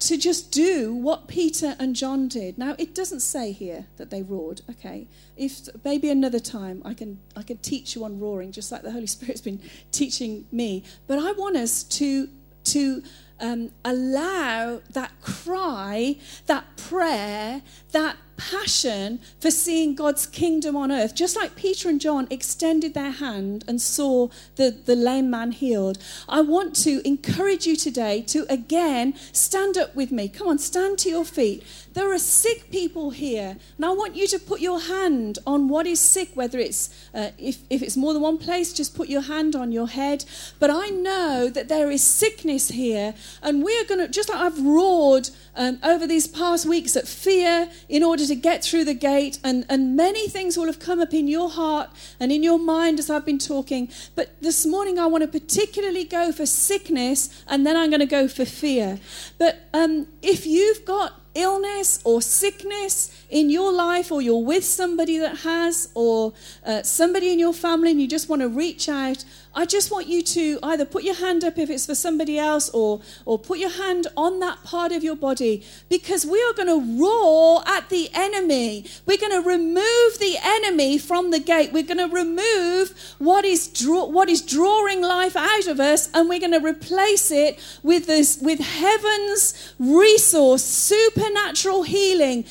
to 0.00 0.16
just 0.16 0.50
do 0.50 0.94
what 0.94 1.28
Peter 1.28 1.76
and 1.78 1.94
John 1.94 2.26
did. 2.26 2.56
Now, 2.56 2.74
it 2.78 2.94
doesn't 2.94 3.20
say 3.20 3.52
here 3.52 3.84
that 3.98 4.08
they 4.08 4.22
roared. 4.22 4.62
Okay, 4.70 5.06
if 5.36 5.68
maybe 5.84 6.08
another 6.08 6.38
time 6.38 6.80
I 6.86 6.94
can 6.94 7.20
I 7.36 7.42
can 7.42 7.58
teach 7.58 7.94
you 7.94 8.04
on 8.04 8.18
roaring, 8.18 8.50
just 8.50 8.72
like 8.72 8.80
the 8.80 8.92
Holy 8.92 9.06
Spirit's 9.18 9.42
been 9.42 9.60
teaching 9.92 10.46
me. 10.50 10.84
But 11.06 11.18
I 11.18 11.32
want 11.32 11.56
us 11.56 11.84
to 11.84 12.30
to 12.64 13.02
um, 13.40 13.70
allow 13.84 14.80
that 14.90 15.12
cry, 15.20 16.16
that 16.46 16.76
prayer, 16.76 17.62
that 17.92 18.16
passion 18.40 19.20
for 19.38 19.50
seeing 19.50 19.94
God's 19.94 20.26
kingdom 20.26 20.74
on 20.76 20.90
earth. 20.90 21.14
Just 21.14 21.36
like 21.36 21.56
Peter 21.56 21.88
and 21.88 22.00
John 22.00 22.26
extended 22.30 22.94
their 22.94 23.10
hand 23.10 23.64
and 23.68 23.80
saw 23.80 24.28
the, 24.56 24.70
the 24.70 24.96
lame 24.96 25.28
man 25.28 25.52
healed, 25.52 25.98
I 26.28 26.40
want 26.40 26.74
to 26.76 27.06
encourage 27.06 27.66
you 27.66 27.76
today 27.76 28.22
to 28.22 28.46
again 28.48 29.14
stand 29.32 29.76
up 29.76 29.94
with 29.94 30.10
me. 30.10 30.28
Come 30.28 30.48
on, 30.48 30.58
stand 30.58 30.98
to 31.00 31.10
your 31.10 31.24
feet. 31.24 31.62
There 31.92 32.12
are 32.12 32.18
sick 32.18 32.70
people 32.70 33.10
here, 33.10 33.56
and 33.76 33.84
I 33.84 33.90
want 33.90 34.14
you 34.14 34.26
to 34.28 34.38
put 34.38 34.60
your 34.60 34.80
hand 34.80 35.40
on 35.46 35.68
what 35.68 35.86
is 35.86 35.98
sick, 35.98 36.30
whether 36.34 36.58
it's, 36.58 36.88
uh, 37.12 37.30
if, 37.36 37.58
if 37.68 37.82
it's 37.82 37.96
more 37.96 38.12
than 38.12 38.22
one 38.22 38.38
place, 38.38 38.72
just 38.72 38.96
put 38.96 39.08
your 39.08 39.22
hand 39.22 39.56
on 39.56 39.72
your 39.72 39.88
head. 39.88 40.24
But 40.60 40.70
I 40.70 40.88
know 40.88 41.48
that 41.48 41.68
there 41.68 41.90
is 41.90 42.02
sickness 42.02 42.68
here, 42.68 43.14
and 43.42 43.64
we're 43.64 43.84
going 43.84 44.00
to, 44.00 44.08
just 44.08 44.28
like 44.28 44.38
I've 44.38 44.64
roared 44.64 45.30
um, 45.56 45.78
over 45.82 46.06
these 46.06 46.28
past 46.28 46.64
weeks 46.64 46.96
at 46.96 47.08
fear 47.08 47.68
in 47.88 48.04
order 48.04 48.24
to 48.30 48.36
get 48.36 48.62
through 48.62 48.84
the 48.84 48.94
gate, 48.94 49.38
and, 49.42 49.66
and 49.68 49.96
many 49.96 50.28
things 50.28 50.56
will 50.56 50.66
have 50.66 50.78
come 50.78 51.00
up 51.00 51.12
in 51.12 51.26
your 51.26 51.50
heart 51.50 51.90
and 52.20 52.30
in 52.30 52.42
your 52.42 52.58
mind 52.58 52.98
as 53.00 53.10
I've 53.10 53.26
been 53.26 53.38
talking. 53.38 53.90
But 54.14 54.40
this 54.40 54.64
morning, 54.64 54.98
I 54.98 55.06
want 55.06 55.22
to 55.22 55.28
particularly 55.28 56.04
go 56.04 56.30
for 56.30 56.46
sickness, 56.46 57.42
and 57.48 57.66
then 57.66 57.76
I'm 57.76 57.90
going 57.90 58.00
to 58.00 58.06
go 58.06 58.28
for 58.28 58.44
fear. 58.44 59.00
But 59.36 59.68
um, 59.74 60.06
if 60.22 60.46
you've 60.46 60.84
got 60.84 61.20
illness 61.34 62.00
or 62.04 62.22
sickness 62.22 63.19
in 63.30 63.48
your 63.50 63.72
life, 63.72 64.10
or 64.12 64.20
you're 64.20 64.42
with 64.42 64.64
somebody 64.64 65.18
that 65.18 65.38
has, 65.38 65.88
or 65.94 66.32
uh, 66.66 66.82
somebody 66.82 67.32
in 67.32 67.38
your 67.38 67.54
family 67.54 67.90
and 67.92 68.00
you 68.00 68.08
just 68.08 68.28
want 68.28 68.42
to 68.42 68.48
reach 68.48 68.88
out, 68.88 69.24
I 69.54 69.66
just 69.66 69.90
want 69.90 70.06
you 70.06 70.22
to 70.22 70.58
either 70.62 70.84
put 70.84 71.02
your 71.02 71.16
hand 71.16 71.42
up 71.42 71.58
if 71.58 71.70
it's 71.70 71.86
for 71.86 71.94
somebody 71.94 72.38
else, 72.38 72.68
or, 72.70 73.00
or 73.24 73.38
put 73.38 73.58
your 73.58 73.70
hand 73.70 74.06
on 74.16 74.38
that 74.40 74.62
part 74.62 74.92
of 74.92 75.02
your 75.02 75.16
body 75.16 75.64
because 75.88 76.24
we 76.24 76.40
are 76.42 76.52
going 76.52 76.68
to 76.68 77.02
roar 77.02 77.62
at 77.66 77.88
the 77.88 78.10
enemy. 78.14 78.84
We're 79.06 79.18
going 79.18 79.42
to 79.42 79.48
remove 79.48 80.18
the 80.18 80.36
enemy 80.42 80.98
from 80.98 81.30
the 81.30 81.40
gate. 81.40 81.72
We're 81.72 81.82
going 81.82 81.98
to 81.98 82.14
remove 82.14 82.94
what 83.18 83.44
is, 83.44 83.66
draw, 83.66 84.06
what 84.06 84.28
is 84.28 84.42
drawing 84.42 85.02
life 85.02 85.36
out 85.36 85.66
of 85.66 85.80
us, 85.80 86.08
and 86.14 86.28
we're 86.28 86.40
going 86.40 86.52
to 86.52 86.64
replace 86.64 87.30
it 87.30 87.58
with, 87.82 88.06
this, 88.06 88.38
with 88.40 88.60
heaven's 88.60 89.74
resource, 89.78 90.62
supernatural 90.62 91.82
healing. 91.82 92.44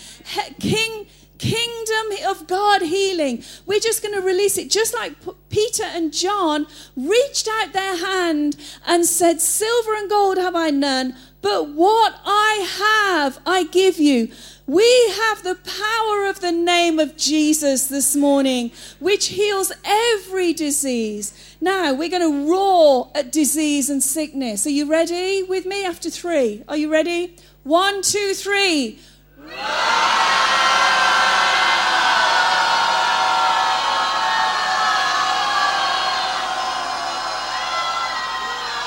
King, 0.59 1.07
kingdom 1.39 2.27
of 2.27 2.47
God 2.47 2.81
healing. 2.83 3.43
We're 3.65 3.79
just 3.79 4.03
going 4.03 4.13
to 4.13 4.21
release 4.21 4.57
it, 4.57 4.69
just 4.69 4.93
like 4.93 5.13
Peter 5.49 5.83
and 5.83 6.13
John 6.13 6.67
reached 6.95 7.47
out 7.47 7.73
their 7.73 7.97
hand 7.97 8.55
and 8.85 9.05
said, 9.05 9.41
Silver 9.41 9.95
and 9.95 10.09
gold 10.09 10.37
have 10.37 10.55
I 10.55 10.69
none, 10.69 11.15
but 11.41 11.69
what 11.69 12.19
I 12.25 12.67
have, 13.17 13.39
I 13.45 13.63
give 13.63 13.97
you. 13.97 14.29
We 14.67 15.09
have 15.09 15.41
the 15.41 15.55
power 15.55 16.29
of 16.29 16.41
the 16.41 16.51
name 16.51 16.99
of 16.99 17.17
Jesus 17.17 17.87
this 17.87 18.15
morning, 18.15 18.71
which 18.99 19.29
heals 19.29 19.71
every 19.83 20.53
disease. 20.53 21.55
Now, 21.59 21.91
we're 21.93 22.09
going 22.09 22.21
to 22.21 22.51
roar 22.51 23.09
at 23.15 23.31
disease 23.31 23.89
and 23.89 24.03
sickness. 24.03 24.67
Are 24.67 24.69
you 24.69 24.85
ready 24.85 25.41
with 25.41 25.65
me 25.65 25.83
after 25.83 26.11
three? 26.11 26.63
Are 26.67 26.77
you 26.77 26.91
ready? 26.91 27.35
One, 27.63 28.03
two, 28.03 28.35
three. 28.35 28.99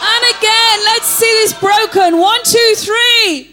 And 0.05 0.25
again, 0.37 0.79
let's 0.85 1.07
see 1.07 1.27
this 1.43 1.53
broken. 1.55 2.19
One, 2.19 2.41
two, 2.45 2.75
three. 2.77 3.49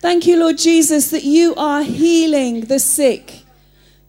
Thank 0.00 0.26
you, 0.26 0.36
Lord 0.38 0.58
Jesus, 0.58 1.10
that 1.10 1.24
you 1.24 1.54
are 1.54 1.82
healing 1.82 2.62
the 2.62 2.78
sick. 2.78 3.43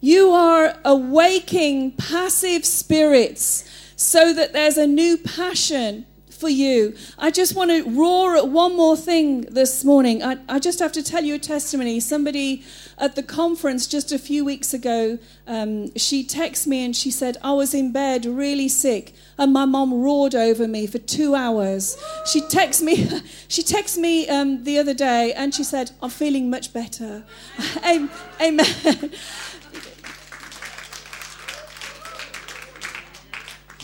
You 0.00 0.30
are 0.30 0.76
awaking 0.84 1.92
passive 1.92 2.64
spirits 2.64 3.64
so 3.96 4.32
that 4.34 4.52
there's 4.52 4.76
a 4.76 4.86
new 4.86 5.16
passion 5.16 6.06
for 6.36 6.48
you. 6.48 6.94
I 7.18 7.30
just 7.30 7.56
want 7.56 7.70
to 7.70 7.82
roar 7.90 8.36
at 8.36 8.48
one 8.48 8.76
more 8.76 8.96
thing 8.96 9.42
this 9.42 9.84
morning. 9.84 10.22
I, 10.22 10.36
I 10.48 10.58
just 10.58 10.78
have 10.80 10.92
to 10.92 11.02
tell 11.02 11.24
you 11.24 11.34
a 11.34 11.38
testimony. 11.38 11.98
Somebody 12.00 12.62
at 12.98 13.16
the 13.16 13.22
conference 13.22 13.86
just 13.86 14.12
a 14.12 14.18
few 14.18 14.44
weeks 14.44 14.74
ago, 14.74 15.18
um, 15.46 15.94
she 15.96 16.24
texted 16.24 16.66
me 16.66 16.84
and 16.84 16.94
she 16.94 17.10
said, 17.10 17.38
I 17.42 17.52
was 17.52 17.74
in 17.74 17.92
bed 17.92 18.26
really 18.26 18.68
sick 18.68 19.14
and 19.38 19.52
my 19.52 19.64
mom 19.64 19.92
roared 19.94 20.34
over 20.34 20.68
me 20.68 20.86
for 20.86 20.98
two 20.98 21.34
hours. 21.34 21.96
She 22.26 22.42
texted 22.42 22.82
me, 22.82 22.96
she 23.48 23.62
texted 23.62 23.98
me 23.98 24.28
um, 24.28 24.64
the 24.64 24.78
other 24.78 24.94
day 24.94 25.32
and 25.32 25.54
she 25.54 25.64
said, 25.64 25.90
I'm 26.02 26.10
feeling 26.10 26.50
much 26.50 26.72
better. 26.72 27.24
Amen. 27.84 29.10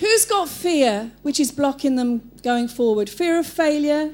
Who's 0.02 0.24
got 0.24 0.48
fear 0.48 1.12
which 1.22 1.38
is 1.38 1.52
blocking 1.52 1.94
them 1.94 2.32
going 2.42 2.66
forward? 2.66 3.08
Fear 3.08 3.38
of 3.38 3.46
failure, 3.46 4.10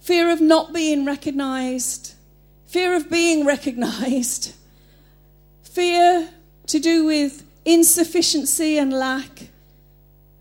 fear 0.00 0.30
of 0.30 0.42
not 0.42 0.74
being 0.74 1.06
recognized, 1.06 2.12
fear 2.66 2.94
of 2.94 3.08
being 3.08 3.46
recognized, 3.46 4.54
fear 5.62 6.28
to 6.66 6.78
do 6.78 7.06
with 7.06 7.42
insufficiency 7.64 8.76
and 8.76 8.92
lack, 8.92 9.48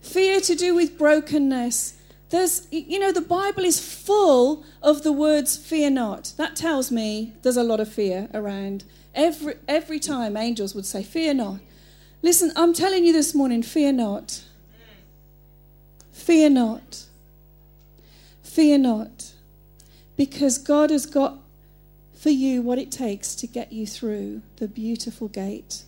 fear 0.02 0.42
to 0.42 0.54
do 0.54 0.76
with 0.76 0.98
brokenness. 0.98 1.96
There's, 2.30 2.68
you 2.70 3.00
know, 3.00 3.14
the 3.14 3.22
Bible 3.22 3.64
is 3.64 3.80
full 3.80 4.66
of 4.84 5.04
the 5.04 5.14
words 5.14 5.56
fear 5.56 5.90
not. 5.90 6.34
That 6.36 6.58
tells 6.58 6.92
me 6.92 7.32
there's 7.42 7.56
a 7.56 7.64
lot 7.64 7.80
of 7.80 7.88
fear 7.88 8.28
around. 8.34 8.84
Every, 9.16 9.54
every 9.66 10.02
time 10.02 10.36
angels 10.36 10.76
would 10.76 10.86
say, 10.86 11.04
fear 11.04 11.34
not. 11.34 11.62
Listen, 12.22 12.52
I'm 12.58 12.74
telling 12.74 13.06
you 13.06 13.14
this 13.14 13.34
morning, 13.34 13.64
fear 13.64 13.94
not. 13.94 14.44
Fear 16.28 16.50
not. 16.50 17.06
Fear 18.44 18.80
not. 18.80 19.32
Because 20.18 20.58
God 20.58 20.90
has 20.90 21.06
got 21.06 21.38
for 22.14 22.32
you 22.32 22.62
what 22.62 22.78
it 22.78 22.92
takes 22.92 23.34
to 23.36 23.48
get 23.48 23.72
you 23.72 23.88
through 23.88 24.42
the 24.58 24.68
beautiful 24.68 25.30
gate 25.30 25.84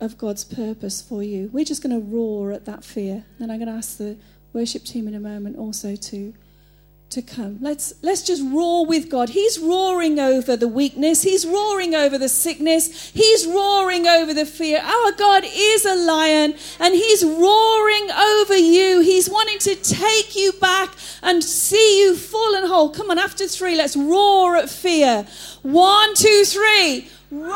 of 0.00 0.16
God's 0.16 0.44
purpose 0.44 1.02
for 1.02 1.22
you. 1.22 1.50
We're 1.52 1.66
just 1.66 1.82
going 1.82 1.94
to 1.94 2.00
roar 2.00 2.52
at 2.52 2.64
that 2.64 2.84
fear. 2.84 3.26
And 3.38 3.52
I'm 3.52 3.58
going 3.58 3.68
to 3.68 3.76
ask 3.76 3.98
the 3.98 4.16
worship 4.54 4.84
team 4.84 5.06
in 5.06 5.14
a 5.14 5.20
moment 5.20 5.58
also 5.58 5.94
to 5.94 6.32
to 7.10 7.22
come. 7.22 7.58
Let's 7.60 7.94
let's 8.02 8.22
just 8.22 8.42
roar 8.42 8.86
with 8.86 9.08
God. 9.08 9.28
He's 9.28 9.58
roaring 9.58 10.18
over 10.18 10.56
the 10.56 10.68
weakness. 10.68 11.22
He's 11.22 11.46
roaring 11.46 11.94
over 11.94 12.18
the 12.18 12.28
sickness. 12.28 13.10
He's 13.10 13.46
roaring 13.46 14.06
over 14.06 14.34
the 14.34 14.46
fear. 14.46 14.80
Our 14.80 15.12
God 15.12 15.44
is 15.46 15.84
a 15.84 15.94
lion 15.94 16.54
and 16.80 16.94
he's 16.94 17.24
roaring 17.24 18.10
over 18.10 18.56
you. 18.56 19.00
He's 19.00 19.30
wanting 19.30 19.58
to 19.60 19.76
take 19.76 20.34
you 20.34 20.52
back 20.52 20.96
and 21.22 21.42
see 21.44 22.00
you 22.00 22.16
full 22.16 22.54
and 22.54 22.66
whole. 22.66 22.90
Come 22.90 23.10
on, 23.10 23.18
after 23.18 23.46
3, 23.46 23.76
let's 23.76 23.96
roar 23.96 24.56
at 24.56 24.68
fear. 24.68 25.26
One, 25.62 26.14
two, 26.14 26.44
three. 26.44 27.08
Roar! 27.30 27.54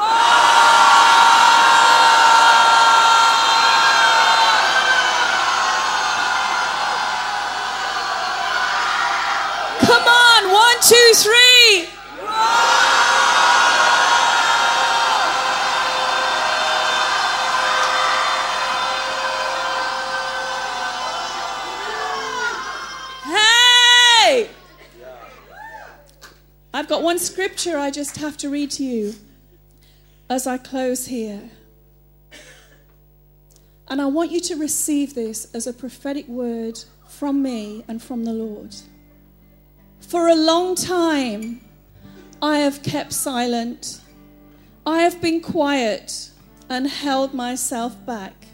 I've 26.88 26.92
got 26.92 27.02
one 27.02 27.18
scripture 27.18 27.76
I 27.76 27.90
just 27.90 28.16
have 28.16 28.38
to 28.38 28.48
read 28.48 28.70
to 28.70 28.82
you 28.82 29.14
as 30.30 30.46
I 30.46 30.56
close 30.56 31.04
here. 31.04 31.50
And 33.88 34.00
I 34.00 34.06
want 34.06 34.30
you 34.30 34.40
to 34.40 34.56
receive 34.56 35.14
this 35.14 35.54
as 35.54 35.66
a 35.66 35.74
prophetic 35.74 36.26
word 36.28 36.82
from 37.06 37.42
me 37.42 37.84
and 37.88 38.02
from 38.02 38.24
the 38.24 38.32
Lord. 38.32 38.74
For 40.00 40.28
a 40.28 40.34
long 40.34 40.74
time, 40.76 41.60
I 42.40 42.60
have 42.60 42.82
kept 42.82 43.12
silent. 43.12 44.00
I 44.86 45.00
have 45.00 45.20
been 45.20 45.42
quiet 45.42 46.30
and 46.70 46.86
held 46.86 47.34
myself 47.34 48.02
back. 48.06 48.46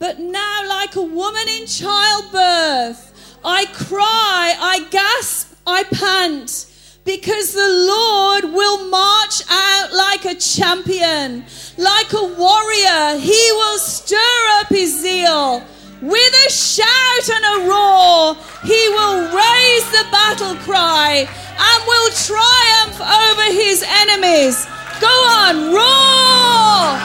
But 0.00 0.18
now, 0.18 0.68
like 0.68 0.96
a 0.96 1.02
woman 1.02 1.46
in 1.46 1.68
childbirth, 1.68 3.38
I 3.44 3.66
cry, 3.66 4.56
I 4.58 4.88
gasp, 4.90 5.54
I 5.64 5.84
pant, 5.84 6.64
because 7.08 7.54
the 7.54 7.72
Lord 7.88 8.44
will 8.52 8.86
march 8.90 9.40
out 9.48 9.94
like 9.94 10.26
a 10.26 10.34
champion, 10.34 11.42
like 11.78 12.12
a 12.12 12.22
warrior. 12.22 13.18
He 13.18 13.44
will 13.52 13.78
stir 13.78 14.40
up 14.60 14.68
his 14.68 15.00
zeal. 15.00 15.62
With 16.02 16.34
a 16.46 16.50
shout 16.50 17.30
and 17.32 17.44
a 17.46 17.66
roar, 17.66 18.36
he 18.62 18.88
will 18.90 19.20
raise 19.34 19.86
the 19.90 20.04
battle 20.12 20.54
cry 20.56 21.26
and 21.58 21.86
will 21.86 22.10
triumph 22.28 23.00
over 23.00 23.52
his 23.56 23.82
enemies. 23.88 24.66
Go 25.00 25.08
on, 25.08 25.72
roar! 25.72 26.98